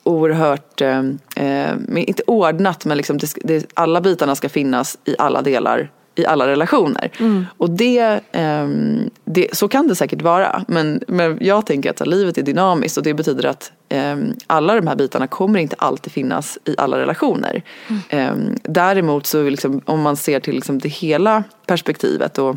oerhört, 0.04 0.82
eh, 0.82 1.04
eh 1.36 1.74
inte 1.96 2.24
ordnat 2.28 2.86
men 2.86 2.98
liksom 2.98 3.18
det, 3.18 3.34
det, 3.44 3.66
alla 3.74 4.02
bitarna 4.02 4.36
ska 4.36 4.50
finnas 4.50 4.98
i 5.06 5.16
alla 5.18 5.42
delar 5.42 5.90
i 6.18 6.26
alla 6.26 6.48
relationer. 6.48 7.12
Mm. 7.20 7.46
Och 7.58 7.70
det, 7.70 8.20
um, 8.34 9.10
det, 9.26 9.58
så 9.58 9.68
kan 9.68 9.88
det 9.88 9.96
säkert 9.96 10.22
vara. 10.22 10.66
Men, 10.68 11.04
men 11.08 11.38
jag 11.42 11.66
tänker 11.66 11.90
att 11.90 12.08
livet 12.08 12.38
är 12.38 12.42
dynamiskt 12.42 12.98
och 12.98 13.04
det 13.04 13.14
betyder 13.14 13.50
att 13.50 13.72
um, 13.90 14.36
alla 14.48 14.76
de 14.76 14.88
här 14.88 14.96
bitarna 14.96 15.28
kommer 15.28 15.60
inte 15.60 15.76
alltid 15.80 16.14
finnas 16.14 16.58
i 16.66 16.76
alla 16.78 16.98
relationer. 16.98 17.64
Mm. 18.12 18.34
Um, 18.34 18.56
däremot 18.64 19.26
så 19.26 19.44
liksom, 19.44 19.82
om 19.86 20.02
man 20.02 20.18
ser 20.18 20.40
till 20.40 20.56
liksom 20.56 20.80
det 20.80 20.90
hela 20.90 21.44
perspektivet 21.66 22.38
och 22.38 22.56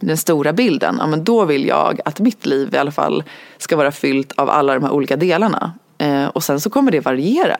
den 0.00 0.16
stora 0.16 0.52
bilden, 0.52 0.96
ja, 0.98 1.06
men 1.06 1.24
då 1.24 1.44
vill 1.44 1.66
jag 1.66 2.00
att 2.04 2.20
mitt 2.20 2.46
liv 2.46 2.74
i 2.74 2.76
alla 2.76 2.90
fall 2.90 3.24
ska 3.58 3.76
vara 3.76 3.92
fyllt 3.92 4.32
av 4.32 4.50
alla 4.50 4.74
de 4.74 4.84
här 4.84 4.92
olika 4.92 5.16
delarna. 5.16 5.72
Uh, 6.02 6.26
och 6.26 6.44
sen 6.44 6.60
så 6.60 6.70
kommer 6.70 6.92
det 6.92 7.00
variera. 7.00 7.56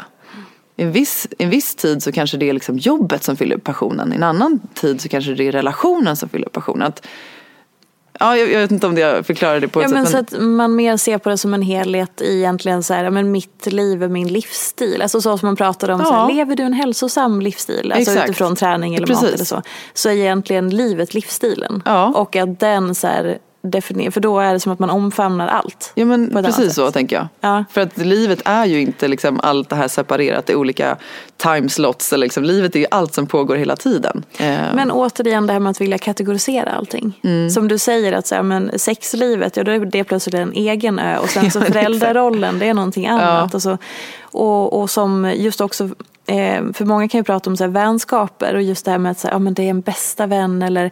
I 0.77 0.83
en 0.83 0.93
viss, 0.93 1.27
en 1.39 1.51
viss 1.51 1.75
tid 1.75 2.03
så 2.03 2.13
kanske 2.13 2.37
det 2.37 2.49
är 2.49 2.53
liksom 2.53 2.79
jobbet 2.79 3.25
som 3.25 3.37
fyller 3.37 3.57
passionen. 3.59 4.13
I 4.13 4.17
en 4.17 4.23
annan 4.23 4.61
tid 4.75 5.01
så 5.01 5.09
kanske 5.09 5.35
det 5.35 5.49
är 5.49 5.53
relationen 5.53 6.17
som 6.17 6.29
fyller 6.29 6.49
passionen. 6.49 6.83
Att, 6.89 7.07
ja, 8.21 8.37
jag, 8.37 8.53
jag 8.53 8.61
vet 8.61 8.71
inte 8.71 8.87
om 8.87 8.95
det 8.95 9.01
jag 9.01 9.27
förklarar 9.27 9.61
det 9.61 9.69
på 9.69 9.81
ett 9.81 9.83
Ja, 9.83 9.89
sätt. 9.89 9.95
men 9.95 10.07
så 10.07 10.19
att 10.37 10.43
man 10.43 10.77
mer 10.77 10.97
ser 10.97 11.19
på 11.19 11.29
det 11.29 11.39
som 11.39 11.55
en 11.55 11.63
helhet 11.63 12.21
i 12.21 12.37
egentligen 12.39 12.83
så 12.83 12.95
här, 12.95 13.05
ja, 13.05 13.11
men 13.11 13.31
mitt 13.33 13.67
liv 13.73 14.03
är 14.03 14.09
min 14.09 14.29
livsstil. 14.29 15.03
Alltså 15.03 15.21
så 15.21 15.39
som 15.39 15.47
man 15.47 15.57
pratar 15.57 15.89
om, 15.89 16.05
så 16.05 16.13
här, 16.13 16.21
Ja. 16.21 16.29
lever 16.29 16.57
du 16.57 16.63
en 16.63 16.73
hälsosam 16.73 17.41
livsstil? 17.41 17.93
Alltså 17.93 18.11
Exakt. 18.13 18.29
utifrån 18.31 18.57
träning 18.57 18.95
eller 18.95 19.07
mat 19.07 19.21
Precis. 19.21 19.35
eller 19.35 19.45
så. 19.45 19.63
Så 19.95 20.09
är 20.09 20.13
egentligen 20.13 20.71
livet 20.71 21.15
livsstilen. 21.15 21.83
Ja. 21.85 22.07
Och 22.15 22.37
att 22.37 22.61
den 22.61 22.95
så 22.95 23.07
här, 23.07 23.39
definier, 23.63 24.11
för 24.11 24.21
då 24.21 24.41
är 24.41 24.53
det 24.53 24.61
som 24.61 24.73
att 24.73 24.79
man 24.79 24.91
omfamnar 24.91 25.49
allt. 25.49 25.93
ja, 25.95 26.05
men 26.05 26.31
precis 26.31 26.75
så 26.75 26.87
sätt. 26.87 26.95
tänker 26.95 27.17
jag. 27.17 27.27
Ja. 27.41 27.65
För 27.71 27.81
att 27.81 27.99
livet 27.99 28.43
är 28.45 28.67
ju 28.67 28.81
inte 28.81 29.09
liksom 29.09 29.41
allt 29.43 29.69
det 29.69 29.77
här 29.77 29.89
separerat 29.89 30.51
i 30.51 30.55
olika 30.55 30.97
timeslots. 31.37 32.13
Eller 32.13 32.27
liksom, 32.27 32.45
livet 32.45 32.77
är 32.77 32.81
ju 32.81 32.87
allt 32.91 33.15
som 33.15 33.27
pågår 33.27 33.57
hela 33.57 33.77
tiden. 33.77 34.25
Eh, 34.39 34.47
Men 34.75 34.91
återigen 34.91 35.47
det 35.47 35.53
här 35.53 35.61
med 35.61 35.71
att 35.71 35.81
vilja 35.81 35.99
kategorisera 35.99 36.71
allting. 36.71 37.21
Mm. 37.25 37.51
Som 37.51 37.69
du 37.69 37.79
säger 37.79 38.13
att 38.13 38.27
så 38.27 38.35
här, 38.35 38.43
men 38.43 38.79
sexlivet, 38.79 39.57
ja, 39.57 39.65
då 39.65 39.73
är 39.73 39.79
det 39.79 40.05
plötsligt 40.05 40.35
en 40.35 40.53
egen 40.53 40.99
ö. 40.99 41.19
Och 41.19 41.29
sen 41.29 41.51
så 41.51 41.59
Ja, 41.59 41.65
föräldrarollen, 41.65 42.59
det 42.59 42.69
är 42.69 42.75
någonting 42.75 43.07
annat. 43.07 43.55
Och, 43.55 43.63
så, 43.63 43.79
och, 44.23 44.81
och 44.81 44.91
som 44.91 45.33
just 45.37 45.61
också, 45.61 45.89
för 46.75 46.85
många 46.85 47.09
kan 47.09 47.19
ju 47.19 47.25
prata 47.25 47.51
om 47.51 47.57
så 47.57 47.65
här, 47.65 47.71
vänskaper 47.71 48.55
och 48.55 48.63
just 48.63 48.85
det 48.85 48.91
här 48.91 48.99
med 48.99 49.11
att 49.13 49.19
så 49.19 49.27
här, 49.29 49.35
ja, 49.35 49.39
men 49.39 49.55
det 49.55 49.63
är 49.63 49.71
en 49.71 49.81
bästa 49.81 50.27
vän 50.27 50.63
eller 50.63 50.91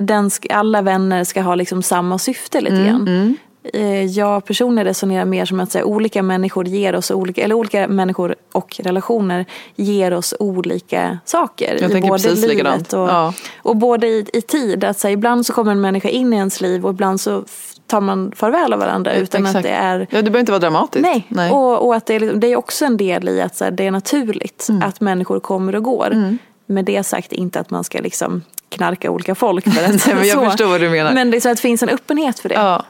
den, 0.00 0.30
alla 0.50 0.82
vänner 0.82 1.24
ska 1.24 1.40
ha 1.42 1.54
liksom 1.54 1.82
samma 1.82 2.18
syfte 2.18 2.60
lite 2.60 2.76
Mm, 2.76 2.86
grann. 2.86 3.36
Eh, 3.74 4.04
Jag 4.04 4.44
personligen 4.44 4.84
resonerar 4.86 5.24
mer 5.24 5.44
som 5.44 5.60
att 5.60 5.72
säga, 5.72 5.84
olika 5.84 6.22
människor 6.22 6.66
ger 6.68 6.94
oss 6.94 7.10
olika, 7.10 7.42
eller 7.44 7.54
olika 7.54 7.88
människor 7.88 8.34
och 8.52 8.80
relationer 8.84 9.46
ger 9.76 10.12
oss 10.14 10.34
olika 10.38 11.18
saker. 11.24 11.78
Jag 11.80 11.90
i 11.90 12.00
både 12.00 12.22
precis 12.22 12.46
livet 12.48 12.92
och, 12.92 13.08
Ja. 13.08 13.34
och 13.56 13.76
både 13.76 14.06
i, 14.06 14.26
i 14.32 14.40
tid, 14.42 14.84
att 14.84 14.98
så 14.98 15.08
här, 15.08 15.12
ibland 15.12 15.46
så 15.46 15.52
kommer 15.52 15.72
en 15.72 15.80
människa 15.80 16.08
in 16.08 16.32
i 16.32 16.36
ens 16.36 16.60
liv 16.60 16.84
och 16.86 16.90
ibland 16.90 17.20
så 17.20 17.44
tar 17.92 18.00
man 18.00 18.32
farväl 18.36 18.72
av 18.72 18.78
varandra 18.78 19.14
utan 19.14 19.40
Exakt. 19.40 19.56
att 19.56 19.62
det 19.62 19.68
är 19.68 19.98
Ja, 19.98 20.06
det 20.16 20.22
behöver 20.22 20.40
inte 20.40 20.52
vara 20.52 20.60
dramatiskt. 20.60 21.06
Nej, 21.28 21.50
Och, 21.50 21.86
och 21.86 21.94
att 21.94 22.06
det 22.06 22.14
är, 22.14 22.20
liksom- 22.20 22.40
det 22.40 22.46
är 22.46 22.56
också 22.56 22.84
en 22.84 22.96
del 22.96 23.28
i 23.28 23.40
att 23.40 23.56
så 23.56 23.64
här, 23.64 23.70
det 23.70 23.86
är 23.86 23.90
naturligt 23.90 24.66
Mm. 24.68 24.82
att 24.88 25.00
människor 25.00 25.40
kommer 25.40 25.74
och 25.76 25.82
går. 25.82 26.36
Med 26.66 26.84
det 26.84 27.02
sagt 27.02 27.32
inte 27.32 27.60
att 27.60 27.70
man 27.70 27.84
ska 27.84 27.98
liksom 27.98 28.42
knarka 28.68 29.10
olika 29.10 29.34
folk. 29.34 29.64
För 29.74 29.84
att, 29.84 29.90
Nej, 30.06 30.14
men 30.16 30.28
jag 30.28 30.38
så. 30.38 30.44
förstår 30.44 30.66
vad 30.66 30.80
du 30.80 30.90
menar. 30.90 31.12
Men 31.12 31.30
det 31.30 31.36
är 31.36 31.40
så 31.40 31.48
att 31.50 31.56
det 31.56 31.62
finns 31.62 31.82
en 31.82 31.88
öppenhet 31.88 32.38
för 32.38 32.48
det. 32.48 32.54
Ja. 32.54 32.82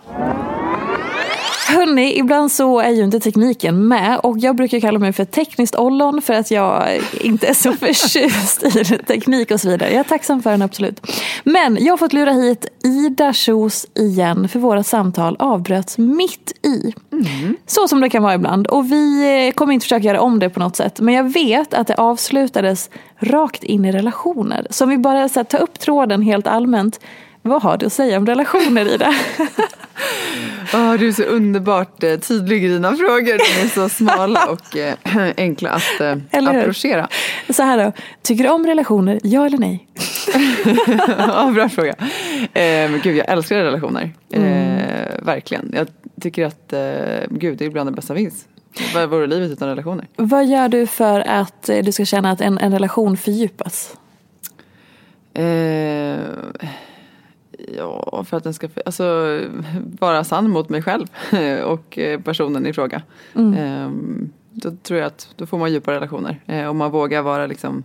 Hörni, 1.68 2.18
ibland 2.18 2.52
så 2.52 2.80
är 2.80 2.90
ju 2.90 3.04
inte 3.04 3.20
tekniken 3.20 3.88
med 3.88 4.18
och 4.18 4.38
jag 4.38 4.56
brukar 4.56 4.80
kalla 4.80 4.98
mig 4.98 5.12
för 5.12 5.24
tekniskt 5.24 5.74
ollon 5.74 6.22
för 6.22 6.34
att 6.34 6.50
jag 6.50 7.00
inte 7.20 7.46
är 7.46 7.54
så 7.54 7.72
förtjust 7.80 8.62
i 8.62 8.84
teknik 8.84 9.50
och 9.50 9.60
så 9.60 9.68
vidare. 9.68 9.90
Jag 9.90 10.00
är 10.00 10.04
tacksam 10.04 10.42
för 10.42 10.50
den 10.50 10.62
absolut. 10.62 11.06
Men 11.44 11.78
jag 11.80 11.92
har 11.92 11.98
fått 11.98 12.12
lura 12.12 12.32
hit 12.32 12.66
Ida 12.84 13.32
Kjos 13.32 13.86
igen 13.94 14.48
för 14.48 14.58
våra 14.58 14.82
samtal 14.82 15.36
avbröts 15.38 15.98
mitt 15.98 16.52
i. 16.66 16.94
Så 17.66 17.88
som 17.88 18.00
det 18.00 18.10
kan 18.10 18.22
vara 18.22 18.34
ibland. 18.34 18.66
Och 18.66 18.92
vi 18.92 19.46
eh, 19.46 19.52
kommer 19.52 19.72
inte 19.72 19.84
försöka 19.84 20.06
göra 20.06 20.20
om 20.20 20.38
det 20.38 20.50
på 20.50 20.60
något 20.60 20.76
sätt. 20.76 21.00
Men 21.00 21.14
jag 21.14 21.32
vet 21.32 21.74
att 21.74 21.86
det 21.86 21.94
avslutades 21.94 22.90
rakt 23.18 23.64
in 23.64 23.84
i 23.84 23.92
relationer. 23.92 24.66
Så 24.70 24.84
om 24.84 24.90
vi 24.90 24.98
bara 24.98 25.28
så 25.28 25.38
här, 25.38 25.44
tar 25.44 25.62
upp 25.62 25.78
tråden 25.78 26.22
helt 26.22 26.46
allmänt. 26.46 27.00
Vad 27.42 27.62
har 27.62 27.76
du 27.76 27.86
att 27.86 27.92
säga 27.92 28.18
om 28.18 28.26
relationer 28.26 28.94
Ida? 28.94 29.14
Åh, 30.74 30.94
du 30.94 31.08
är 31.08 31.12
så 31.12 31.22
underbart 31.22 32.02
eh, 32.02 32.16
tydlig 32.18 32.64
i 32.64 32.68
dina 32.68 32.96
frågor. 32.96 33.38
De 33.38 33.62
är 33.64 33.68
så 33.68 33.88
smala 33.88 34.46
och 34.50 34.76
eh, 34.76 34.94
enkla 35.36 35.70
att 35.70 36.00
eh, 36.00 36.16
Eller 36.30 36.52
hur? 36.52 36.60
approchera. 36.60 37.08
Så 37.50 37.62
här 37.62 37.84
då, 37.84 37.92
tycker 38.22 38.44
du 38.44 38.50
om 38.50 38.66
relationer? 38.66 39.20
Ja 39.22 39.46
eller 39.46 39.58
nej? 39.58 39.88
ja, 41.18 41.50
bra 41.54 41.68
fråga. 41.68 41.94
Eh, 42.52 42.90
gud, 43.02 43.16
jag 43.16 43.28
älskar 43.28 43.56
relationer. 43.56 44.10
Eh, 44.30 44.42
Mm. 44.42 45.24
verkligen. 45.24 45.70
Jag 45.76 45.86
tycker 46.20 46.46
att, 46.46 46.72
eh, 46.72 47.26
gud, 47.30 47.58
det 47.58 47.64
är 47.64 47.70
bland 47.70 47.88
det 47.88 47.92
bästa 47.92 48.14
finns. 48.14 48.44
Vad 48.94 49.08
vore 49.10 49.26
livet 49.26 49.50
utan 49.50 49.68
relationer? 49.68 50.06
Vad 50.16 50.46
gör 50.46 50.68
du 50.68 50.86
för 50.86 51.20
att 51.20 51.68
eh, 51.68 51.78
du 51.78 51.92
ska 51.92 52.04
känna 52.04 52.30
att 52.30 52.40
en, 52.40 52.58
en 52.58 52.72
relation 52.72 53.16
fördjupas? 53.16 53.96
Eh, 55.34 56.20
ja, 57.76 58.24
för 58.24 58.36
att 58.36 58.44
den 58.44 58.54
ska 58.54 58.68
alltså, 58.86 59.40
vara 60.00 60.24
sann 60.24 60.50
mot 60.50 60.68
mig 60.68 60.82
själv 60.82 61.06
och 61.64 61.98
eh, 61.98 62.20
personen 62.20 62.66
i 62.66 62.72
fråga. 62.72 63.02
Eh, 63.34 63.90
då 64.52 64.70
tror 64.82 64.98
jag 64.98 65.06
att 65.06 65.28
då 65.36 65.46
får 65.46 65.58
man 65.58 65.72
djupa 65.72 65.92
relationer. 65.92 66.40
Eh, 66.46 66.66
om 66.66 66.76
man 66.76 66.90
vågar 66.90 67.22
vara 67.22 67.46
liksom 67.46 67.84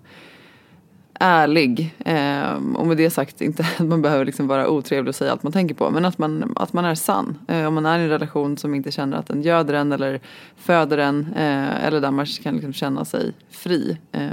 ärlig. 1.19 1.95
Eh, 1.99 2.53
och 2.75 2.87
med 2.87 2.97
det 2.97 3.09
sagt 3.09 3.41
inte 3.41 3.65
att 3.79 3.87
man 3.87 4.01
behöver 4.01 4.25
liksom 4.25 4.47
vara 4.47 4.69
otrevlig 4.69 5.09
och 5.09 5.15
säga 5.15 5.31
allt 5.31 5.43
man 5.43 5.53
tänker 5.53 5.75
på. 5.75 5.89
Men 5.91 6.05
att 6.05 6.17
man, 6.17 6.53
att 6.55 6.73
man 6.73 6.85
är 6.85 6.95
sann. 6.95 7.37
Eh, 7.47 7.67
om 7.67 7.73
man 7.73 7.85
är 7.85 7.99
i 7.99 8.03
en 8.03 8.09
relation 8.09 8.57
som 8.57 8.75
inte 8.75 8.91
känner 8.91 9.17
att 9.17 9.27
den 9.27 9.41
göder 9.41 9.73
en 9.73 9.91
eller 9.91 10.19
föder 10.55 10.97
en. 10.97 11.33
Eller 11.33 12.01
där 12.01 12.11
man 12.11 12.25
kan 12.25 12.53
liksom 12.53 12.73
känna 12.73 13.05
sig 13.05 13.33
fri. 13.49 13.97
Eh, 14.11 14.27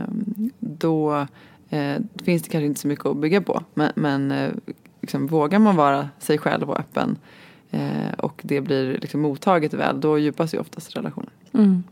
då 0.58 1.26
finns 2.24 2.42
det 2.42 2.48
kanske 2.48 2.66
inte 2.66 2.80
så 2.80 2.88
mycket 2.88 3.06
att 3.06 3.16
bygga 3.16 3.40
på. 3.40 3.62
Men, 3.74 3.92
men 3.94 4.32
liksom, 5.04 5.26
vågar 5.26 5.58
man 5.58 5.76
vara 5.76 6.08
sig 6.18 6.38
själv 6.38 6.70
och 6.70 6.78
öppen. 6.78 7.18
Eh, 7.70 8.12
och 8.18 8.40
det 8.42 8.60
blir 8.60 8.98
liksom 8.98 9.20
mottaget 9.20 9.74
väl. 9.74 10.00
Då 10.00 10.18
djupas 10.18 10.54
ju 10.54 10.58
oftast 10.58 10.96
relationen. 10.96 11.30
Mm. 11.54 11.84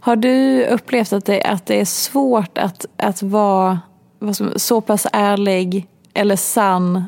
Har 0.00 0.16
du 0.16 0.64
upplevt 0.64 1.12
att 1.12 1.24
det, 1.24 1.42
att 1.42 1.66
det 1.66 1.80
är 1.80 1.84
svårt 1.84 2.58
att, 2.58 2.86
att 2.96 3.22
vara 3.22 3.80
vad 4.18 4.36
som, 4.36 4.52
så 4.56 4.80
pass 4.80 5.06
ärlig 5.12 5.86
eller 6.14 6.36
sann 6.36 7.04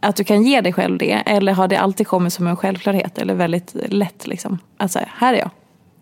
att 0.00 0.16
du 0.16 0.24
kan 0.24 0.42
ge 0.42 0.60
dig 0.60 0.72
själv 0.72 0.98
det? 0.98 1.22
Eller 1.26 1.52
har 1.52 1.68
det 1.68 1.76
alltid 1.76 2.06
kommit 2.06 2.32
som 2.32 2.46
en 2.46 2.56
självklarhet 2.56 3.18
eller 3.18 3.34
väldigt 3.34 3.74
lätt 3.74 4.26
liksom? 4.26 4.58
Att 4.76 4.92
säga, 4.92 5.08
här 5.12 5.34
är 5.34 5.38
jag. 5.38 5.50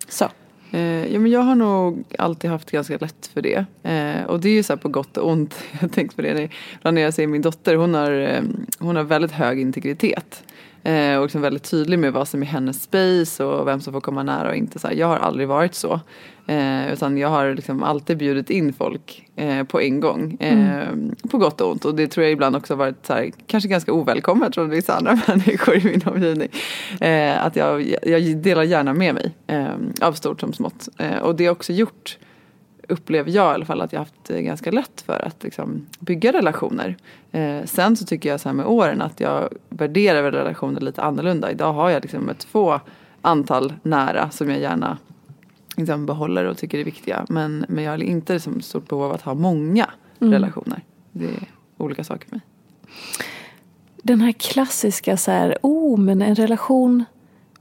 Så. 0.09 0.29
Eh, 0.71 1.13
ja, 1.13 1.19
men 1.21 1.31
jag 1.31 1.41
har 1.41 1.55
nog 1.55 2.05
alltid 2.19 2.51
haft 2.51 2.71
ganska 2.71 2.99
lätt 2.99 3.31
för 3.35 3.43
det. 3.43 3.65
Eh, 3.83 4.25
och 4.25 4.41
det 4.41 4.49
är 4.49 4.53
ju 4.53 4.63
så 4.63 4.73
här 4.73 4.79
på 4.79 4.89
gott 4.89 5.17
och 5.17 5.31
ont. 5.31 5.55
Jag 5.81 5.93
tänkte 5.93 6.17
på 6.17 6.23
det 6.23 6.35
när- 6.35 6.51
ibland 6.79 6.95
när 6.95 7.03
jag 7.03 7.15
ser 7.15 7.27
min 7.27 7.43
dotter. 7.43 7.75
Hon 7.75 7.95
har, 7.95 8.11
eh, 8.13 8.43
hon 8.79 8.97
har 8.97 9.03
väldigt 9.03 9.33
hög 9.33 9.61
integritet. 9.61 10.43
Eh, 10.83 11.17
och 11.17 11.23
liksom 11.23 11.41
väldigt 11.43 11.71
tydlig 11.71 11.99
med 11.99 12.13
vad 12.13 12.29
som 12.29 12.43
är 12.43 12.47
hennes 12.47 12.83
space 12.83 13.45
och 13.45 13.67
vem 13.67 13.81
som 13.81 13.93
får 13.93 14.01
komma 14.01 14.23
nära 14.23 14.49
och 14.49 14.57
inte. 14.57 14.79
Så 14.79 14.89
här, 14.89 14.95
jag 14.95 15.07
har 15.07 15.17
aldrig 15.17 15.49
varit 15.49 15.75
så. 15.75 16.01
Eh, 16.47 16.93
utan 16.93 17.19
jag 17.19 17.29
har 17.29 17.55
liksom 17.55 17.83
alltid 17.83 18.19
bjudit 18.19 18.51
in 18.51 18.73
folk 18.73 19.27
eh, 19.37 19.65
på 19.65 19.81
en 19.81 20.01
gång. 20.01 20.37
Eh, 20.41 20.89
På 21.31 21.39
gott 21.39 21.61
och 21.61 21.71
ont. 21.71 21.85
Och 21.85 21.95
det 21.95 22.09
tror 22.09 22.25
jag 22.25 22.33
ibland 22.33 22.57
också 22.57 22.75
varit 22.75 23.07
så 23.07 23.13
här, 23.13 23.31
kanske 23.47 23.69
ganska 23.69 23.93
ovälkommet 23.93 24.55
från 24.55 24.71
vissa 24.71 24.95
andra 24.97 25.19
människor 25.29 25.77
i 25.77 25.85
min 25.85 26.03
omgivning. 26.07 26.49
Eh, 27.01 27.45
att 27.45 27.57
jag, 27.57 27.95
jag 28.03 28.37
delar 28.37 28.63
gärna 28.63 28.93
med 28.93 29.15
mig 29.15 29.35
eh, 29.47 29.69
av 30.01 30.13
stort 30.13 30.41
som 30.41 30.53
smått. 30.53 30.89
Och 31.23 31.35
det 31.35 31.47
har 31.47 31.53
också 31.53 31.73
gjort 31.73 32.19
upplever 32.89 33.31
jag 33.31 33.53
i 33.53 33.55
alla 33.55 33.65
fall 33.65 33.81
att 33.81 33.93
jag 33.93 34.01
haft 34.01 34.31
eh, 34.31 34.39
ganska 34.39 34.71
lätt 34.71 35.01
för 35.01 35.27
att 35.27 35.43
liksom, 35.43 35.87
bygga 35.99 36.33
relationer. 36.33 36.97
Eh, 37.33 37.65
sen 37.65 37.97
så 37.97 38.07
tycker 38.07 38.29
jag 38.29 38.41
så 38.41 38.49
här 38.49 38.57
med 38.57 38.67
åren 38.67 39.03
att 39.03 39.21
jag 39.21 39.49
värderar 39.69 40.23
väl 40.23 40.35
relationer 40.35 40.81
lite 40.81 41.03
annorlunda. 41.03 41.51
Idag 41.51 41.73
har 41.73 41.91
jag 41.91 42.03
liksom 42.03 42.29
ett 42.29 42.45
få 42.45 42.81
antal 43.23 43.73
nära 43.83 44.31
som 44.31 44.51
jag 44.51 44.61
gärna 44.61 44.99
liksom, 45.77 46.07
behåller 46.07 46.45
och 46.45 46.57
tycker 46.57 46.79
är 46.79 46.85
viktiga. 46.85 47.27
Men, 47.29 47.65
men 47.69 47.85
jag 47.85 47.93
har 47.93 48.03
inte 48.03 48.33
liksom, 48.33 48.61
stort 48.61 48.89
behov 48.89 49.05
av 49.05 49.13
att 49.13 49.23
ha 49.23 49.35
många 49.35 49.91
relationer. 50.19 50.83
Det 51.13 51.25
är 51.25 51.49
olika 51.77 52.05
saker 52.05 52.29
för 52.29 52.37
mig. 52.37 52.45
Den 54.03 54.21
här 54.21 54.33
klassiska 54.33 55.17
så 55.17 55.31
här, 55.31 55.59
oh 55.63 55.99
men 55.99 56.23
en 56.23 56.35
relation 56.35 57.05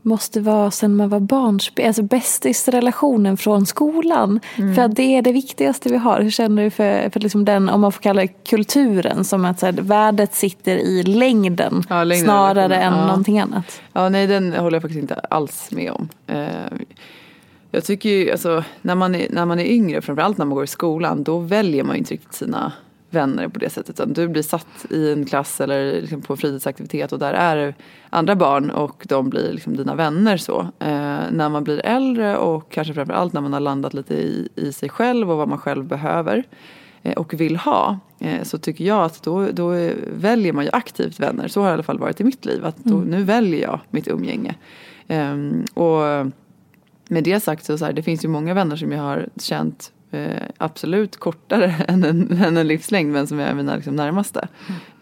måste 0.08 0.40
vara 0.40 0.72
sen 0.72 0.96
man 0.96 1.10
var 1.10 1.20
barnsben, 1.20 1.88
alltså 1.88 2.04
bästisrelationen 2.04 3.38
från 3.38 3.66
skolan. 3.66 4.40
För 4.76 4.82
att 4.82 4.96
det 4.96 5.16
är 5.16 5.22
det 5.22 5.32
viktigaste 5.32 5.90
vi 5.90 5.98
har. 5.98 6.22
Hur 6.22 6.30
känner 6.30 6.64
du 6.64 6.70
för, 6.70 7.10
för 7.10 7.20
liksom 7.20 7.46
den, 7.46 7.70
om 7.70 7.82
man 7.82 7.92
får 7.92 8.02
kalla 8.02 8.22
det 8.22 8.28
kulturen, 8.28 9.24
som 9.24 9.46
att 9.46 9.60
så 9.60 9.66
här, 9.66 9.74
värdet 9.74 10.34
sitter 10.34 10.78
i 10.78 11.04
längden, 11.04 11.84
Ja, 11.90 12.04
längden 12.04 12.26
snarare 12.26 12.76
än 12.76 12.94
ja. 12.94 13.06
någonting 13.06 13.40
annat. 13.40 13.82
Ja, 13.94 14.10
nej 14.10 14.28
den 14.28 14.54
håller 14.54 14.76
jag 14.76 14.82
faktiskt 14.82 15.02
inte 15.02 15.16
alls 15.16 15.72
med 15.72 15.92
om. 15.92 16.10
Eh, 16.28 16.48
jag 17.72 17.84
tycker 17.84 18.10
ju, 18.10 18.32
alltså 18.32 18.64
när 18.82 18.96
man, 18.96 19.16
är, 19.16 19.28
när 19.30 19.46
man 19.46 19.60
är 19.60 19.66
yngre, 19.66 20.02
framförallt 20.02 20.38
när 20.38 20.46
man 20.46 20.56
går 20.56 20.64
i 20.64 20.68
skolan, 20.68 21.24
då 21.24 21.40
väljer 21.40 21.84
man 21.84 21.96
ju 21.96 22.00
inte 22.00 22.14
riktigt 22.14 22.34
sina 22.34 22.72
vänner 23.10 23.48
på 23.48 23.60
det 23.60 23.70
sättet. 23.70 23.90
Utan 23.90 24.14
du 24.14 24.28
blir 24.28 24.42
satt 24.42 24.86
i 24.90 25.12
en 25.12 25.26
klass 25.26 25.62
eller 25.62 26.02
liksom 26.02 26.22
på 26.22 26.38
fritidsaktivitet 26.38 27.12
och 27.12 27.20
där 27.20 27.34
är 27.34 27.76
andra 28.10 28.36
barn 28.36 28.70
och 28.70 29.06
de 29.10 29.30
blir 29.30 29.52
liksom 29.52 29.78
dina 29.78 29.96
vänner 29.96 30.38
så. 30.38 30.60
Eh, 30.80 31.20
när 31.32 31.50
man 31.50 31.64
blir 31.64 31.86
äldre 31.86 32.38
och 32.38 32.72
kanske 32.72 32.94
framförallt 32.94 33.34
när 33.34 33.42
man 33.42 33.54
har 33.54 33.60
landat 33.60 33.94
lite 33.94 34.14
i, 34.14 34.50
i 34.56 34.74
sig 34.74 34.90
själv 34.90 35.32
och 35.32 35.38
vad 35.38 35.48
man 35.48 35.58
själv 35.58 35.86
behöver 35.86 36.44
eh, 37.04 37.14
och 37.14 37.34
vill 37.34 37.56
ha 37.56 38.00
eh, 38.20 38.44
så 38.44 38.58
tycker 38.58 38.86
jag 38.86 39.04
att 39.06 39.24
då, 39.24 39.48
då 39.52 39.90
väljer 40.08 40.54
man 40.54 40.64
ju 40.66 40.70
aktivt 40.74 41.20
vänner. 41.20 41.48
Så 41.48 41.62
har 41.62 41.68
det 41.68 41.72
i 41.72 41.74
alla 41.74 41.84
fall 41.84 42.00
varit 42.00 42.22
i 42.22 42.24
mitt 42.24 42.46
liv. 42.46 42.66
Att 42.66 42.78
då, 42.78 42.96
nu 42.98 43.24
väljer 43.24 43.62
jag 43.62 43.80
mitt 43.90 44.08
umgänge. 44.08 44.56
Ehm, 45.08 45.66
och 45.74 46.02
med 47.10 47.24
det 47.24 47.40
sagt 47.40 47.66
så, 47.66 47.78
så 47.78 47.86
här, 47.86 47.94
det 47.94 48.04
finns 48.04 48.26
ju 48.26 48.28
många 48.28 48.54
vänner 48.54 48.76
som 48.76 48.92
jag 48.92 49.02
har 49.02 49.30
känt 49.40 49.92
eh, 50.12 50.42
absolut 50.58 51.18
kortare 51.18 51.76
än 51.88 52.04
en, 52.04 52.32
än 52.44 52.58
en 52.58 52.68
livslängd 52.68 53.12
men 53.14 53.28
som 53.28 53.40
är 53.40 53.54
mina 53.54 53.76
liksom, 53.76 53.96
närmaste. 53.96 54.48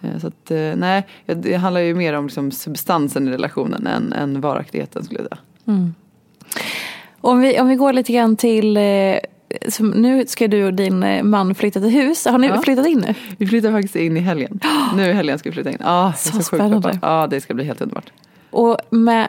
Eh, 0.01 0.19
så 0.19 0.27
att, 0.27 0.51
eh, 0.51 0.75
nej, 0.75 1.07
det 1.25 1.53
handlar 1.55 1.81
ju 1.81 1.95
mer 1.95 2.13
om 2.13 2.25
liksom, 2.25 2.51
substansen 2.51 3.27
i 3.27 3.31
relationen 3.31 3.87
än, 3.87 4.13
än 4.13 4.41
varaktigheten 4.41 5.03
skulle 5.03 5.19
jag 5.19 5.27
säga. 5.27 5.37
Mm. 5.67 5.93
Om, 7.21 7.39
vi, 7.41 7.59
om 7.59 7.67
vi 7.67 7.75
går 7.75 7.93
lite 7.93 8.13
grann 8.13 8.35
till 8.35 8.77
eh, 8.77 9.15
nu 9.95 10.25
ska 10.27 10.47
du 10.47 10.65
och 10.65 10.73
din 10.73 11.03
eh, 11.03 11.23
man 11.23 11.55
flytta 11.55 11.79
till 11.79 11.89
hus. 11.89 12.25
Har 12.25 12.37
ni 12.37 12.47
Ja. 12.47 12.61
flyttat 12.61 12.87
in 12.87 12.99
nu? 13.07 13.13
Vi 13.37 13.47
flyttar 13.47 13.71
faktiskt 13.71 13.95
in 13.95 14.17
i 14.17 14.19
helgen. 14.19 14.59
Nu 14.95 15.03
i 15.09 15.13
helgen 15.13 15.39
ska 15.39 15.49
vi 15.49 15.53
flytta 15.53 15.71
in. 15.71 15.77
Ah, 15.83 16.13
Så 16.13 16.31
så 16.31 16.43
spännande. 16.43 16.99
Ja, 17.01 17.27
det 17.29 17.41
ska 17.41 17.53
bli 17.53 17.63
helt 17.63 17.81
underbart. 17.81 18.11
Och 18.49 18.77
med 18.89 19.27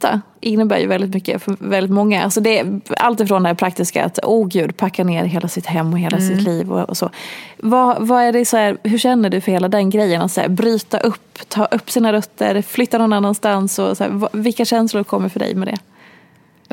flytta 0.00 0.20
innebär 0.40 0.78
ju 0.78 0.86
väldigt 0.86 1.14
mycket 1.14 1.42
för 1.42 1.56
väldigt 1.58 1.90
många. 1.90 2.24
Alltså 2.24 2.40
det 2.40 2.58
är 2.58 2.80
allt 2.96 3.20
ifrån 3.20 3.42
det 3.42 3.48
här 3.48 3.54
praktiska 3.54 4.04
att 4.04 4.18
åh 4.22 4.48
gud, 4.48 4.76
packa 4.76 5.04
ner 5.04 5.24
hela 5.24 5.48
sitt 5.48 5.66
hem 5.66 5.92
och 5.92 5.98
hela 5.98 6.16
Mm. 6.16 6.28
sitt 6.28 6.42
liv 6.42 6.72
och, 6.72 6.88
och 6.88 6.96
så. 6.96 7.10
Vad, 7.58 8.06
vad 8.06 8.22
är 8.22 8.32
det 8.32 8.44
så 8.44 8.56
här, 8.56 8.78
hur 8.82 8.98
känner 8.98 9.30
du 9.30 9.40
för 9.40 9.52
hela 9.52 9.68
den 9.68 9.90
grejen? 9.90 10.22
Att 10.22 10.32
så 10.32 10.40
här, 10.40 10.48
bryta 10.48 10.98
upp, 10.98 11.38
ta 11.48 11.64
upp 11.66 11.90
sina 11.90 12.12
rötter, 12.12 12.62
flytta 12.62 12.98
någon 12.98 13.12
annanstans. 13.12 13.78
Och 13.78 13.96
så 13.96 14.04
här, 14.04 14.28
vilka 14.32 14.64
känslor 14.64 15.04
kommer 15.04 15.28
för 15.28 15.40
dig 15.40 15.54
med 15.54 15.68
det? 15.68 15.78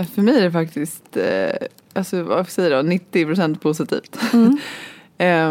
För 0.06 0.22
mig 0.22 0.38
är 0.38 0.42
det 0.44 0.52
faktiskt, 0.52 1.18
eh, 1.18 1.68
alltså 1.94 2.24
vad 2.24 2.48
ska 2.48 2.62
jag 2.62 2.70
säga 2.70 2.84
då, 2.84 2.90
90% 2.90 3.60
positivt. 3.60 4.18
Ehm, 4.32 4.58
för, 5.18 5.26
eh, 5.26 5.48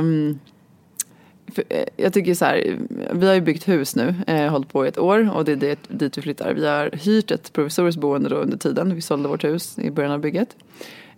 Eh, 1.69 1.85
jag 1.97 2.13
tycker 2.13 2.35
så 2.35 2.45
här, 2.45 2.79
vi 3.13 3.27
har 3.27 3.35
ju 3.35 3.41
byggt 3.41 3.69
hus 3.69 3.97
nu, 3.97 4.15
eh, 4.27 4.49
hållit 4.49 4.69
på 4.69 4.87
i 4.87 4.89
ett 4.89 4.99
år 4.99 5.31
och 5.35 5.45
det 5.45 5.53
är 5.53 5.57
dit, 5.57 5.79
dit 5.89 6.19
vi 6.19 6.23
flyttar. 6.23 6.55
Vi 6.55 6.67
har 6.67 6.91
hyrt 6.93 7.31
ett 7.31 7.53
provisoriskt 7.53 8.01
boende 8.01 8.29
då 8.29 8.37
under 8.37 8.57
tiden, 8.57 8.95
vi 8.95 9.01
sålde 9.01 9.29
vårt 9.29 9.45
hus 9.45 9.79
i 9.79 9.91
början 9.91 10.13
av 10.13 10.21
bygget. 10.21 10.57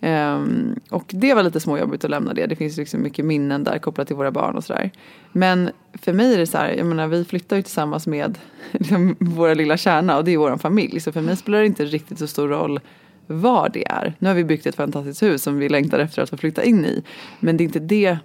Um, 0.01 0.81
och 0.91 1.05
det 1.09 1.35
var 1.35 1.43
lite 1.43 1.61
småjobbigt 1.61 2.05
att 2.05 2.11
lämna 2.11 2.35
det. 2.35 2.47
Det 2.47 2.57
finns 2.57 2.77
liksom 2.77 3.03
mycket 3.03 3.25
minnen 3.25 3.65
där 3.65 3.79
kopplat 3.79 4.07
till 4.07 4.17
våra 4.17 4.31
barn 4.31 4.57
och 4.57 4.65
sådär. 4.65 4.91
Men 5.33 5.71
för 5.93 6.13
mig 6.13 6.35
är 6.35 6.39
det 6.39 6.47
så 6.47 6.59
här, 6.59 6.69
jag 6.69 6.87
menar 6.87 7.07
vi 7.07 7.25
flyttar 7.25 7.57
ju 7.57 7.63
tillsammans 7.63 8.07
med 8.07 8.39
liksom, 8.71 9.17
våra 9.19 9.55
lilla 9.55 9.77
kärna 9.77 10.17
och 10.17 10.25
det 10.25 10.31
är 10.31 10.37
vår 10.37 10.57
familj. 10.57 11.01
Så 11.01 11.13
för 11.13 11.21
mig 11.21 11.37
spelar 11.37 11.59
det 11.59 11.67
inte 11.67 11.85
riktigt 11.85 12.19
så 12.19 12.27
stor 12.27 12.49
roll 12.49 12.81
var 13.27 13.69
det 13.69 13.89
är. 13.89 14.15
Nu 14.19 14.29
har 14.29 14.35
vi 14.35 14.45
byggt 14.45 14.67
ett 14.67 14.75
fantastiskt 14.75 15.23
hus 15.23 15.43
som 15.43 15.59
vi 15.59 15.69
längtar 15.69 15.99
efter 15.99 16.23
att 16.23 16.31
få 16.31 16.37
flytta 16.37 16.65
in 16.65 16.85
i. 16.85 17.03
Men 17.41 17.57
det 17.57 17.63
är 17.63 17.67
inte 17.67 17.79
det, 17.79 18.19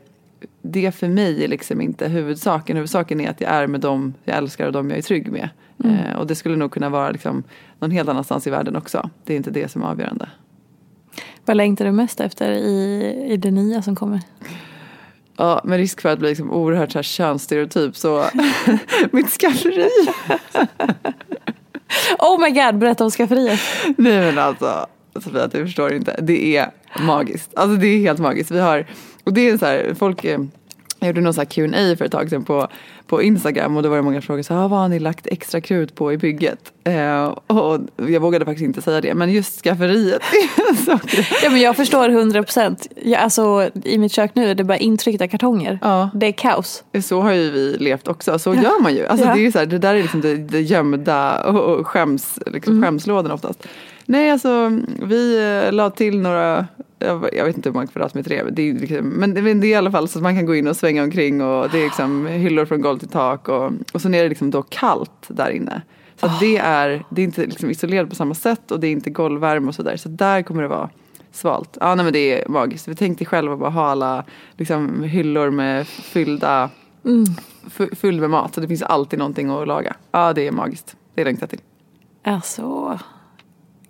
det 0.64 0.92
för 0.92 1.08
mig 1.08 1.44
är 1.44 1.48
liksom 1.48 1.82
inte 1.82 2.08
huvudsaken. 2.08 2.76
Huvudsaken 2.76 3.22
är 3.22 3.30
att 3.30 3.42
jag 3.42 3.52
är 3.52 3.68
med 3.68 3.82
dem 3.82 4.14
jag 4.24 4.38
älskar 4.38 4.66
och 4.66 4.72
dem 4.72 4.90
jag 4.90 4.98
är 4.98 5.02
trygg 5.02 5.32
med. 5.32 5.50
Eh, 5.84 6.20
och 6.20 6.28
det 6.28 6.36
skulle 6.36 6.56
nog 6.56 6.72
kunna 6.72 6.90
vara 6.90 7.12
liksom 7.12 7.44
någon 7.80 7.92
helt 7.92 8.10
annanstans 8.10 8.48
i 8.48 8.50
världen 8.50 8.76
också. 8.76 9.10
Det 9.24 9.34
är 9.34 9.38
inte 9.38 9.52
det 9.52 9.72
som 9.72 9.84
är 9.84 9.88
avgörande. 9.88 10.30
Vad 11.46 11.58
längtar 11.58 11.86
du 11.86 11.92
mest 11.92 12.20
efter 12.20 12.52
i, 12.52 13.26
i 13.30 13.38
det 13.38 13.52
nya 13.52 13.82
som 13.82 13.96
kommer? 13.96 14.22
Ja, 15.38 15.62
med 15.64 15.78
risk 15.78 16.02
för 16.02 16.10
att 16.10 16.20
bli 16.20 16.30
liksom 16.30 16.52
oerhört 16.52 16.92
så 16.92 16.98
här 16.98 17.04
könsstereotyp 17.04 17.96
så 17.96 18.26
mitt 19.12 19.30
skafferi. 19.30 19.90
Oh 22.20 22.42
my 22.42 22.50
god, 22.50 22.78
berätta 22.78 23.04
om 23.04 23.12
skafferiet. 23.12 23.60
Nej 23.98 24.20
men 24.20 24.38
alltså 24.38 24.88
Sofia, 25.20 25.48
du 25.48 25.66
förstår 25.66 25.94
inte. 25.94 26.16
Det 26.22 26.58
är 26.58 26.72
magiskt. 27.00 27.52
Alltså 27.56 27.78
det 27.78 27.88
är 27.88 28.00
helt 28.00 28.20
magiskt. 28.20 28.52
Vi 28.52 28.60
har, 28.60 28.86
och 29.24 29.34
det 29.34 29.50
är 29.50 29.58
så 29.58 29.66
här, 29.66 29.94
folk, 30.00 30.26
eh, 30.26 30.40
jag 31.00 31.08
gjorde 31.08 31.22
någon 31.22 31.34
så 31.34 31.42
här 31.42 31.46
Q&A 31.46 31.96
för 31.98 32.06
ett 32.06 32.12
tag 32.12 32.30
sedan 32.30 32.44
på, 32.44 32.68
på 33.08 33.22
Instagram 33.24 33.78
och 33.78 33.84
då 33.84 33.90
var 33.90 33.96
det 33.96 34.02
många 34.02 34.22
frågor 34.22 34.42
så 34.44 34.54
här, 34.54 34.62
"Ah, 34.64 34.68
vad 34.68 34.80
har 34.80 34.88
ni 34.90 35.00
lagt 35.00 35.28
extra 35.28 35.62
krut 35.62 35.96
på 35.96 36.14
i 36.14 36.18
bygget? 36.18 36.60
Eh, 36.84 37.26
och 37.48 37.80
jag 38.10 38.20
vågade 38.20 38.46
faktiskt 38.46 38.66
inte 38.66 38.82
säga 38.82 39.02
det, 39.02 39.14
men 39.14 39.32
just 39.32 39.64
skafferiet. 39.64 40.22
Ja, 41.44 41.50
men 41.50 41.60
jag 41.62 41.76
förstår 41.76 42.10
100 42.10 42.44
procent. 42.44 42.88
Alltså, 43.18 43.70
I 43.84 43.98
mitt 43.98 44.12
kök 44.12 44.32
nu 44.36 44.50
är 44.52 44.56
det 44.56 44.64
bara 44.64 44.78
intryckta 44.78 45.28
kartonger. 45.28 45.80
Ja. 45.82 46.10
Det 46.14 46.26
är 46.28 46.32
kaos. 46.32 46.84
Så 47.04 47.22
har 47.22 47.32
ju 47.32 47.52
vi 47.52 47.78
levt 47.80 48.08
också, 48.08 48.40
så 48.40 48.54
gör 48.56 48.82
man 48.82 48.96
ju. 48.96 49.06
Alltså 49.06 49.26
Ja. 49.28 49.36
det, 49.36 49.46
är 49.46 49.52
så 49.52 49.60
här, 49.60 49.66
det 49.66 49.78
där 49.78 49.96
är 49.96 50.02
liksom 50.02 50.22
det, 50.22 50.36
det 50.36 50.62
gömda 50.62 51.44
och, 51.44 51.60
och 51.80 51.88
skäms, 51.88 52.40
liksom 52.48 52.74
Mm. 52.74 52.84
skämslådan 52.84 53.32
oftast. 53.32 53.68
Nej, 54.06 54.32
alltså 54.32 54.80
vi 55.04 55.38
eh, 55.66 55.72
la 55.74 55.90
till 55.90 56.20
några, 56.20 56.68
jag, 57.06 57.46
vet 57.46 57.56
inte 57.58 57.70
hur 57.70 57.74
många 57.74 57.88
kvadratmeter 57.88 58.30
det 58.30 58.38
är, 58.38 58.52
det 58.52 58.70
är 58.70 58.74
liksom, 58.74 59.08
men 59.10 59.34
det, 59.34 59.42
men 59.42 59.64
är 59.64 59.68
i 59.68 59.76
alla 59.76 59.92
fall 59.92 60.08
så 60.08 60.20
att 60.20 60.24
man 60.24 60.36
kan 60.36 60.46
gå 60.46 60.56
in 60.56 60.68
och 60.68 60.76
svänga 60.78 61.04
omkring 61.04 61.42
och 61.42 61.70
det 61.70 61.80
är 61.80 61.84
liksom 61.84 62.26
hyllor 62.28 62.66
från 62.66 62.82
golv 62.82 63.00
till 63.00 63.08
tak 63.08 63.50
och, 63.50 63.72
och 63.94 64.02
sen 64.02 64.14
är 64.14 64.24
det 64.24 64.30
liksom 64.30 64.52
då 64.52 64.62
kallt 64.62 65.12
där 65.28 65.50
inne. 65.50 65.82
Så 66.20 66.26
att 66.26 66.40
det 66.40 66.58
är, 66.58 67.04
det 67.10 67.22
är 67.22 67.26
inte 67.26 67.46
liksom 67.46 67.70
isolerat 67.70 68.10
på 68.10 68.16
samma 68.16 68.34
sätt 68.36 68.72
och 68.72 68.80
det 68.80 68.88
är 68.88 68.92
inte 68.92 69.10
golvvärme 69.10 69.68
och 69.68 69.76
sådär. 69.76 69.98
Så 69.98 70.10
där 70.10 70.42
kommer 70.42 70.62
det 70.62 70.68
vara 70.68 70.90
svalt. 71.32 71.78
Ja, 71.82 71.96
nej, 71.96 72.04
men 72.04 72.14
det 72.14 72.42
är 72.44 72.48
magiskt. 72.50 72.88
Vi 72.88 72.96
tänkte 72.96 73.26
själva 73.26 73.58
bara 73.58 73.70
ha 73.70 73.86
alla 73.90 74.24
liksom, 74.58 75.04
hyllor 75.04 75.50
med 75.50 75.88
fyllda 75.88 76.70
f- 77.68 77.90
fylld 78.00 78.20
med 78.22 78.30
mat. 78.30 78.56
Så 78.56 78.62
det 78.62 78.68
finns 78.68 78.82
alltid 78.84 79.20
någonting 79.20 79.50
att 79.50 79.68
laga. 79.68 79.96
Ja, 80.12 80.34
det 80.34 80.48
är 80.48 80.52
magiskt. 80.52 80.96
Det 81.16 81.24
längtar 81.24 81.42
jag 81.44 81.50
till. 81.50 81.60
Alltså, 82.24 83.00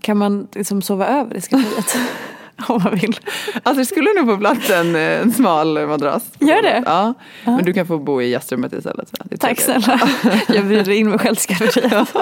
kan 0.01 0.17
man 0.17 0.47
liksom 0.53 0.81
sova 0.81 1.07
över 1.07 1.35
i 1.37 1.41
skafferiet? 1.41 1.95
Om 2.67 2.81
man 2.83 2.95
vill. 2.95 3.19
Alltså 3.63 3.79
det 3.79 3.85
skulle 3.85 4.13
nog 4.13 4.27
få 4.27 4.37
plats 4.37 4.69
en, 4.69 4.95
en 4.95 5.31
smal 5.31 5.87
madrass. 5.87 6.23
Gör 6.39 6.61
det? 6.61 6.83
Ja. 6.85 7.13
Men 7.43 7.65
du 7.65 7.73
kan 7.73 7.87
få 7.87 7.97
bo 7.97 8.21
i 8.21 8.29
gästrummet 8.29 8.73
istället. 8.73 9.11
Tack 9.39 9.59
snälla. 9.59 9.99
Jag 10.47 10.65
bjuder 10.65 10.91
in 10.91 11.09
mig 11.09 11.19
själv 11.19 11.35
skafferiet. 11.35 12.13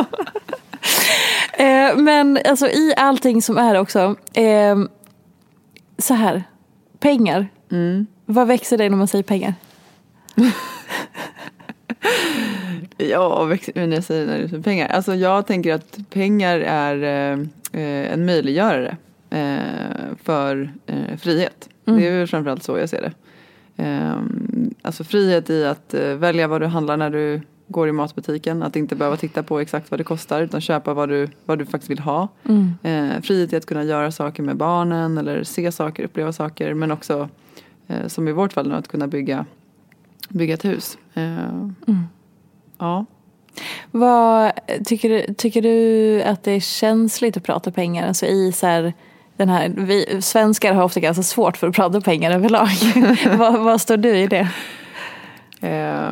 Eh, 1.53 1.95
Men 1.97 2.39
alltså 2.45 2.67
i 2.67 2.93
allting 2.97 3.41
som 3.41 3.57
är 3.57 3.79
också. 3.79 4.15
Eh, 4.33 4.75
så 5.97 6.13
här, 6.13 6.43
pengar. 6.99 7.47
Vad 8.25 8.47
växer 8.47 8.77
dig 8.77 8.89
när 8.89 8.97
man 8.97 9.07
säger 9.07 9.23
pengar? 9.23 9.53
Ja, 12.97 13.57
när 13.75 13.93
jag 13.93 14.03
säger 14.03 14.25
när 14.27 14.57
är 14.57 14.61
pengar. 14.61 14.87
Alltså 14.87 15.15
jag 15.15 15.47
tänker 15.47 15.73
att 15.73 15.97
pengar 16.09 16.59
är 16.59 17.03
eh, 17.73 18.13
en 18.13 18.25
möjliggörare 18.25 18.87
eh, 18.87 18.95
för 20.23 20.73
eh, 20.85 21.17
frihet. 21.17 21.69
Det 21.85 22.07
är 22.07 22.17
väl 22.17 22.27
framförallt 22.27 22.63
så 22.63 22.77
jag 22.77 22.89
ser 22.89 23.01
det. 23.01 23.13
Eh, 23.83 24.15
alltså 24.81 25.03
frihet 25.03 25.49
i 25.49 25.65
att 25.65 25.93
eh, 25.93 26.13
välja 26.13 26.47
vad 26.47 26.61
du 26.61 26.65
handlar 26.67 26.97
när 26.97 27.09
du 27.09 27.41
går 27.67 27.87
i 27.89 27.91
matbutiken. 27.91 28.63
Att 28.63 28.75
inte 28.75 28.95
behöva 28.95 29.17
titta 29.17 29.43
på 29.43 29.59
exakt 29.59 29.91
vad 29.91 29.99
det 29.99 30.03
kostar 30.03 30.41
utan 30.41 30.61
köpa 30.61 30.93
vad 30.93 31.09
du, 31.09 31.27
vad 31.45 31.59
du 31.59 31.65
faktiskt 31.65 31.89
vill 31.91 31.99
ha. 31.99 32.27
Eh, 32.83 33.21
frihet 33.21 33.53
i 33.53 33.55
att 33.55 33.65
kunna 33.65 33.83
göra 33.83 34.11
saker 34.11 34.43
med 34.43 34.57
barnen 34.57 35.17
eller 35.17 35.43
se 35.43 35.71
saker, 35.71 36.03
uppleva 36.03 36.33
saker. 36.33 36.73
Men 36.73 36.91
också 36.91 37.29
eh, 37.87 38.07
som 38.07 38.27
i 38.27 38.31
vårt 38.31 38.53
fall 38.53 38.67
nu 38.69 38.75
att 38.75 38.87
kunna 38.87 39.07
bygga, 39.07 39.45
bygga 40.29 40.53
ett 40.53 40.65
hus. 40.65 40.97
Eh, 41.13 41.67
Ja. 42.77 43.05
Vad, 43.91 44.51
tycker, 44.85 45.33
tycker 45.33 45.61
du 45.61 46.21
att 46.21 46.43
det 46.43 46.51
är 46.51 46.59
känsligt 46.59 47.37
att 47.37 47.43
prata 47.43 47.71
pengar? 47.71 48.07
Alltså 48.07 48.25
i 48.25 48.51
så 48.51 48.67
här, 48.67 48.93
den 49.41 49.49
här, 49.49 49.73
vi, 49.77 50.21
svenskar 50.21 50.73
har 50.73 50.83
ofta 50.83 50.99
ganska 50.99 51.23
svårt 51.23 51.57
för 51.57 51.67
att 51.67 51.75
prata 51.75 52.01
pengar 52.01 52.31
överlag. 52.31 52.67
vad, 53.37 53.59
vad 53.63 53.81
står 53.81 53.97
du 53.97 54.17
i 54.17 54.27
det? 54.27 54.49
Eh, 55.61 56.11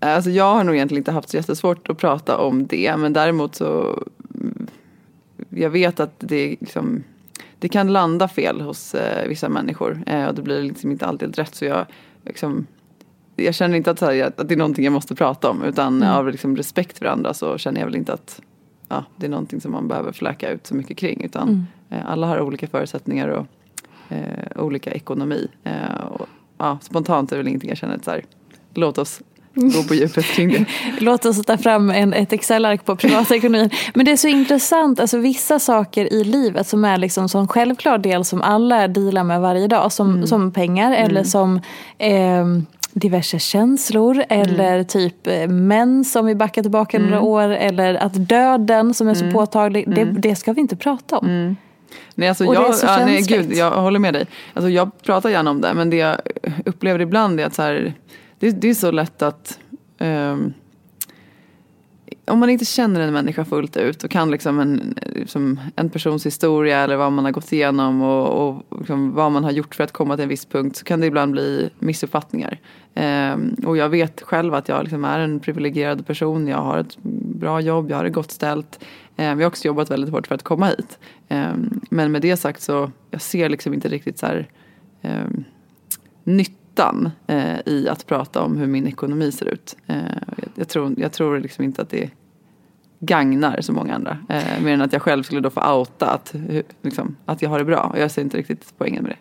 alltså 0.00 0.30
jag 0.30 0.54
har 0.54 0.64
nog 0.64 0.74
egentligen 0.74 1.00
inte 1.00 1.12
haft 1.12 1.28
så 1.28 1.36
jättesvårt 1.36 1.88
att 1.88 1.98
prata 1.98 2.38
om 2.38 2.66
det. 2.66 2.96
Men 2.96 3.12
däremot 3.12 3.54
så 3.54 4.02
mm, 4.34 4.66
jag 5.48 5.70
vet 5.70 6.00
att 6.00 6.14
det, 6.18 6.56
liksom, 6.60 7.04
det 7.58 7.68
kan 7.68 7.92
landa 7.92 8.28
fel 8.28 8.60
hos 8.60 8.94
eh, 8.94 9.28
vissa 9.28 9.48
människor. 9.48 10.02
Eh, 10.06 10.24
och 10.24 10.34
det 10.34 10.42
blir 10.42 10.62
liksom 10.62 10.90
inte 10.90 11.06
alltid 11.06 11.36
rätt. 11.36 11.54
Så 11.54 11.64
jag, 11.64 11.86
liksom, 12.24 12.66
jag 13.36 13.54
känner 13.54 13.76
inte 13.76 13.90
att, 13.90 14.00
här, 14.00 14.22
att 14.22 14.48
det 14.48 14.54
är 14.54 14.58
någonting 14.58 14.84
jag 14.84 14.92
måste 14.92 15.14
prata 15.14 15.50
om. 15.50 15.62
Utan 15.62 16.02
av 16.02 16.28
liksom, 16.28 16.56
respekt 16.56 16.98
för 16.98 17.06
andra 17.06 17.34
så 17.34 17.58
känner 17.58 17.80
jag 17.80 17.86
väl 17.86 17.96
inte 17.96 18.12
att 18.12 18.40
ja, 18.88 19.04
det 19.16 19.26
är 19.26 19.30
någonting 19.30 19.60
som 19.60 19.72
man 19.72 19.88
behöver 19.88 20.12
fläka 20.12 20.50
ut 20.50 20.66
så 20.66 20.74
mycket 20.74 20.96
kring. 20.96 21.24
Utan 21.24 21.48
eh, 21.50 21.56
alla 22.04 22.26
har 22.26 22.40
olika 22.40 22.66
förutsättningar 22.66 23.28
och 23.28 23.46
eh, 24.08 24.62
olika 24.62 24.92
ekonomi. 24.92 25.48
Eh, 25.64 26.04
och, 26.10 26.26
ja, 26.58 26.78
spontant 26.82 27.32
är 27.32 27.36
det 27.36 27.42
väl 27.42 27.48
ingenting 27.48 27.68
jag 27.68 27.78
känner 27.78 27.98
så 28.04 28.10
här, 28.10 28.24
låt 28.74 28.98
oss 28.98 29.22
gå 29.54 29.82
på 29.82 29.94
djupet 29.94 30.24
kring 30.24 30.52
det. 30.52 30.64
Låt 30.98 31.24
oss 31.24 31.44
ta 31.44 31.58
fram 31.58 31.90
en, 31.90 32.12
ett 32.12 32.32
Excel-ark 32.32 32.84
på 32.84 32.96
privatekonomin. 32.96 33.70
Men 33.94 34.06
det 34.06 34.12
är 34.12 34.16
så 34.16 34.28
intressant, 34.28 35.00
alltså 35.00 35.18
vissa 35.18 35.58
saker 35.58 36.12
i 36.12 36.24
livet 36.24 36.66
som 36.66 36.84
är 36.84 36.98
liksom 36.98 37.28
som 37.28 37.48
självklar 37.48 37.98
del 37.98 38.24
som 38.24 38.42
alla 38.42 38.88
dealar 38.88 39.24
med 39.24 39.40
varje 39.40 39.66
dag. 39.66 39.92
Som, 39.92 40.26
som 40.26 40.52
pengar 40.52 40.92
eller 40.92 41.24
som 41.24 41.60
ehm, 41.98 42.66
diverse 42.92 43.38
känslor 43.38 44.24
eller 44.28 44.84
typ 44.84 45.26
eh, 45.26 45.48
mens 45.48 46.16
om 46.16 46.26
vi 46.26 46.34
backar 46.34 46.62
tillbaka 46.62 46.98
några 46.98 47.20
år. 47.20 47.48
Eller 47.48 47.94
att 47.94 48.28
döden 48.28 48.94
som 48.94 49.08
är 49.08 49.14
så 49.14 49.30
påtaglig, 49.30 49.94
det, 49.94 50.04
det 50.04 50.36
ska 50.36 50.52
vi 50.52 50.60
inte 50.60 50.76
prata 50.76 51.18
om. 51.18 51.56
Nej, 52.14 52.28
alltså 52.28 52.46
Och 52.46 52.54
det 52.54 52.60
är 52.60 52.64
jag, 52.64 52.74
så 52.74 52.86
ja, 52.86 53.06
nej, 53.06 53.22
gud, 53.22 53.52
jag 53.52 53.70
håller 53.70 53.98
med 53.98 54.14
dig. 54.14 54.26
Alltså, 54.54 54.70
jag 54.70 54.90
pratar 55.02 55.30
gärna 55.30 55.50
om 55.50 55.60
det 55.60 55.74
men 55.74 55.90
det 55.90 55.96
jag 55.96 56.16
upplever 56.64 57.00
ibland 57.00 57.40
är 57.40 57.46
att 57.46 57.54
så 57.54 57.62
här, 57.62 57.94
det, 58.38 58.50
det 58.50 58.70
är 58.70 58.74
så 58.74 58.90
lätt 58.90 59.22
att 59.22 59.58
ehm, 59.98 60.52
om 62.26 62.38
man 62.38 62.50
inte 62.50 62.64
känner 62.64 63.00
en 63.00 63.12
människa 63.12 63.44
fullt 63.44 63.76
ut 63.76 64.04
och 64.04 64.10
kan 64.10 64.30
liksom 64.30 64.60
en, 64.60 64.94
liksom 65.14 65.60
en 65.76 65.90
persons 65.90 66.26
historia 66.26 66.78
eller 66.78 66.96
vad 66.96 67.12
man 67.12 67.24
har 67.24 67.32
gått 67.32 67.52
igenom 67.52 68.02
och, 68.02 68.48
och 68.48 68.78
liksom 68.78 69.14
vad 69.14 69.32
man 69.32 69.44
har 69.44 69.50
gjort 69.50 69.74
för 69.74 69.84
att 69.84 69.92
komma 69.92 70.16
till 70.16 70.22
en 70.22 70.28
viss 70.28 70.46
punkt 70.46 70.76
så 70.76 70.84
kan 70.84 71.00
det 71.00 71.06
ibland 71.06 71.32
bli 71.32 71.70
missuppfattningar. 71.78 72.60
Eh, 72.94 73.36
och 73.66 73.76
jag 73.76 73.88
vet 73.88 74.22
själv 74.22 74.54
att 74.54 74.68
jag 74.68 74.82
liksom 74.82 75.04
är 75.04 75.18
en 75.18 75.40
privilegierad 75.40 76.06
person. 76.06 76.48
Jag 76.48 76.58
har 76.58 76.78
ett 76.78 76.96
bra 77.38 77.60
jobb, 77.60 77.90
jag 77.90 77.96
har 77.96 78.04
det 78.04 78.10
gott 78.10 78.30
ställt. 78.30 78.84
Eh, 79.16 79.34
vi 79.34 79.42
har 79.42 79.48
också 79.48 79.66
jobbat 79.66 79.90
väldigt 79.90 80.10
hårt 80.10 80.26
för 80.26 80.34
att 80.34 80.42
komma 80.42 80.66
hit. 80.66 80.98
Ehm, 81.28 81.80
men 81.90 82.12
med 82.12 82.22
det 82.22 82.36
sagt 82.36 82.62
så 82.62 82.90
jag 83.10 83.20
ser 83.20 83.48
liksom 83.48 83.74
inte 83.74 83.88
riktigt 83.88 84.18
så 84.18 84.26
här 84.26 84.48
ehm, 85.02 85.44
nyttan 86.24 87.10
eh, 87.26 87.58
i 87.66 87.88
att 87.88 88.06
prata 88.06 88.42
om 88.42 88.56
hur 88.56 88.66
min 88.66 88.86
ekonomi 88.86 89.32
ser 89.32 89.46
ut. 89.46 89.76
Eh, 89.86 89.96
jag, 90.54 90.68
tror, 90.68 90.94
jag 90.96 91.12
tror 91.12 91.40
liksom 91.40 91.64
inte 91.64 91.82
att 91.82 91.90
det 91.90 92.10
gagnar 93.06 93.60
så 93.60 93.72
många 93.72 93.94
andra. 93.94 94.18
Eh, 94.28 94.62
mer 94.62 94.72
än 94.72 94.82
att 94.82 94.92
jag 94.92 95.02
själv 95.02 95.22
skulle 95.22 95.40
då 95.40 95.50
få 95.50 95.72
outa 95.72 96.06
att, 96.06 96.34
liksom, 96.82 97.16
att 97.24 97.42
jag 97.42 97.50
har 97.50 97.58
det 97.58 97.64
bra. 97.64 97.90
Och 97.94 97.98
jag 97.98 98.10
ser 98.10 98.22
inte 98.22 98.36
riktigt 98.36 98.72
poängen 98.78 99.02
med 99.02 99.12
det. 99.12 99.18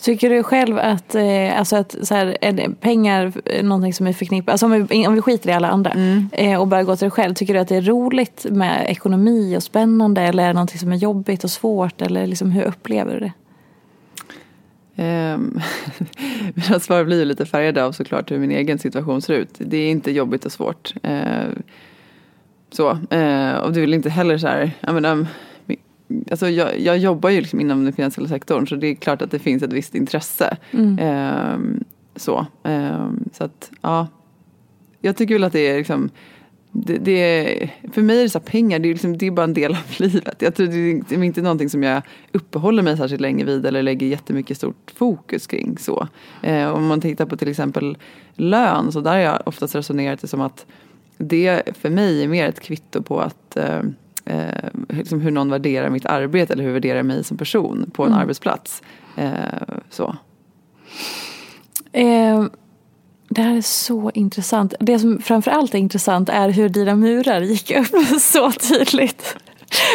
Tycker 0.00 0.30
du 0.30 0.42
själv 0.42 0.78
att, 0.78 1.14
eh, 1.14 1.58
alltså 1.58 1.76
att 1.76 1.96
så 2.02 2.14
här, 2.14 2.36
är 2.40 2.68
pengar 2.80 3.32
är 3.44 3.62
någonting 3.62 3.94
som 3.94 4.06
är 4.06 4.12
förknippat, 4.12 4.52
alltså 4.52 4.66
om 4.66 4.86
vi, 4.86 5.06
om 5.06 5.14
vi 5.14 5.22
skiter 5.22 5.50
i 5.50 5.52
alla 5.52 5.68
andra 5.68 5.90
mm. 5.90 6.28
eh, 6.32 6.60
och 6.60 6.68
bara 6.68 6.82
går 6.82 6.96
till 6.96 7.04
dig 7.04 7.10
själv. 7.10 7.34
Tycker 7.34 7.54
du 7.54 7.60
att 7.60 7.68
det 7.68 7.76
är 7.76 7.82
roligt 7.82 8.46
med 8.50 8.86
ekonomi 8.88 9.56
och 9.56 9.62
spännande 9.62 10.22
eller 10.22 10.42
är 10.42 10.46
det 10.46 10.52
någonting 10.52 10.78
som 10.78 10.92
är 10.92 10.96
jobbigt 10.96 11.44
och 11.44 11.50
svårt? 11.50 12.02
Eller 12.02 12.26
liksom, 12.26 12.50
hur 12.50 12.62
upplever 12.62 13.12
du 13.12 13.20
det? 13.20 13.32
Um, 15.00 15.60
mina 16.54 16.80
svar 16.80 17.04
blir 17.04 17.24
lite 17.24 17.46
färgade 17.46 17.84
av 17.84 17.92
såklart 17.92 18.30
hur 18.30 18.38
min 18.38 18.50
egen 18.50 18.78
situation 18.78 19.22
ser 19.22 19.34
ut. 19.34 19.54
Det 19.58 19.76
är 19.76 19.90
inte 19.90 20.10
jobbigt 20.10 20.44
och 20.44 20.52
svårt. 20.52 20.94
Så, 22.70 22.90
uh, 22.90 23.56
och 23.56 23.72
det 23.72 23.78
är 23.78 23.80
väl 23.80 23.94
inte 23.94 24.10
heller 24.10 24.38
så 24.38 24.46
här, 24.46 24.70
jag 24.80 24.94
menar, 24.94 25.26
alltså 26.30 26.48
jag, 26.48 26.80
jag 26.80 26.98
jobbar 26.98 27.30
ju 27.30 27.40
liksom 27.40 27.60
inom 27.60 27.84
den 27.84 27.92
finansiella 27.92 28.28
sektorn 28.28 28.66
så 28.66 28.76
det 28.76 28.86
är 28.86 28.94
klart 28.94 29.22
att 29.22 29.30
det 29.30 29.38
finns 29.38 29.62
ett 29.62 29.72
visst 29.72 29.94
intresse. 29.94 30.56
Mm. 30.70 30.98
Uh, 30.98 31.80
så, 32.16 32.46
så 33.32 33.44
att 33.44 33.70
ja, 33.80 34.06
jag 35.00 35.16
tycker 35.16 35.34
väl 35.34 35.44
att 35.44 35.52
det 35.52 35.68
är 35.68 35.78
liksom 35.78 36.10
det, 36.72 36.98
det, 36.98 37.70
för 37.92 38.02
mig 38.02 38.18
är 38.18 38.22
det 38.22 38.30
så 38.30 38.40
pengar, 38.40 38.78
det 38.78 38.88
är, 38.88 38.92
liksom, 38.92 39.18
det 39.18 39.26
är 39.26 39.30
bara 39.30 39.44
en 39.44 39.54
del 39.54 39.72
av 39.72 39.84
livet. 39.98 40.42
Jag 40.42 40.54
tror 40.54 40.66
det 41.08 41.14
är 41.14 41.24
inte 41.24 41.42
någonting 41.42 41.70
som 41.70 41.82
jag 41.82 42.02
uppehåller 42.32 42.82
mig 42.82 42.96
särskilt 42.96 43.20
länge 43.20 43.44
vid 43.44 43.66
eller 43.66 43.82
lägger 43.82 44.06
jättemycket 44.06 44.56
stort 44.56 44.92
fokus 44.96 45.46
kring. 45.46 45.78
Så. 45.78 46.08
Eh, 46.42 46.68
om 46.68 46.86
man 46.86 47.00
tittar 47.00 47.26
på 47.26 47.36
till 47.36 47.48
exempel 47.48 47.98
lön 48.34 48.92
så 48.92 49.00
där 49.00 49.10
har 49.10 49.18
jag 49.18 49.42
oftast 49.46 49.74
resonerat 49.74 50.20
det 50.20 50.28
som 50.28 50.40
att 50.40 50.66
det 51.20 51.62
för 51.80 51.90
mig 51.90 52.24
är 52.24 52.28
mer 52.28 52.48
ett 52.48 52.60
kvitto 52.60 53.02
på 53.02 53.20
att 53.20 53.56
eh, 53.56 53.80
eh, 54.24 54.68
liksom 54.88 55.20
hur 55.20 55.30
någon 55.30 55.50
värderar 55.50 55.90
mitt 55.90 56.06
arbete 56.06 56.52
eller 56.52 56.64
hur 56.64 56.72
värderar 56.72 57.02
mig 57.02 57.24
som 57.24 57.36
person 57.36 57.90
på 57.94 58.02
en 58.02 58.08
mm. 58.08 58.20
arbetsplats. 58.20 58.82
Eh, 59.16 59.32
så. 59.90 60.16
Eh, 61.92 62.44
det 63.28 63.42
här 63.42 63.56
är 63.56 63.60
så 63.60 64.10
intressant. 64.14 64.74
Det 64.80 64.98
som 64.98 65.22
framförallt 65.22 65.74
är 65.74 65.78
intressant 65.78 66.28
är 66.28 66.48
hur 66.48 66.68
dina 66.68 66.94
murar 66.94 67.40
gick 67.40 67.70
upp 67.70 67.86
så 68.20 68.52
tydligt. 68.52 69.36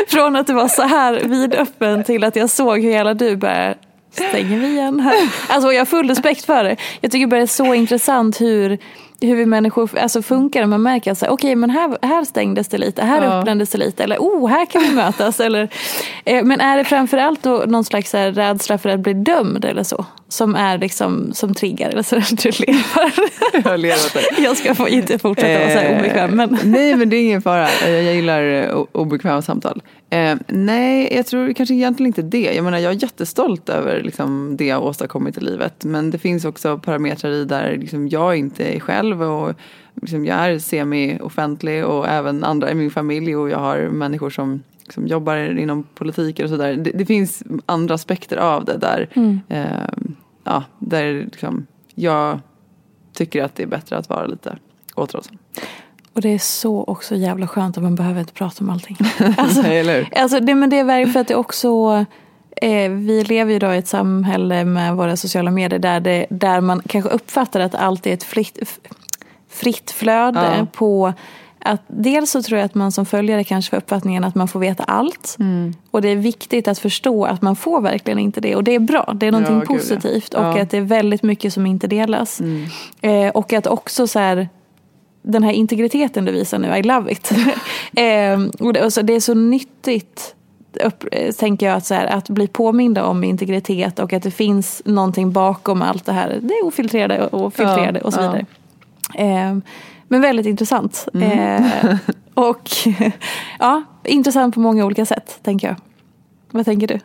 Från 0.07 0.36
att 0.36 0.47
det 0.47 0.53
var 0.53 0.67
så 0.67 0.82
här 0.82 1.21
vidöppen 1.23 2.03
till 2.03 2.23
att 2.23 2.36
jag 2.36 2.49
såg 2.49 2.82
hur 2.82 2.91
hela 2.91 3.13
du 3.13 3.36
började 3.36 3.76
stänger 4.11 4.59
vi 4.59 4.67
igen 4.67 4.99
här. 4.99 5.34
Alltså 5.47 5.71
jag 5.71 5.80
har 5.80 5.86
full 5.86 6.07
respekt 6.07 6.45
för 6.45 6.63
det. 6.63 6.78
Jag 7.01 7.11
tycker 7.11 7.28
bara 7.28 7.36
det 7.36 7.43
är 7.43 7.47
så 7.47 7.73
intressant 7.73 8.41
hur 8.41 8.80
hur 9.22 9.36
vi 9.36 9.45
människor 9.45 9.89
alltså 9.99 10.22
funkar. 10.22 10.66
Man 10.66 10.84
märker 10.84 11.11
att 11.11 11.24
okej 11.24 11.34
okay, 11.34 11.55
men 11.55 11.70
här, 11.70 11.97
här 12.01 12.24
stängdes 12.24 12.68
det 12.68 12.78
lite, 12.78 13.03
här 13.03 13.24
ja. 13.24 13.39
öppnades 13.39 13.70
det 13.70 13.78
lite 13.78 14.03
eller 14.03 14.18
oh 14.18 14.49
här 14.49 14.66
kan 14.66 14.82
vi 14.82 14.91
mötas. 14.91 15.39
eller, 15.45 15.70
eh, 16.26 16.43
men 16.43 16.61
är 16.61 16.78
det 16.78 16.84
framförallt 16.84 17.43
då 17.43 17.63
någon 17.68 17.84
slags 17.84 18.13
här, 18.13 18.32
rädsla 18.32 18.78
för 18.78 18.89
att 18.89 18.99
bli 18.99 19.13
dömd 19.13 19.66
eller 19.66 19.84
så? 19.84 20.05
Som 20.28 20.55
är 20.55 20.78
liksom 20.78 21.34
som 21.34 21.53
triggar 21.53 21.89
eller 21.89 22.03
så 22.03 22.16
du 22.16 22.51
lever. 22.66 23.13
jag 23.70 23.80
lever 23.80 24.41
Jag 24.43 24.57
ska 24.57 24.76
få, 24.76 24.88
inte 24.88 25.20
fortsätta 25.20 25.59
vara 25.59 25.70
så 25.70 25.80
här 25.80 25.99
obekväm. 25.99 26.32
Men... 26.32 26.57
Nej 26.63 26.95
men 26.95 27.09
det 27.09 27.18
är 27.18 27.24
ingen 27.24 27.41
fara, 27.41 27.68
jag 27.86 28.16
gillar 28.16 28.43
eh, 28.43 28.86
obekväma 28.91 29.41
samtal. 29.41 29.82
Eh, 30.09 30.36
nej, 30.47 31.16
jag 31.16 31.26
tror 31.26 31.53
kanske 31.53 31.76
egentligen 31.76 32.07
inte 32.07 32.22
det. 32.22 32.53
Jag 32.55 32.63
menar, 32.63 32.78
jag 32.78 32.91
är 32.91 33.03
jättestolt 33.03 33.70
över 33.70 34.03
liksom, 34.03 34.55
det 34.57 34.66
jag 34.66 34.84
åstadkommit 34.84 35.38
i 35.38 35.41
livet. 35.41 35.84
Men 35.84 36.11
det 36.11 36.18
finns 36.18 36.45
också 36.45 36.78
parametrar 36.78 37.32
i 37.32 37.45
där 37.45 37.78
liksom, 37.78 38.07
jag 38.07 38.36
inte 38.36 38.76
är 38.76 38.80
själv. 38.80 39.05
Och, 39.14 39.53
liksom, 40.01 40.26
jag 40.26 40.38
är 40.38 40.60
semi-offentlig 40.60 41.86
och 41.86 42.08
även 42.08 42.43
andra 42.43 42.72
i 42.72 42.76
min 42.76 42.91
familj. 42.91 43.36
Och 43.36 43.49
jag 43.49 43.60
har 43.60 43.78
människor 43.78 44.30
som 44.30 44.64
liksom, 44.84 45.08
jobbar 45.08 45.58
inom 45.58 45.84
politiken 45.84 46.45
och 46.45 46.49
sådär. 46.49 46.74
Det, 46.74 46.91
det, 46.91 47.06
finns 47.06 47.43
andra 47.66 47.95
aspekter 47.95 48.38
av 48.38 48.66
det 48.66 48.78
där. 48.78 49.10
Mm. 49.14 49.39
Eh, 49.49 49.89
ja, 50.43 50.64
där 50.80 51.14
liksom, 51.14 51.68
jag 51.95 52.39
tycker 53.14 53.43
att 53.43 53.56
det 53.56 53.64
är 53.64 53.68
bättre 53.68 53.97
att 53.97 54.10
vara 54.10 54.26
lite 54.26 54.58
återhållsam. 54.95 55.38
Och 56.14 56.22
det 56.22 56.30
är 56.30 56.39
så 56.39 56.84
också 56.84 57.16
jävla 57.16 57.47
skönt 57.47 57.78
att 57.78 57.84
man 57.84 57.95
behöver 57.95 58.20
inte 58.20 58.34
prata 58.34 58.64
om 58.64 58.70
allting. 58.70 58.97
Alltså, 59.38 59.62
alltså 60.16 60.39
det, 60.39 60.56
men 60.56 60.70
det 60.70 60.80
är 60.80 60.84
verkligen 60.84 61.14
för 61.14 61.20
att 61.20 61.28
det 61.28 61.36
också 61.36 62.06
eh, 62.62 62.91
vi 62.91 63.24
lever 63.24 63.51
ju 63.51 63.56
idag 63.56 63.76
i 63.76 63.78
ett 63.78 63.88
samhälle 63.88 64.66
med 64.66 64.95
våra 64.95 65.18
sociala 65.18 65.51
medier 65.51 65.80
där, 65.80 65.99
det, 65.99 66.26
där 66.30 66.62
man 66.62 66.82
kanske 66.88 67.10
uppfattar 67.10 67.60
att 67.60 67.76
allt 67.76 68.08
är 68.08 68.14
ett 68.14 68.24
fritt, 68.24 68.80
fritt 69.49 69.91
flöde 69.91 70.56
ja. 70.58 70.68
på 70.74 71.14
att 71.66 71.82
dels 71.88 72.32
så 72.32 72.43
tror 72.43 72.60
jag 72.60 72.66
att 72.66 72.76
man 72.76 72.91
som 72.91 73.06
följare 73.06 73.43
kanske 73.43 73.70
får 73.70 73.78
uppfattningen 73.78 74.24
att 74.24 74.36
man 74.36 74.47
får 74.47 74.60
veta 74.60 74.84
allt. 74.84 75.36
Mm. 75.39 75.74
Och 75.91 76.01
det 76.01 76.10
är 76.10 76.16
viktigt 76.16 76.68
att 76.68 76.80
förstå 76.80 77.26
att 77.26 77.41
man 77.41 77.56
får 77.56 77.82
verkligen 77.82 78.20
inte 78.20 78.41
det. 78.41 78.56
Och 78.56 78.64
det 78.64 78.76
är 78.76 78.80
bra, 78.80 79.14
det 79.16 79.26
är 79.26 79.32
någonting 79.32 79.60
ja, 79.60 79.66
positivt. 79.66 80.34
Ja. 80.34 80.49
Och 80.49 80.60
att 80.60 80.70
det 80.70 80.78
är 80.78 80.82
väldigt 80.82 81.24
mycket 81.24 81.53
som 81.53 81.66
inte 81.66 81.88
delas. 81.88 82.39
Mm. 82.39 82.66
Eh, 83.01 83.30
och 83.30 83.53
att 83.53 83.68
också 83.68 84.08
så 84.08 84.20
här, 84.20 84.49
den 85.22 85.43
här 85.43 85.51
integriteten 85.51 86.26
du 86.26 86.32
visar 86.32 86.60
nu, 86.60 86.78
I 86.78 86.84
love 86.84 87.12
it. 87.12 87.32
eh, 87.93 88.66
och 88.66 88.74
det, 88.74 88.86
och 88.86 88.93
så, 88.93 89.01
det 89.01 89.14
är 89.14 89.20
så 89.20 89.34
nyttigt 89.34 90.34
upp, 90.78 91.03
tänker 91.38 91.65
jag 91.65 91.76
att, 91.76 91.86
så 91.86 91.93
här, 91.93 92.05
att 92.05 92.30
bli 92.30 92.47
påminda 92.47 93.05
om 93.05 93.23
integritet 93.23 93.99
och 93.99 94.13
att 94.13 94.23
det 94.23 94.32
finns 94.32 94.82
någonting 94.86 95.32
bakom 95.32 95.82
allt 95.82 96.05
det 96.05 96.11
här. 96.11 96.39
Det 96.41 96.53
är 96.53 96.65
ofiltrerade 96.65 97.28
och 97.28 97.53
filtrerade 97.53 97.99
ja, 97.99 98.05
och 98.05 98.13
så 98.13 98.21
vidare. 98.21 98.45
Ja. 99.13 99.23
Eh, 99.23 99.57
men 100.07 100.21
väldigt 100.21 100.45
intressant. 100.45 101.07
Mm. 101.13 101.63
Eh, 101.63 101.97
och 102.34 102.69
ja, 103.59 103.84
intressant 104.03 104.53
på 104.53 104.59
många 104.59 104.86
olika 104.86 105.05
sätt 105.05 105.39
tänker 105.43 105.67
jag. 105.67 105.76
Vad 106.51 106.65
tänker 106.65 106.88
du? 106.88 106.99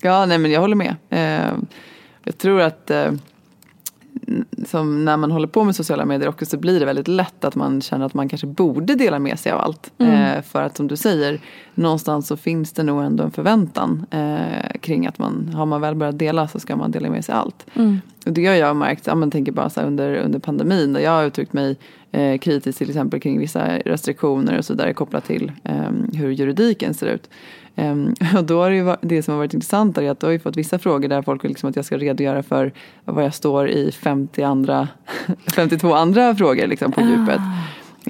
Ja, 0.00 0.26
nej 0.26 0.38
men 0.38 0.50
jag 0.50 0.60
håller 0.60 0.76
med. 0.76 0.96
Eh, 1.10 1.52
jag 2.24 2.38
tror 2.38 2.60
att 2.60 2.90
eh, 2.90 3.12
som 4.66 5.04
när 5.04 5.16
man 5.16 5.30
håller 5.30 5.48
på 5.48 5.64
med 5.64 5.76
sociala 5.76 6.04
medier 6.04 6.28
också 6.28 6.46
så 6.46 6.56
blir 6.56 6.80
det 6.80 6.86
väldigt 6.86 7.08
lätt 7.08 7.44
att 7.44 7.54
man 7.54 7.80
känner 7.80 8.06
att 8.06 8.14
man 8.14 8.28
kanske 8.28 8.46
borde 8.46 8.94
dela 8.94 9.18
med 9.18 9.38
sig 9.38 9.52
av 9.52 9.60
allt. 9.60 9.92
Mm. 9.98 10.14
Eh, 10.14 10.42
för 10.42 10.62
att 10.62 10.76
som 10.76 10.88
du 10.88 10.96
säger, 10.96 11.40
någonstans 11.74 12.26
så 12.26 12.36
finns 12.36 12.72
det 12.72 12.82
nog 12.82 13.02
ändå 13.02 13.24
en 13.24 13.30
förväntan 13.30 14.06
eh, 14.10 14.78
kring 14.80 15.06
att 15.06 15.18
man, 15.18 15.48
har 15.54 15.66
man 15.66 15.80
väl 15.80 15.94
börjat 15.94 16.18
dela 16.18 16.48
så 16.48 16.60
ska 16.60 16.76
man 16.76 16.90
dela 16.90 17.10
med 17.10 17.24
sig 17.24 17.34
allt. 17.34 17.66
Mm. 17.74 18.00
Och 18.26 18.32
det 18.32 18.46
har 18.46 18.54
jag 18.54 18.76
märkt, 18.76 19.06
ja, 19.06 19.14
man 19.14 19.30
tänker 19.30 19.52
bara 19.52 19.70
så 19.70 19.80
under, 19.80 20.14
under 20.16 20.38
pandemin 20.38 20.92
där 20.92 21.00
jag 21.00 21.10
har 21.10 21.24
uttryckt 21.24 21.52
mig 21.52 21.76
eh, 22.12 22.38
kritiskt 22.38 22.78
till 22.78 22.88
exempel 22.88 23.20
kring 23.20 23.38
vissa 23.38 23.78
restriktioner 23.78 24.58
och 24.58 24.64
så 24.64 24.74
där 24.74 24.92
kopplat 24.92 25.24
till 25.24 25.52
eh, 25.64 25.90
hur 26.12 26.30
juridiken 26.30 26.94
ser 26.94 27.06
ut. 27.06 27.30
Um, 27.76 28.14
och 28.36 28.44
då 28.44 28.62
har 28.62 28.70
det, 28.70 28.76
ju, 28.76 28.96
det 29.00 29.22
som 29.22 29.32
har 29.32 29.38
varit 29.38 29.54
intressant 29.54 29.98
är 29.98 30.10
att 30.10 30.20
du 30.20 30.26
har 30.26 30.32
ju 30.32 30.38
fått 30.38 30.56
vissa 30.56 30.78
frågor 30.78 31.08
där 31.08 31.22
folk 31.22 31.44
vill 31.44 31.50
liksom 31.50 31.70
att 31.70 31.76
jag 31.76 31.84
ska 31.84 31.98
redogöra 31.98 32.42
för 32.42 32.72
vad 33.04 33.24
jag 33.24 33.34
står 33.34 33.68
i 33.68 33.92
50 33.92 34.42
andra, 34.42 34.88
52 35.56 35.94
andra 35.94 36.34
frågor 36.34 36.66
liksom 36.66 36.92
på 36.92 37.00
djupet. 37.00 37.40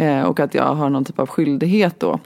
Uh, 0.00 0.22
och 0.22 0.40
att 0.40 0.54
jag 0.54 0.74
har 0.74 0.90
någon 0.90 1.04
typ 1.04 1.18
av 1.18 1.26
skyldighet 1.26 2.00
då 2.00 2.20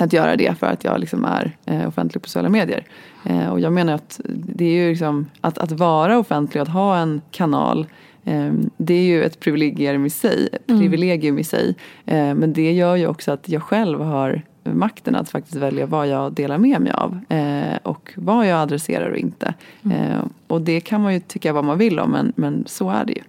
att 0.00 0.12
göra 0.12 0.36
det 0.36 0.58
för 0.58 0.66
att 0.66 0.84
jag 0.84 1.00
liksom 1.00 1.24
är 1.24 1.56
eh, 1.66 1.88
offentlig 1.88 2.22
på 2.22 2.28
sociala 2.28 2.48
medier. 2.48 2.84
Eh, 3.24 3.48
och 3.48 3.60
jag 3.60 3.72
menar 3.72 3.92
att 3.92 4.20
det 4.26 4.64
är 4.64 4.72
ju 4.72 4.90
liksom 4.90 5.26
att, 5.40 5.58
att 5.58 5.72
vara 5.72 6.18
offentlig, 6.18 6.60
att 6.60 6.68
ha 6.68 6.96
en 6.96 7.20
kanal 7.30 7.86
eh, 8.24 8.52
det 8.76 8.94
är 8.94 9.02
ju 9.02 9.24
ett 9.24 9.40
privilegium 9.40 10.06
i 10.06 10.10
sig. 10.10 10.48
Mm. 10.68 10.80
Privilegium 10.80 11.38
i 11.38 11.44
sig. 11.44 11.76
Men 12.04 12.52
det 12.52 12.72
gör 12.72 12.96
ju 12.96 13.06
också 13.06 13.32
att 13.32 13.48
jag 13.48 13.62
själv 13.62 14.00
har 14.00 14.42
makten 14.64 15.14
att 15.14 15.28
faktiskt 15.28 15.56
välja 15.56 15.86
vad 15.86 16.08
jag 16.08 16.32
delar 16.32 16.58
med 16.58 16.80
mig 16.80 16.92
av 16.92 17.20
eh, 17.28 17.78
och 17.82 18.12
vad 18.16 18.46
jag 18.46 18.60
adresserar 18.60 19.10
och 19.10 19.16
inte. 19.16 19.54
Mm. 19.82 19.96
Eh, 19.96 20.24
och 20.46 20.60
det 20.60 20.80
kan 20.80 21.00
man 21.00 21.14
ju 21.14 21.20
tycka 21.20 21.52
vad 21.52 21.64
man 21.64 21.78
vill 21.78 21.98
om 21.98 22.10
men, 22.10 22.32
men 22.36 22.64
så 22.66 22.90
är 22.90 23.04
det 23.04 23.12
ju. 23.12 23.22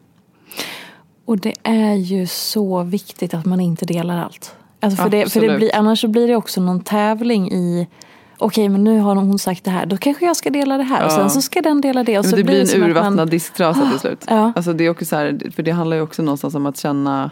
Och 1.25 1.37
det 1.37 1.53
är 1.63 1.93
ju 1.93 2.27
så 2.27 2.83
viktigt 2.83 3.33
att 3.33 3.45
man 3.45 3.59
inte 3.59 3.85
delar 3.85 4.17
allt. 4.17 4.55
Alltså 4.79 5.03
för 5.03 5.09
det, 5.09 5.33
för 5.33 5.41
det 5.41 5.57
blir, 5.57 5.75
annars 5.75 6.01
så 6.01 6.07
blir 6.07 6.27
det 6.27 6.35
också 6.35 6.61
någon 6.61 6.79
tävling 6.79 7.51
i 7.51 7.87
okej 8.37 8.69
men 8.69 8.83
nu 8.83 8.99
har 8.99 9.15
hon 9.15 9.39
sagt 9.39 9.63
det 9.63 9.71
här, 9.71 9.85
då 9.85 9.97
kanske 9.97 10.25
jag 10.25 10.35
ska 10.35 10.49
dela 10.49 10.77
det 10.77 10.83
här 10.83 10.99
ja. 10.99 11.05
och 11.05 11.11
sen 11.11 11.29
så 11.29 11.41
ska 11.41 11.61
den 11.61 11.81
dela 11.81 12.03
det. 12.03 12.19
Och 12.19 12.25
men 12.25 12.29
så 12.29 12.35
det 12.35 12.43
blir, 12.43 12.63
blir 12.63 12.75
en 12.75 12.83
urvattnad 12.83 13.15
man... 13.15 13.29
disktrasa 13.29 13.89
till 13.89 13.99
slut. 13.99 14.25
Ja. 14.27 14.53
Alltså 14.55 14.73
det 14.73 14.83
är 14.83 14.89
också 14.89 15.05
så 15.05 15.15
här, 15.15 15.51
för 15.55 15.63
det 15.63 15.71
handlar 15.71 15.97
ju 15.97 16.03
också 16.03 16.23
någonstans 16.23 16.55
om 16.55 16.65
att 16.65 16.77
känna, 16.77 17.31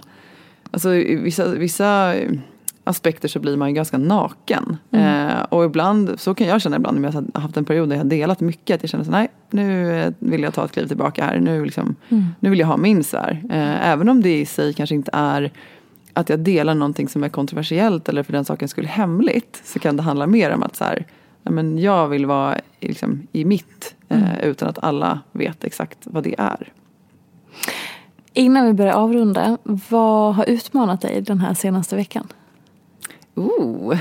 alltså 0.71 0.89
vissa, 0.89 1.47
vissa 1.47 2.15
aspekter 2.83 3.27
så 3.27 3.39
blir 3.39 3.57
man 3.57 3.69
ju 3.69 3.75
ganska 3.75 3.97
naken. 3.97 4.77
Mm. 4.91 5.29
Eh, 5.29 5.41
och 5.41 5.65
ibland, 5.65 6.19
så 6.19 6.35
kan 6.35 6.47
jag 6.47 6.61
känna 6.61 6.75
ibland 6.75 7.01
när 7.01 7.07
jag 7.07 7.13
har 7.33 7.41
haft 7.41 7.57
en 7.57 7.65
period 7.65 7.89
där 7.89 7.95
jag 7.95 8.03
har 8.03 8.09
delat 8.09 8.39
mycket. 8.39 8.75
Att 8.75 8.83
jag 8.83 8.89
känner 8.89 9.03
så 9.03 9.11
nej 9.11 9.27
nu 9.49 10.13
vill 10.19 10.43
jag 10.43 10.53
ta 10.53 10.65
ett 10.65 10.71
kliv 10.71 10.87
tillbaka 10.87 11.25
här. 11.25 11.39
Nu, 11.39 11.65
liksom, 11.65 11.95
mm. 12.09 12.25
nu 12.39 12.49
vill 12.49 12.59
jag 12.59 12.67
ha 12.67 12.77
min 12.77 13.03
sfär. 13.03 13.41
Eh, 13.49 13.89
även 13.89 14.09
om 14.09 14.21
det 14.21 14.39
i 14.39 14.45
sig 14.45 14.73
kanske 14.73 14.95
inte 14.95 15.11
är 15.13 15.51
att 16.13 16.29
jag 16.29 16.39
delar 16.39 16.75
någonting 16.75 17.09
som 17.09 17.23
är 17.23 17.29
kontroversiellt 17.29 18.09
eller 18.09 18.23
för 18.23 18.33
den 18.33 18.45
saken 18.45 18.67
skulle 18.67 18.87
hemligt. 18.87 19.61
Så 19.65 19.79
kan 19.79 19.97
det 19.97 20.03
handla 20.03 20.27
mer 20.27 20.51
om 20.51 20.63
att 20.63 20.75
så 20.75 20.83
här, 20.83 21.05
men 21.43 21.77
jag 21.77 22.07
vill 22.07 22.25
vara 22.25 22.57
liksom, 22.79 23.27
i 23.31 23.45
mitt 23.45 23.95
eh, 24.09 24.23
mm. 24.23 24.39
utan 24.43 24.69
att 24.69 24.83
alla 24.83 25.19
vet 25.31 25.63
exakt 25.63 25.97
vad 26.03 26.23
det 26.23 26.35
är. 26.37 26.73
Innan 28.33 28.65
vi 28.65 28.73
börjar 28.73 28.93
avrunda, 28.93 29.57
vad 29.63 30.35
har 30.35 30.49
utmanat 30.49 31.01
dig 31.01 31.21
den 31.21 31.39
här 31.39 31.53
senaste 31.53 31.95
veckan? 31.95 32.27
Ooh. 33.35 33.97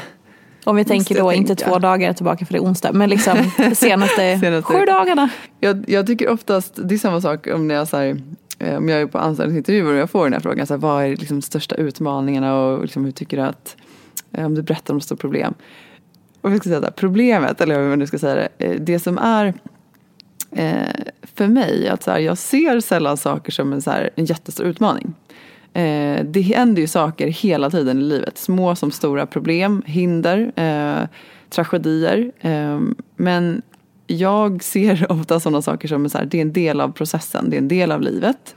Om 0.64 0.76
vi 0.76 0.84
tänker 0.84 1.14
då 1.14 1.30
tänka. 1.30 1.34
inte 1.34 1.64
två 1.64 1.78
dagar 1.78 2.12
tillbaka 2.12 2.46
för 2.46 2.52
det 2.52 2.58
är 2.58 2.62
onsdag, 2.62 2.92
men 2.92 3.10
liksom 3.10 3.36
senaste, 3.74 4.38
senaste 4.38 4.62
sju 4.62 4.84
dagarna. 4.86 5.30
Jag, 5.60 5.84
jag, 5.88 6.06
tycker 6.06 6.28
oftast, 6.28 6.78
det 6.84 6.94
är 6.94 6.98
samma 6.98 7.20
sak 7.20 7.46
om 7.46 7.70
jag, 7.70 7.88
så 7.88 7.96
här, 7.96 8.22
eh, 8.58 8.76
om 8.76 8.88
jag 8.88 9.00
är 9.00 9.06
på 9.06 9.18
anställningsintervjuer 9.18 9.92
och 9.92 9.98
jag 9.98 10.10
får 10.10 10.24
den 10.24 10.32
här 10.32 10.40
frågan, 10.40 10.66
så 10.66 10.74
här, 10.74 10.78
vad 10.78 11.04
är 11.04 11.16
liksom 11.16 11.42
största 11.42 11.74
utmaningarna 11.74 12.56
och 12.56 12.82
liksom, 12.82 13.04
hur 13.04 13.12
tycker 13.12 13.36
du 13.36 13.42
att, 13.42 13.76
eh, 14.32 14.46
om 14.46 14.54
du 14.54 14.62
berättar 14.62 14.94
om 14.94 14.98
ett 14.98 15.04
stort 15.04 15.20
problem. 15.20 15.54
Och 16.40 16.50
jag 16.50 16.58
ska 16.58 16.68
säga 16.68 16.80
det, 16.80 16.92
problemet, 16.96 17.60
eller 17.60 17.80
hur 17.80 17.88
man 17.88 17.98
nu 17.98 18.06
ska 18.06 18.18
säga 18.18 18.34
det, 18.34 18.66
eh, 18.66 18.80
det 18.80 18.98
som 18.98 19.18
är 19.18 19.54
för 21.34 21.46
mig, 21.46 21.88
att 21.88 22.02
så 22.02 22.10
här, 22.10 22.18
jag 22.18 22.38
ser 22.38 22.80
sällan 22.80 23.16
saker 23.16 23.52
som 23.52 23.72
en, 23.72 23.82
så 23.82 23.90
här, 23.90 24.10
en 24.14 24.24
jättestor 24.24 24.66
utmaning. 24.66 25.14
Eh, 25.72 26.24
det 26.24 26.40
händer 26.40 26.82
ju 26.82 26.88
saker 26.88 27.28
hela 27.28 27.70
tiden 27.70 27.98
i 27.98 28.02
livet. 28.02 28.38
Små 28.38 28.76
som 28.76 28.90
stora 28.90 29.26
problem, 29.26 29.82
hinder, 29.86 30.52
eh, 30.56 31.08
tragedier. 31.50 32.32
Eh, 32.40 32.80
men 33.16 33.62
jag 34.06 34.62
ser 34.62 35.06
ofta 35.12 35.40
sådana 35.40 35.62
saker 35.62 35.88
som 35.88 36.08
så 36.08 36.18
här, 36.18 36.24
det 36.24 36.38
är 36.38 36.42
en 36.42 36.52
del 36.52 36.80
av 36.80 36.92
processen, 36.92 37.50
det 37.50 37.56
är 37.56 37.58
en 37.58 37.68
del 37.68 37.92
av 37.92 38.00
livet. 38.00 38.56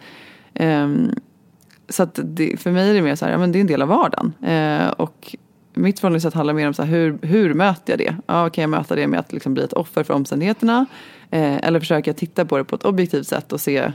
Eh, 0.53 0.89
så 1.89 2.03
att 2.03 2.20
det, 2.24 2.59
för 2.59 2.72
mig 2.72 2.89
är 2.89 2.93
det 2.93 3.01
mer 3.01 3.16
så 3.16 3.26
här, 3.26 3.32
ja, 3.32 3.38
men 3.38 3.51
det 3.51 3.59
är 3.59 3.62
en 3.62 3.68
del 3.68 3.82
av 3.82 3.88
vardagen. 3.88 4.34
Eh, 4.43 4.89
och 4.89 5.36
mitt 5.74 5.99
förhållningssätt 5.99 6.34
handlar 6.34 6.53
mer 6.53 6.68
om 6.68 6.74
så 6.74 6.84
här, 6.84 6.89
hur, 6.91 7.20
hur 7.22 7.53
möter 7.53 7.93
jag 7.93 7.99
det? 7.99 8.16
Ja, 8.26 8.49
kan 8.49 8.62
jag 8.62 8.70
möta 8.70 8.95
det 8.95 9.07
med 9.07 9.20
att 9.20 9.34
liksom 9.34 9.53
bli 9.53 9.64
ett 9.64 9.74
offer 9.74 10.03
för 10.03 10.14
omständigheterna? 10.14 10.86
Eh, 11.32 11.57
eller 11.57 11.80
försöker 11.80 12.12
jag 12.12 12.18
titta 12.18 12.45
på 12.45 12.57
det 12.57 12.64
på 12.64 12.76
ett 12.76 12.86
objektivt 12.86 13.28
sätt 13.28 13.53
och 13.53 13.62
se 13.62 13.91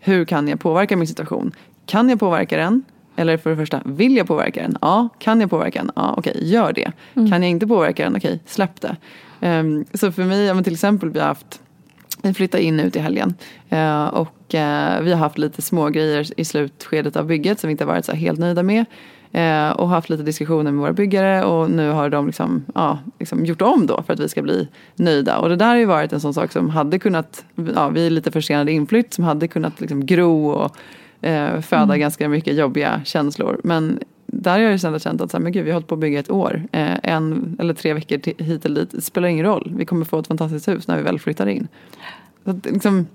hur 0.00 0.24
kan 0.24 0.48
jag 0.48 0.60
påverka 0.60 0.96
min 0.96 1.06
situation? 1.06 1.52
Kan 1.86 2.08
jag 2.08 2.20
påverka 2.20 2.56
den? 2.56 2.84
Eller 3.16 3.36
för 3.36 3.50
det 3.50 3.56
första, 3.56 3.82
vill 3.84 4.16
jag 4.16 4.26
påverka 4.26 4.62
den? 4.62 4.78
Ja. 4.80 5.08
Kan 5.18 5.40
jag 5.40 5.50
påverka 5.50 5.78
den? 5.78 5.90
Ja, 5.96 6.14
okej, 6.16 6.32
okay, 6.36 6.48
gör 6.48 6.72
det. 6.72 6.92
Mm. 7.14 7.30
Kan 7.30 7.42
jag 7.42 7.50
inte 7.50 7.66
påverka 7.66 8.04
den? 8.04 8.16
Okej, 8.16 8.28
okay, 8.28 8.38
släpp 8.46 8.80
det. 8.80 8.96
Um, 9.40 9.84
så 9.94 10.12
för 10.12 10.24
mig, 10.24 10.44
ja, 10.44 10.62
till 10.62 10.72
exempel, 10.72 11.10
vi 11.10 11.18
har 11.18 11.26
haft 11.26 11.60
vi 12.22 12.34
flyttade 12.34 12.62
in 12.62 12.80
ut 12.80 12.96
i 12.96 12.98
helgen 12.98 13.34
uh, 13.72 14.04
och 14.04 14.54
uh, 14.54 15.02
vi 15.02 15.12
har 15.12 15.16
haft 15.16 15.38
lite 15.38 15.62
små 15.62 15.88
grejer 15.88 16.40
i 16.40 16.44
slutskedet 16.44 17.16
av 17.16 17.26
bygget 17.26 17.60
som 17.60 17.68
vi 17.68 17.72
inte 17.72 17.84
har 17.84 17.92
varit 17.92 18.04
så 18.04 18.12
helt 18.12 18.38
nöjda 18.38 18.62
med. 18.62 18.84
Uh, 19.34 19.70
och 19.70 19.88
haft 19.88 20.10
lite 20.10 20.22
diskussioner 20.22 20.72
med 20.72 20.80
våra 20.80 20.92
byggare 20.92 21.44
och 21.44 21.70
nu 21.70 21.90
har 21.90 22.10
de 22.10 22.26
liksom, 22.26 22.64
ja, 22.74 22.98
liksom 23.18 23.44
gjort 23.44 23.62
om 23.62 23.86
då 23.86 24.02
för 24.02 24.12
att 24.12 24.20
vi 24.20 24.28
ska 24.28 24.42
bli 24.42 24.68
nöjda. 24.94 25.38
Och 25.38 25.48
det 25.48 25.56
där 25.56 25.66
har 25.66 25.76
ju 25.76 25.84
varit 25.84 26.12
en 26.12 26.20
sån 26.20 26.34
sak 26.34 26.52
som 26.52 26.70
hade 26.70 26.98
kunnat, 26.98 27.44
ja, 27.74 27.88
vi 27.88 28.06
är 28.06 28.10
lite 28.10 28.30
försenade 28.30 28.72
inflytt, 28.72 29.14
som 29.14 29.24
hade 29.24 29.48
kunnat 29.48 29.80
liksom 29.80 30.06
gro 30.06 30.48
och 30.48 30.76
eh, 31.20 31.60
föda 31.60 31.82
mm. 31.82 32.00
ganska 32.00 32.28
mycket 32.28 32.56
jobbiga 32.56 33.00
känslor. 33.04 33.60
Men 33.64 34.00
där 34.26 34.52
har 34.52 34.58
jag 34.58 34.74
istället 34.74 35.02
känt 35.02 35.20
att 35.20 35.30
så 35.30 35.36
här, 35.36 35.42
men 35.42 35.52
gud, 35.52 35.64
vi 35.64 35.70
har 35.70 35.74
hållit 35.74 35.88
på 35.88 35.94
att 35.94 36.00
bygga 36.00 36.20
ett 36.20 36.30
år. 36.30 36.62
Eh, 36.72 36.96
en 37.02 37.56
eller 37.60 37.74
tre 37.74 37.94
veckor 37.94 38.42
hit 38.42 38.64
eller 38.64 38.80
dit. 38.80 38.90
Det 38.90 39.00
spelar 39.00 39.28
ingen 39.28 39.46
roll. 39.46 39.72
Vi 39.76 39.86
kommer 39.86 40.04
få 40.04 40.18
ett 40.18 40.26
fantastiskt 40.26 40.68
hus 40.68 40.88
när 40.88 40.96
vi 40.96 41.02
väl 41.02 41.18
flyttar 41.18 41.46
in. 41.46 41.68
Så 42.44 42.50
att, 42.50 42.64
liksom, 42.64 43.06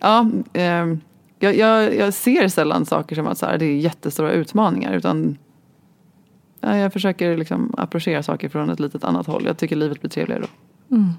ja, 0.00 0.30
eh, 0.52 0.94
jag, 1.38 1.56
jag, 1.56 1.96
jag, 1.96 2.14
ser 2.14 2.48
sällan 2.48 2.86
saker 2.86 3.16
som 3.16 3.26
att 3.26 3.38
så 3.38 3.46
här, 3.46 3.58
det 3.58 3.64
är 3.64 3.76
jättestora 3.76 4.32
utmaningar. 4.32 4.92
Utan 4.92 5.38
ja, 6.60 6.76
jag 6.76 6.92
försöker 6.92 7.36
liksom 7.36 7.74
approchera 7.78 8.22
saker 8.22 8.48
från 8.48 8.70
ett 8.70 8.80
litet 8.80 9.04
annat 9.04 9.26
håll. 9.26 9.42
Jag 9.46 9.58
tycker 9.58 9.76
livet 9.76 10.00
blir 10.00 10.10
trevligare 10.10 10.42
då. 10.42 10.96
Mm. 10.96 11.12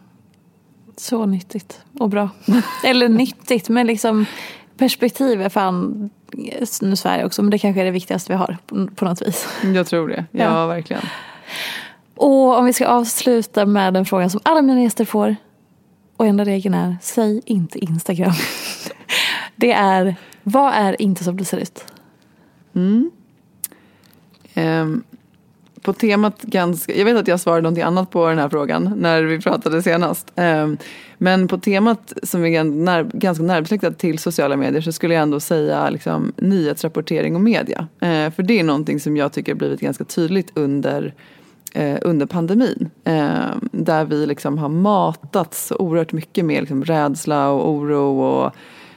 Så 0.98 1.26
nyttigt 1.26 1.82
och 2.00 2.10
bra. 2.10 2.30
eller 2.86 3.10
nyttigt 3.10 3.70
men 3.70 3.88
liksom 3.88 4.26
perspektiv 4.78 5.42
är 5.42 5.50
fan 5.50 6.10
nu 6.82 6.96
svär 6.96 7.18
jag 7.18 7.26
också, 7.26 7.42
men 7.42 7.52
det 7.52 7.60
kanske 7.60 7.82
är 7.82 7.86
det 7.86 7.92
viktigaste 7.92 8.32
vi 8.32 8.38
har 8.38 8.58
på, 8.96 9.06
något 9.06 9.22
vis. 9.22 9.48
Jag 9.76 9.88
tror 9.88 10.08
det, 10.08 10.26
ja, 10.32 10.44
ja, 10.44 10.68
verkligen. 10.68 11.02
Och 12.16 12.58
om 12.58 12.66
vi 12.66 12.74
ska 12.74 12.88
avsluta 12.88 13.66
med 13.66 13.94
den 13.94 14.06
frågan 14.06 14.30
som 14.30 14.40
alla 14.44 14.62
mina 14.62 14.82
gäster 14.82 15.06
får. 15.06 15.36
Och 16.18 16.26
enda 16.26 16.46
regeln 16.46 16.76
är, 16.76 16.98
säg 17.02 17.42
inte 17.46 17.80
Instagram. 17.80 18.34
det 19.56 19.72
är, 19.72 20.16
vad 20.44 20.74
är 20.74 21.02
inte 21.02 21.24
som 21.24 21.38
det 21.38 21.46
ser 21.46 21.58
ut? 21.58 21.86
Mm. 22.76 23.12
Um, 24.56 25.04
på 25.86 25.94
temat 25.94 26.42
ganska, 26.42 26.96
jag 26.96 27.06
vet 27.06 27.18
att 27.18 27.28
jag 27.28 27.40
svarade 27.40 27.62
någonting 27.62 27.84
annat 27.84 28.12
på 28.12 28.28
den 28.28 28.40
här 28.40 28.50
frågan 28.50 28.94
när 28.98 29.24
vi 29.24 29.42
pratade 29.42 29.82
senast. 29.82 30.32
Ehm, 30.36 30.78
men 31.18 31.48
på 31.48 31.58
temat 31.58 32.14
som 32.24 32.46
är 32.46 33.18
ganska 33.18 33.44
närbesläktat 33.44 34.00
till 34.00 34.20
sociala 34.20 34.56
medier 34.58 34.82
så 34.82 34.92
skulle 34.92 35.14
jag 35.14 35.24
ändå 35.24 35.40
säga 35.40 35.90
liksom, 35.90 36.34
nyhetsrapportering 36.38 37.36
och 37.36 37.42
media. 37.42 37.88
Ehm, 38.00 38.32
för 38.32 38.44
det 38.44 38.60
är 38.60 38.64
någonting 38.64 39.00
som 39.00 39.18
jag 39.18 39.34
tycker 39.34 39.52
har 39.52 39.58
blivit 39.58 39.80
ganska 39.80 40.04
tydligt 40.04 40.52
under 40.54 41.14
eh, 41.74 41.98
under 42.02 42.26
pandemin. 42.26 42.90
Ehm, 43.04 43.70
där 43.72 44.06
vi 44.06 44.26
liksom 44.26 44.58
har 44.58 44.70
matats 44.70 45.68
så 45.68 45.76
oerhört 45.76 46.12
mycket 46.12 46.46
med 46.46 46.62
liksom 46.62 46.84
rädsla 46.84 47.50
och 47.50 47.70
oro 47.70 48.22
och 48.22 48.56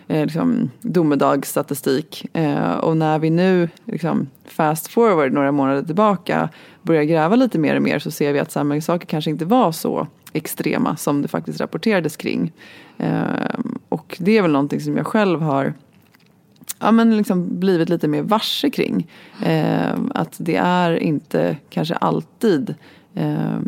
eh, 0.09 0.25
liksom, 0.25 0.71
domedagsstatistik. 0.81 2.27
Eh, 2.33 2.73
och 2.73 2.97
när 2.97 3.19
vi 3.19 3.31
nu 3.31 3.69
liksom, 3.85 4.29
fast 4.45 4.89
forward 4.89 5.33
några 5.33 5.53
månader 5.53 5.83
tillbaka 5.83 6.49
börjar 6.89 7.05
gräva 7.05 7.37
lite 7.37 7.59
mer 7.59 7.77
och 7.77 7.83
mer 7.83 7.99
så 7.99 8.11
ser 8.11 8.33
vi 8.33 8.39
att 8.39 8.53
samma 8.53 8.81
saker 8.81 9.07
kanske 9.07 9.31
inte 9.31 9.45
var 9.45 9.73
så 9.73 10.07
extrema 10.33 10.97
som 10.97 11.23
det 11.23 11.29
faktiskt 11.29 11.61
rapporterades 11.61 12.17
kring. 12.17 12.53
Eh, 12.99 13.59
och 13.89 14.17
det 14.21 14.39
är 14.39 14.43
väl 14.43 14.51
någonting 14.51 14.81
som 14.81 14.97
jag 14.97 15.07
själv 15.07 15.41
har 15.41 15.75
ja, 16.79 16.91
men 16.91 17.17
liksom 17.17 17.61
blivit 17.61 17.89
lite 17.89 18.09
mer 18.09 18.23
varse 18.23 18.71
kring. 18.71 19.07
Eh, 19.45 19.99
att 20.15 20.37
det 20.39 20.57
är 20.57 20.97
inte 20.97 21.57
kanske 21.71 21.95
alltid 21.95 22.75
eh, 23.15 23.59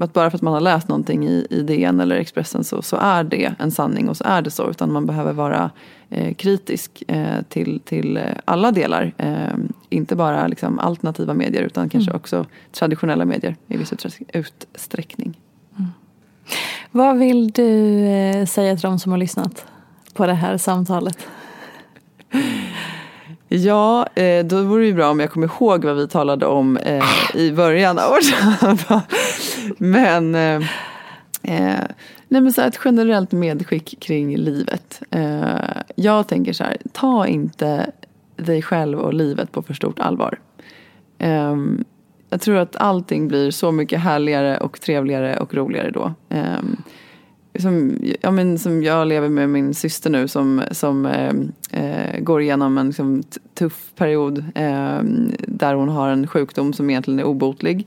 att 0.00 0.12
bara 0.12 0.30
för 0.30 0.38
att 0.38 0.42
man 0.42 0.54
har 0.54 0.60
läst 0.60 0.88
någonting 0.88 1.28
i, 1.28 1.46
i 1.50 1.62
DN 1.62 2.00
eller 2.00 2.16
Expressen 2.16 2.64
så, 2.64 2.82
så 2.82 2.96
är 2.96 3.24
det 3.24 3.54
en 3.58 3.70
sanning 3.70 4.08
och 4.08 4.16
så 4.16 4.24
är 4.24 4.42
det 4.42 4.50
så. 4.50 4.70
Utan 4.70 4.92
man 4.92 5.06
behöver 5.06 5.32
vara 5.32 5.62
eh, 5.64 5.70
kritisk 6.36 7.02
eh, 7.08 7.42
till, 7.48 7.80
till 7.84 8.20
alla 8.44 8.72
delar. 8.72 9.12
Eh, 9.18 9.54
inte 9.90 10.16
bara 10.16 10.46
liksom, 10.46 10.78
alternativa 10.78 11.34
medier 11.34 11.62
utan 11.62 11.88
kanske 11.88 12.10
mm. 12.10 12.20
också 12.20 12.46
traditionella 12.72 13.24
medier 13.24 13.56
i 13.68 13.76
viss 13.76 13.92
utsträckning. 14.32 15.40
Mm. 15.78 15.90
Vad 16.90 17.18
vill 17.18 17.50
du 17.50 17.98
eh, 18.06 18.46
säga 18.46 18.76
till 18.76 18.82
de 18.82 18.98
som 18.98 19.12
har 19.12 19.18
lyssnat 19.18 19.66
på 20.14 20.26
det 20.26 20.34
här 20.34 20.56
samtalet? 20.56 21.18
Ja, 23.48 24.06
eh, 24.14 24.44
då 24.44 24.62
vore 24.62 24.82
det 24.82 24.86
ju 24.86 24.94
bra 24.94 25.10
om 25.10 25.20
jag 25.20 25.30
kommer 25.30 25.46
ihåg 25.46 25.84
vad 25.84 25.96
vi 25.96 26.08
talade 26.08 26.46
om 26.46 26.76
eh, 26.76 27.04
i 27.34 27.52
början 27.52 27.98
av 27.98 28.10
vårt 28.10 29.02
Men, 29.78 30.34
eh, 31.46 31.84
nej 32.28 32.40
men 32.40 32.52
så 32.52 32.62
ett 32.62 32.80
generellt 32.84 33.32
medskick 33.32 34.00
kring 34.00 34.36
livet. 34.36 35.02
Eh, 35.10 35.82
jag 35.94 36.28
tänker 36.28 36.52
så 36.52 36.64
här, 36.64 36.76
ta 36.92 37.26
inte 37.26 37.90
dig 38.36 38.62
själv 38.62 38.98
och 38.98 39.14
livet 39.14 39.52
på 39.52 39.62
för 39.62 39.74
stort 39.74 39.98
allvar. 39.98 40.38
Eh, 41.18 41.56
jag 42.30 42.40
tror 42.40 42.56
att 42.56 42.76
allting 42.76 43.28
blir 43.28 43.50
så 43.50 43.72
mycket 43.72 44.00
härligare 44.00 44.58
och 44.58 44.80
trevligare 44.80 45.36
och 45.36 45.54
roligare 45.54 45.90
då. 45.90 46.14
Eh, 46.28 46.60
som, 47.58 47.98
ja, 48.20 48.30
men, 48.30 48.58
som 48.58 48.82
jag 48.82 49.08
lever 49.08 49.28
med 49.28 49.48
min 49.48 49.74
syster 49.74 50.10
nu 50.10 50.28
som, 50.28 50.62
som 50.70 51.06
eh, 51.06 51.32
eh 51.70 52.20
går 52.20 52.42
igenom 52.42 52.78
en 52.78 52.86
liksom, 52.86 53.22
tuff 53.54 53.92
period 53.96 54.38
eh, 54.54 55.00
där 55.38 55.74
hon 55.74 55.88
har 55.88 56.08
en 56.08 56.26
sjukdom 56.26 56.72
som 56.72 56.90
egentligen 56.90 57.20
är 57.20 57.24
obotlig. 57.24 57.86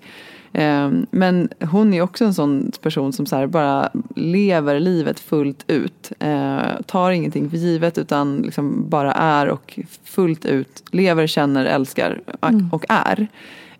Ehm, 0.53 1.05
men 1.11 1.49
hon 1.71 1.93
är 1.93 2.01
också 2.01 2.25
en 2.25 2.33
sån 2.33 2.71
person 2.81 3.13
som 3.13 3.25
så 3.25 3.47
bara 3.47 3.89
lever 4.15 4.79
livet 4.79 5.19
fullt 5.19 5.63
ut. 5.67 6.11
Ehm, 6.19 6.83
tar 6.83 7.11
ingenting 7.11 7.49
för 7.49 7.57
givet 7.57 7.97
utan 7.97 8.37
liksom 8.37 8.89
bara 8.89 9.11
är 9.11 9.47
och 9.47 9.79
fullt 10.03 10.45
ut 10.45 10.83
lever, 10.91 11.27
känner, 11.27 11.65
älskar 11.65 12.21
mm. 12.41 12.69
och 12.71 12.85
är. 12.89 13.27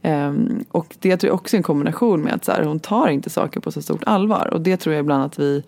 Ehm, 0.02 0.64
och 0.72 0.96
det 1.00 1.18
tror 1.18 1.30
jag 1.30 1.36
också 1.36 1.56
är 1.56 1.58
en 1.58 1.64
kombination 1.64 2.22
med 2.22 2.34
att 2.34 2.46
så 2.46 2.52
här, 2.52 2.64
hon 2.64 2.80
tar 2.80 3.08
inte 3.08 3.30
saker 3.30 3.60
på 3.60 3.72
så 3.72 3.82
stort 3.82 4.04
allvar. 4.06 4.50
Och 4.54 4.62
det 4.62 4.78
tror 4.78 4.96
jag 4.96 5.02
ibland 5.02 5.24
att 5.24 5.40
vi 5.40 5.64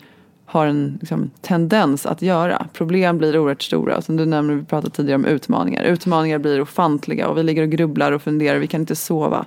har 0.46 0.66
en 0.66 0.98
liksom, 1.00 1.30
tendens 1.40 2.06
att 2.06 2.22
göra. 2.22 2.66
Problem 2.72 3.18
blir 3.18 3.38
oerhört 3.38 3.62
stora. 3.62 4.02
Som 4.02 4.16
du 4.16 4.26
nämnde, 4.26 4.54
vi 4.54 4.64
pratade 4.64 4.94
tidigare 4.94 5.16
om 5.16 5.24
utmaningar. 5.24 5.82
Utmaningar 5.82 6.38
blir 6.38 6.60
ofantliga 6.60 7.28
och 7.28 7.38
vi 7.38 7.42
ligger 7.42 7.62
och 7.62 7.70
grubblar 7.70 8.12
och 8.12 8.22
funderar. 8.22 8.58
Vi 8.58 8.66
kan 8.66 8.80
inte 8.80 8.96
sova. 8.96 9.46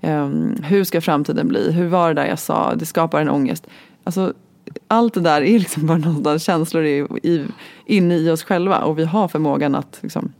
Um, 0.00 0.56
hur 0.62 0.84
ska 0.84 1.00
framtiden 1.00 1.48
bli? 1.48 1.72
Hur 1.72 1.88
var 1.88 2.08
det 2.08 2.22
där 2.22 2.28
jag 2.28 2.38
sa? 2.38 2.74
Det 2.74 2.86
skapar 2.86 3.20
en 3.20 3.28
ångest. 3.28 3.66
Alltså, 4.04 4.34
allt 4.88 5.14
det 5.14 5.20
där 5.20 5.42
är 5.42 5.58
liksom 5.58 5.86
bara 5.86 5.98
någonstans 5.98 6.42
känslor 6.42 6.84
i, 6.84 7.06
i, 7.22 7.46
inne 7.86 8.16
i 8.16 8.30
oss 8.30 8.42
själva 8.42 8.78
och 8.78 8.98
vi 8.98 9.04
har 9.04 9.28
förmågan 9.28 9.74
att 9.74 9.98
liksom, 10.02 10.32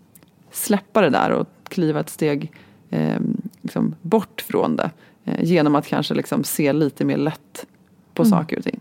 släppa 0.50 1.00
det 1.00 1.11
där 1.11 1.30
och 1.30 1.46
kliva 1.68 2.00
ett 2.00 2.11
steg 2.11 2.52
eh, 2.90 3.20
liksom, 3.62 3.94
bort 4.02 4.44
från 4.48 4.76
det. 4.76 4.90
Eh, 5.24 5.44
genom 5.44 5.74
att 5.74 5.86
kanske 5.86 6.14
liksom, 6.14 6.44
se 6.44 6.72
lite 6.72 7.04
mer 7.04 7.16
lätt 7.16 7.66
på 8.14 8.22
mm. 8.22 8.30
saker 8.30 8.58
och 8.58 8.64
ting. 8.64 8.80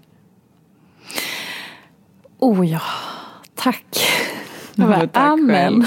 Oh 2.39 2.67
ja, 2.67 2.81
tack. 3.55 3.99
Bara, 4.75 4.99
tack 4.99 5.09
Amen. 5.13 5.85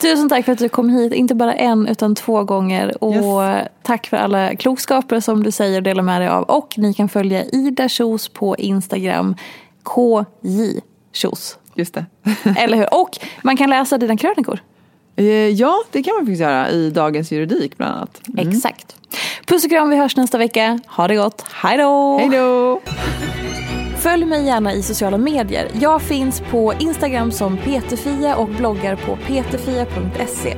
Tusen 0.00 0.28
tack 0.28 0.44
för 0.44 0.52
att 0.52 0.58
du 0.58 0.68
kom 0.68 0.88
hit, 0.88 1.12
inte 1.12 1.34
bara 1.34 1.54
en 1.54 1.88
utan 1.88 2.14
två 2.14 2.44
gånger. 2.44 3.04
Och 3.04 3.42
yes. 3.42 3.68
tack 3.82 4.06
för 4.06 4.16
alla 4.16 4.56
klokskaper 4.56 5.20
som 5.20 5.42
du 5.42 5.50
säger 5.50 5.76
och 5.76 5.82
delar 5.82 6.02
med 6.02 6.20
dig 6.20 6.28
av. 6.28 6.42
Och 6.42 6.74
ni 6.78 6.94
kan 6.94 7.08
följa 7.08 7.44
Ida 7.44 7.88
Kjos 7.88 8.28
på 8.28 8.56
Instagram, 8.56 9.36
KJ 9.84 10.80
Kjos. 11.12 11.58
Just 11.74 11.94
det. 11.94 12.06
Eller 12.56 12.76
hur? 12.76 12.94
Och 12.94 13.18
man 13.42 13.56
kan 13.56 13.70
läsa 13.70 13.98
dina 13.98 14.16
krönikor. 14.16 14.60
Eh, 15.16 15.24
ja, 15.48 15.82
det 15.90 16.02
kan 16.02 16.14
man 16.14 16.26
faktiskt 16.26 16.40
göra 16.40 16.70
i 16.70 16.90
Dagens 16.90 17.32
Juridik 17.32 17.76
bland 17.76 17.96
annat. 17.96 18.20
Mm. 18.28 18.48
Exakt. 18.48 18.96
Puss 19.46 19.64
och 19.64 19.70
kram, 19.70 19.90
vi 19.90 19.96
hörs 19.96 20.16
nästa 20.16 20.38
vecka. 20.38 20.80
Ha 20.86 21.08
det 21.08 21.16
gott. 21.16 21.44
Hej 21.52 21.78
då! 21.78 22.18
Hej 22.18 22.28
då! 22.28 22.80
Följ 24.00 24.24
mig 24.24 24.44
gärna 24.46 24.72
i 24.72 24.82
sociala 24.82 25.18
medier. 25.18 25.70
Jag 25.74 26.02
finns 26.02 26.42
på 26.50 26.74
Instagram 26.78 27.32
som 27.32 27.56
peterfia 27.56 28.36
och 28.36 28.48
bloggar 28.48 28.96
på 28.96 29.16
peterfia.se. 29.16 30.56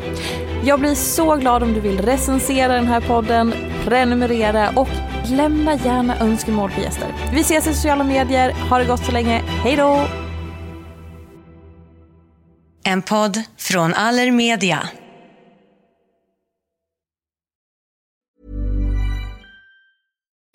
Jag 0.64 0.80
blir 0.80 0.94
så 0.94 1.36
glad 1.36 1.62
om 1.62 1.72
du 1.72 1.80
vill 1.80 1.98
recensera 1.98 2.74
den 2.74 2.86
här 2.86 3.00
podden, 3.00 3.54
prenumerera 3.84 4.70
och 4.76 4.88
lämna 5.24 5.74
gärna 5.74 6.18
önskemål 6.18 6.70
på 6.70 6.80
gäster. 6.80 7.08
Vi 7.32 7.40
ses 7.40 7.66
i 7.66 7.74
sociala 7.74 8.04
medier. 8.04 8.52
Ha 8.70 8.78
det 8.78 8.84
gott 8.84 9.04
så 9.04 9.12
länge. 9.12 9.38
Hej 9.38 9.76
då! 9.76 10.06
En 12.84 13.02
podd 13.02 13.42
från 13.58 13.94
Allermedia. 13.94 14.88